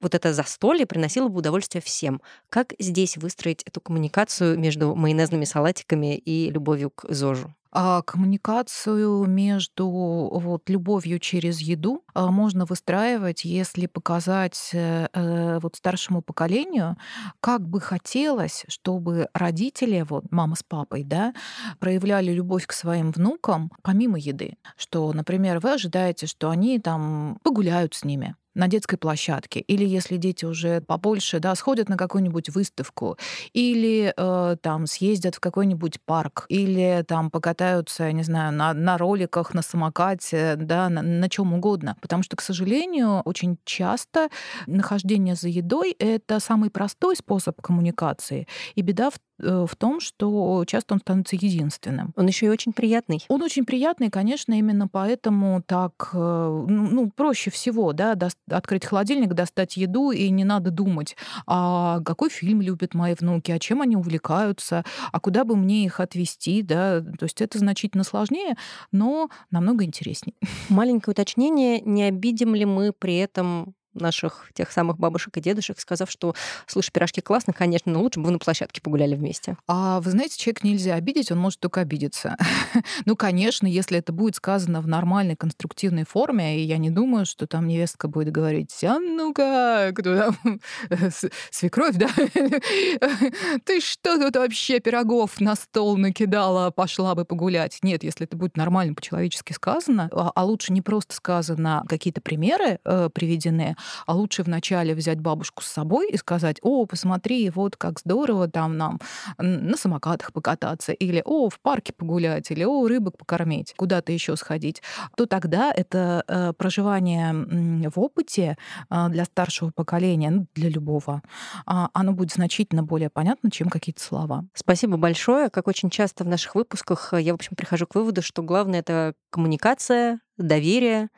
вот 0.00 0.14
это 0.14 0.32
застолье 0.32 0.86
приносило 0.86 1.28
бы 1.28 1.38
удовольствие 1.38 1.82
всем. 1.82 2.20
Как 2.50 2.72
здесь 2.78 3.16
выстроить 3.16 3.62
эту 3.64 3.80
коммуникацию 3.80 4.58
между 4.58 4.94
майонезными 4.94 5.44
салатиками 5.44 6.16
и 6.16 6.50
любовью 6.50 6.90
к 6.90 7.06
ЗОЖу? 7.12 7.54
А 7.70 8.02
коммуникацию 8.02 9.24
между 9.26 9.88
вот 9.88 10.68
любовью 10.70 11.18
через 11.18 11.60
еду 11.60 12.02
а, 12.14 12.30
можно 12.30 12.64
выстраивать, 12.64 13.44
если 13.44 13.86
показать 13.86 14.70
э, 14.72 15.08
э, 15.12 15.58
вот 15.60 15.76
старшему 15.76 16.22
поколению, 16.22 16.96
как 17.40 17.68
бы 17.68 17.80
хотелось, 17.80 18.64
чтобы 18.68 19.28
родители, 19.34 20.04
вот 20.08 20.24
мама 20.30 20.56
с 20.56 20.62
папой, 20.62 21.04
да, 21.04 21.34
проявляли 21.78 22.32
любовь 22.32 22.66
к 22.66 22.72
своим 22.72 23.10
внукам 23.10 23.70
помимо 23.82 24.18
еды. 24.18 24.56
Что, 24.76 25.12
например, 25.12 25.60
вы 25.60 25.72
ожидаете, 25.74 26.26
что 26.26 26.50
они 26.50 26.78
там 26.78 27.38
погуляют 27.42 27.94
с 27.94 28.04
ними, 28.04 28.34
на 28.58 28.66
детской 28.66 28.96
площадке, 28.98 29.60
или 29.60 29.84
если 29.84 30.16
дети 30.16 30.44
уже 30.44 30.80
побольше, 30.80 31.38
да, 31.38 31.54
сходят 31.54 31.88
на 31.88 31.96
какую-нибудь 31.96 32.50
выставку, 32.50 33.16
или 33.52 34.12
э, 34.14 34.56
там 34.60 34.86
съездят 34.86 35.36
в 35.36 35.40
какой-нибудь 35.40 36.00
парк, 36.04 36.44
или 36.48 37.04
там 37.06 37.30
покатаются, 37.30 38.04
я 38.04 38.12
не 38.12 38.24
знаю, 38.24 38.52
на, 38.52 38.74
на 38.74 38.98
роликах, 38.98 39.54
на 39.54 39.62
самокате, 39.62 40.56
да, 40.56 40.88
на, 40.88 41.02
на 41.02 41.28
чем 41.28 41.54
угодно. 41.54 41.96
Потому 42.02 42.24
что, 42.24 42.36
к 42.36 42.40
сожалению, 42.40 43.22
очень 43.24 43.58
часто 43.64 44.28
нахождение 44.66 45.36
за 45.36 45.48
едой— 45.48 45.92
это 45.98 46.40
самый 46.40 46.70
простой 46.70 47.14
способ 47.14 47.60
коммуникации. 47.62 48.48
И 48.74 48.82
беда 48.82 49.10
в 49.10 49.20
в 49.38 49.76
том, 49.76 50.00
что 50.00 50.64
часто 50.66 50.94
он 50.94 51.00
становится 51.00 51.36
единственным. 51.36 52.12
Он 52.16 52.26
еще 52.26 52.46
и 52.46 52.48
очень 52.48 52.72
приятный. 52.72 53.24
Он 53.28 53.42
очень 53.42 53.64
приятный, 53.64 54.10
конечно, 54.10 54.52
именно 54.52 54.88
поэтому 54.88 55.62
так, 55.62 56.10
э, 56.12 56.16
ну, 56.16 56.88
ну 56.90 57.10
проще 57.10 57.50
всего, 57.50 57.92
да, 57.92 58.16
открыть 58.50 58.84
холодильник, 58.84 59.34
достать 59.34 59.76
еду, 59.76 60.10
и 60.10 60.28
не 60.30 60.44
надо 60.44 60.70
думать, 60.70 61.16
а 61.46 62.00
какой 62.00 62.30
фильм 62.30 62.60
любят 62.60 62.94
мои 62.94 63.14
внуки, 63.14 63.50
а 63.50 63.58
чем 63.58 63.82
они 63.82 63.96
увлекаются, 63.96 64.84
а 65.12 65.20
куда 65.20 65.44
бы 65.44 65.56
мне 65.56 65.84
их 65.84 66.00
отвезти, 66.00 66.62
да, 66.62 67.00
то 67.00 67.24
есть 67.24 67.40
это 67.40 67.58
значительно 67.58 68.04
сложнее, 68.04 68.56
но 68.92 69.30
намного 69.50 69.84
интереснее. 69.84 70.34
Маленькое 70.68 71.12
уточнение, 71.12 71.80
не 71.80 72.04
обидим 72.04 72.54
ли 72.54 72.64
мы 72.64 72.92
при 72.92 73.16
этом 73.16 73.74
наших 73.94 74.50
тех 74.54 74.70
самых 74.70 74.98
бабушек 74.98 75.36
и 75.36 75.40
дедушек, 75.40 75.80
сказав, 75.80 76.10
что, 76.10 76.34
слушай, 76.66 76.90
пирожки 76.90 77.20
классно, 77.20 77.52
конечно, 77.52 77.92
но 77.92 78.00
лучше 78.00 78.20
бы 78.20 78.26
вы 78.26 78.32
на 78.32 78.38
площадке 78.38 78.80
погуляли 78.80 79.14
вместе. 79.14 79.56
А 79.66 80.00
вы 80.00 80.10
знаете, 80.10 80.38
человек 80.38 80.64
нельзя 80.64 80.94
обидеть, 80.94 81.30
он 81.32 81.38
может 81.38 81.60
только 81.60 81.80
обидеться. 81.80 82.36
ну, 83.04 83.16
конечно, 83.16 83.66
если 83.66 83.98
это 83.98 84.12
будет 84.12 84.36
сказано 84.36 84.80
в 84.80 84.88
нормальной, 84.88 85.36
конструктивной 85.36 86.04
форме, 86.04 86.60
и 86.60 86.62
я 86.62 86.78
не 86.78 86.90
думаю, 86.90 87.26
что 87.26 87.46
там 87.46 87.66
невестка 87.66 88.08
будет 88.08 88.30
говорить, 88.30 88.72
а 88.84 88.98
ну-ка, 88.98 89.92
кто 89.94 90.16
там, 90.16 90.60
свекровь, 91.50 91.96
да? 91.96 92.08
Ты 93.64 93.80
что 93.80 94.18
тут 94.18 94.36
вообще 94.36 94.80
пирогов 94.80 95.40
на 95.40 95.54
стол 95.54 95.96
накидала, 95.96 96.70
пошла 96.70 97.14
бы 97.14 97.24
погулять? 97.24 97.78
Нет, 97.82 98.02
если 98.02 98.26
это 98.26 98.36
будет 98.36 98.56
нормально, 98.56 98.94
по-человечески 98.94 99.52
сказано, 99.52 100.08
а, 100.12 100.32
а 100.34 100.44
лучше 100.44 100.72
не 100.72 100.82
просто 100.82 101.14
сказано 101.14 101.84
какие-то 101.88 102.20
примеры 102.20 102.78
э, 102.84 103.08
приведены, 103.12 103.76
а 104.06 104.14
лучше 104.14 104.42
вначале 104.42 104.94
взять 104.94 105.20
бабушку 105.20 105.62
с 105.62 105.66
собой 105.66 106.10
и 106.10 106.16
сказать, 106.16 106.58
о, 106.62 106.86
посмотри, 106.86 107.50
вот 107.50 107.76
как 107.76 108.00
здорово 108.00 108.48
там 108.48 108.76
нам 108.76 109.00
на 109.38 109.76
самокатах 109.76 110.32
покататься, 110.32 110.92
или 110.92 111.22
о, 111.24 111.48
в 111.48 111.60
парке 111.60 111.92
погулять, 111.92 112.50
или 112.50 112.64
о, 112.64 112.86
рыбок 112.86 113.18
покормить, 113.18 113.74
куда-то 113.76 114.12
еще 114.12 114.36
сходить, 114.36 114.82
то 115.16 115.26
тогда 115.26 115.72
это 115.74 116.24
э, 116.26 116.52
проживание 116.52 117.88
в 117.90 117.98
опыте 117.98 118.56
э, 118.90 119.08
для 119.08 119.24
старшего 119.24 119.70
поколения, 119.70 120.30
ну, 120.30 120.46
для 120.54 120.68
любого, 120.68 121.22
э, 121.66 121.72
оно 121.92 122.12
будет 122.12 122.32
значительно 122.32 122.82
более 122.82 123.10
понятно, 123.10 123.50
чем 123.50 123.68
какие-то 123.68 124.02
слова. 124.02 124.44
Спасибо 124.54 124.96
большое. 124.96 125.50
Как 125.50 125.68
очень 125.68 125.90
часто 125.90 126.24
в 126.24 126.28
наших 126.28 126.54
выпусках 126.54 127.12
я, 127.12 127.32
в 127.32 127.36
общем, 127.36 127.56
прихожу 127.56 127.86
к 127.86 127.94
выводу, 127.94 128.22
что 128.22 128.42
главное— 128.42 128.80
это 128.80 129.14
коммуникация, 129.30 130.20
доверие, 130.36 131.08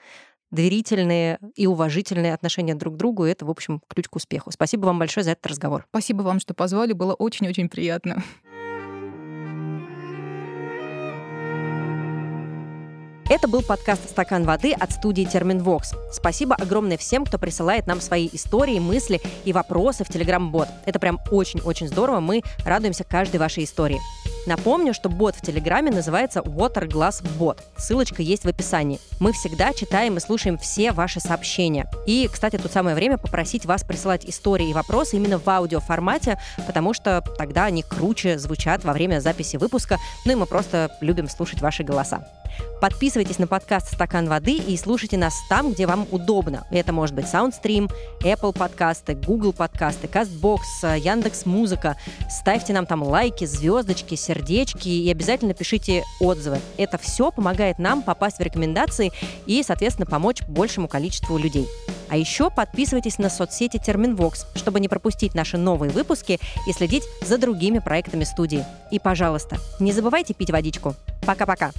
доверительные 0.51 1.39
и 1.55 1.67
уважительные 1.67 2.35
отношения 2.35 2.75
друг 2.75 2.95
к 2.95 2.97
другу. 2.97 3.27
И 3.27 3.31
это, 3.31 3.47
в 3.47 3.51
общем, 3.51 3.83
ключ 3.89 4.09
к 4.09 4.17
успеху. 4.17 4.51
Спасибо 4.51 4.87
вам 4.87 4.99
большое 4.99 5.25
за 5.25 5.33
этот 5.33 5.47
разговор. 5.47 5.87
Спасибо 5.91 6.23
вам, 6.23 6.41
что 6.41 6.55
позвали. 6.55 6.93
Было 6.93 7.15
очень-очень 7.15 7.69
приятно. 7.69 8.23
Это 13.31 13.47
был 13.47 13.63
подкаст 13.63 14.11
«Стакан 14.11 14.43
воды» 14.43 14.73
от 14.73 14.91
студии 14.91 15.23
«Терминвокс». 15.23 15.95
Спасибо 16.11 16.57
огромное 16.57 16.97
всем, 16.97 17.25
кто 17.25 17.39
присылает 17.39 17.87
нам 17.87 18.01
свои 18.01 18.29
истории, 18.33 18.81
мысли 18.81 19.21
и 19.45 19.53
вопросы 19.53 20.03
в 20.03 20.09
Телеграм-бот. 20.09 20.67
Это 20.85 20.99
прям 20.99 21.21
очень-очень 21.31 21.87
здорово. 21.87 22.19
Мы 22.19 22.43
радуемся 22.67 23.05
каждой 23.05 23.37
вашей 23.37 23.63
истории. 23.63 24.01
Напомню, 24.47 24.95
что 24.95 25.09
бот 25.09 25.37
в 25.37 25.43
Телеграме 25.43 25.91
называется 25.91 26.41
Waterglass 26.41 27.23
Bot. 27.39 27.59
Ссылочка 27.77 28.23
есть 28.23 28.45
в 28.45 28.49
описании. 28.49 28.99
Мы 29.21 29.33
всегда 29.33 29.73
читаем 29.73 30.17
и 30.17 30.21
слушаем 30.21 30.57
все 30.57 30.93
ваши 30.93 31.21
сообщения. 31.21 31.91
И, 32.07 32.29
кстати, 32.33 32.57
тут 32.57 32.73
самое 32.73 32.97
время 32.97 33.19
попросить 33.19 33.67
вас 33.67 33.85
присылать 33.85 34.25
истории 34.25 34.71
и 34.71 34.75
вопросы 34.75 35.17
именно 35.17 35.39
в 35.39 35.49
аудиоформате, 35.49 36.41
потому 36.67 36.95
что 36.95 37.23
тогда 37.37 37.67
они 37.67 37.83
круче 37.83 38.39
звучат 38.39 38.85
во 38.85 38.93
время 38.93 39.21
записи 39.21 39.57
выпуска, 39.57 39.99
ну 40.25 40.33
и 40.33 40.37
мы 40.37 40.47
просто 40.47 40.91
любим 41.01 41.29
слушать 41.29 41.61
ваши 41.61 41.83
голоса. 41.83 42.27
Подписывайтесь 42.81 43.39
на 43.39 43.47
подкаст 43.47 43.93
«Стакан 43.93 44.29
воды» 44.29 44.55
и 44.55 44.77
слушайте 44.77 45.19
нас 45.19 45.35
там, 45.49 45.73
где 45.73 45.87
вам 45.87 46.07
удобно. 46.11 46.67
Это 46.71 46.93
может 46.93 47.15
быть 47.15 47.27
SoundStream, 47.27 47.93
Apple 48.21 48.57
подкасты, 48.57 49.15
Google 49.15 49.53
подкасты, 49.53 50.07
CastBox, 50.07 50.99
Яндекс 50.99 51.47
Музыка. 51.47 51.97
Ставьте 52.31 52.73
нам 52.73 52.87
там 52.87 53.03
лайки, 53.03 53.45
звездочки, 53.45 54.15
сердечки 54.15 54.89
и 54.89 55.11
обязательно 55.11 55.55
пишите 55.55 56.05
отзывы. 56.21 56.59
Это 56.79 56.97
все 56.99 57.31
помогает 57.31 57.79
нам 57.79 58.03
попасть 58.03 58.39
в 58.39 58.43
рекомендации 58.43 59.13
и, 59.47 59.63
соответственно, 59.63 60.07
помочь 60.07 60.43
большему 60.49 60.89
количеству 60.89 61.37
людей. 61.37 61.69
А 62.09 62.17
еще 62.17 62.51
подписывайтесь 62.51 63.19
на 63.19 63.31
соцсети 63.31 63.79
Терминвокс, 63.79 64.47
чтобы 64.57 64.81
не 64.81 64.89
пропустить 64.89 65.35
наши 65.35 65.59
новые 65.59 65.91
выпуски 65.93 66.41
и 66.67 66.73
следить 66.73 67.05
за 67.23 67.39
другими 67.39 67.79
проектами 67.79 68.25
студии. 68.25 68.65
И, 68.91 68.99
пожалуйста, 68.99 69.59
не 69.79 69.93
забывайте 69.93 70.35
пить 70.35 70.51
водичку. 70.51 70.97
Пока-пока. 71.25 71.71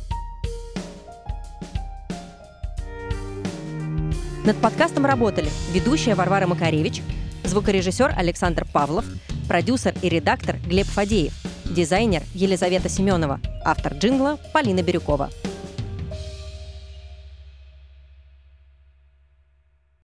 Над 4.43 4.57
подкастом 4.57 5.05
работали 5.05 5.49
ведущая 5.71 6.15
Варвара 6.15 6.47
Макаревич, 6.47 7.03
звукорежиссер 7.43 8.15
Александр 8.17 8.65
Павлов, 8.65 9.05
продюсер 9.47 9.93
и 10.01 10.09
редактор 10.09 10.57
Глеб 10.67 10.87
Фадеев, 10.87 11.33
дизайнер 11.65 12.23
Елизавета 12.33 12.89
Семенова, 12.89 13.39
автор 13.63 13.93
джингла 13.93 14.39
Полина 14.51 14.81
Бирюкова. 14.81 15.29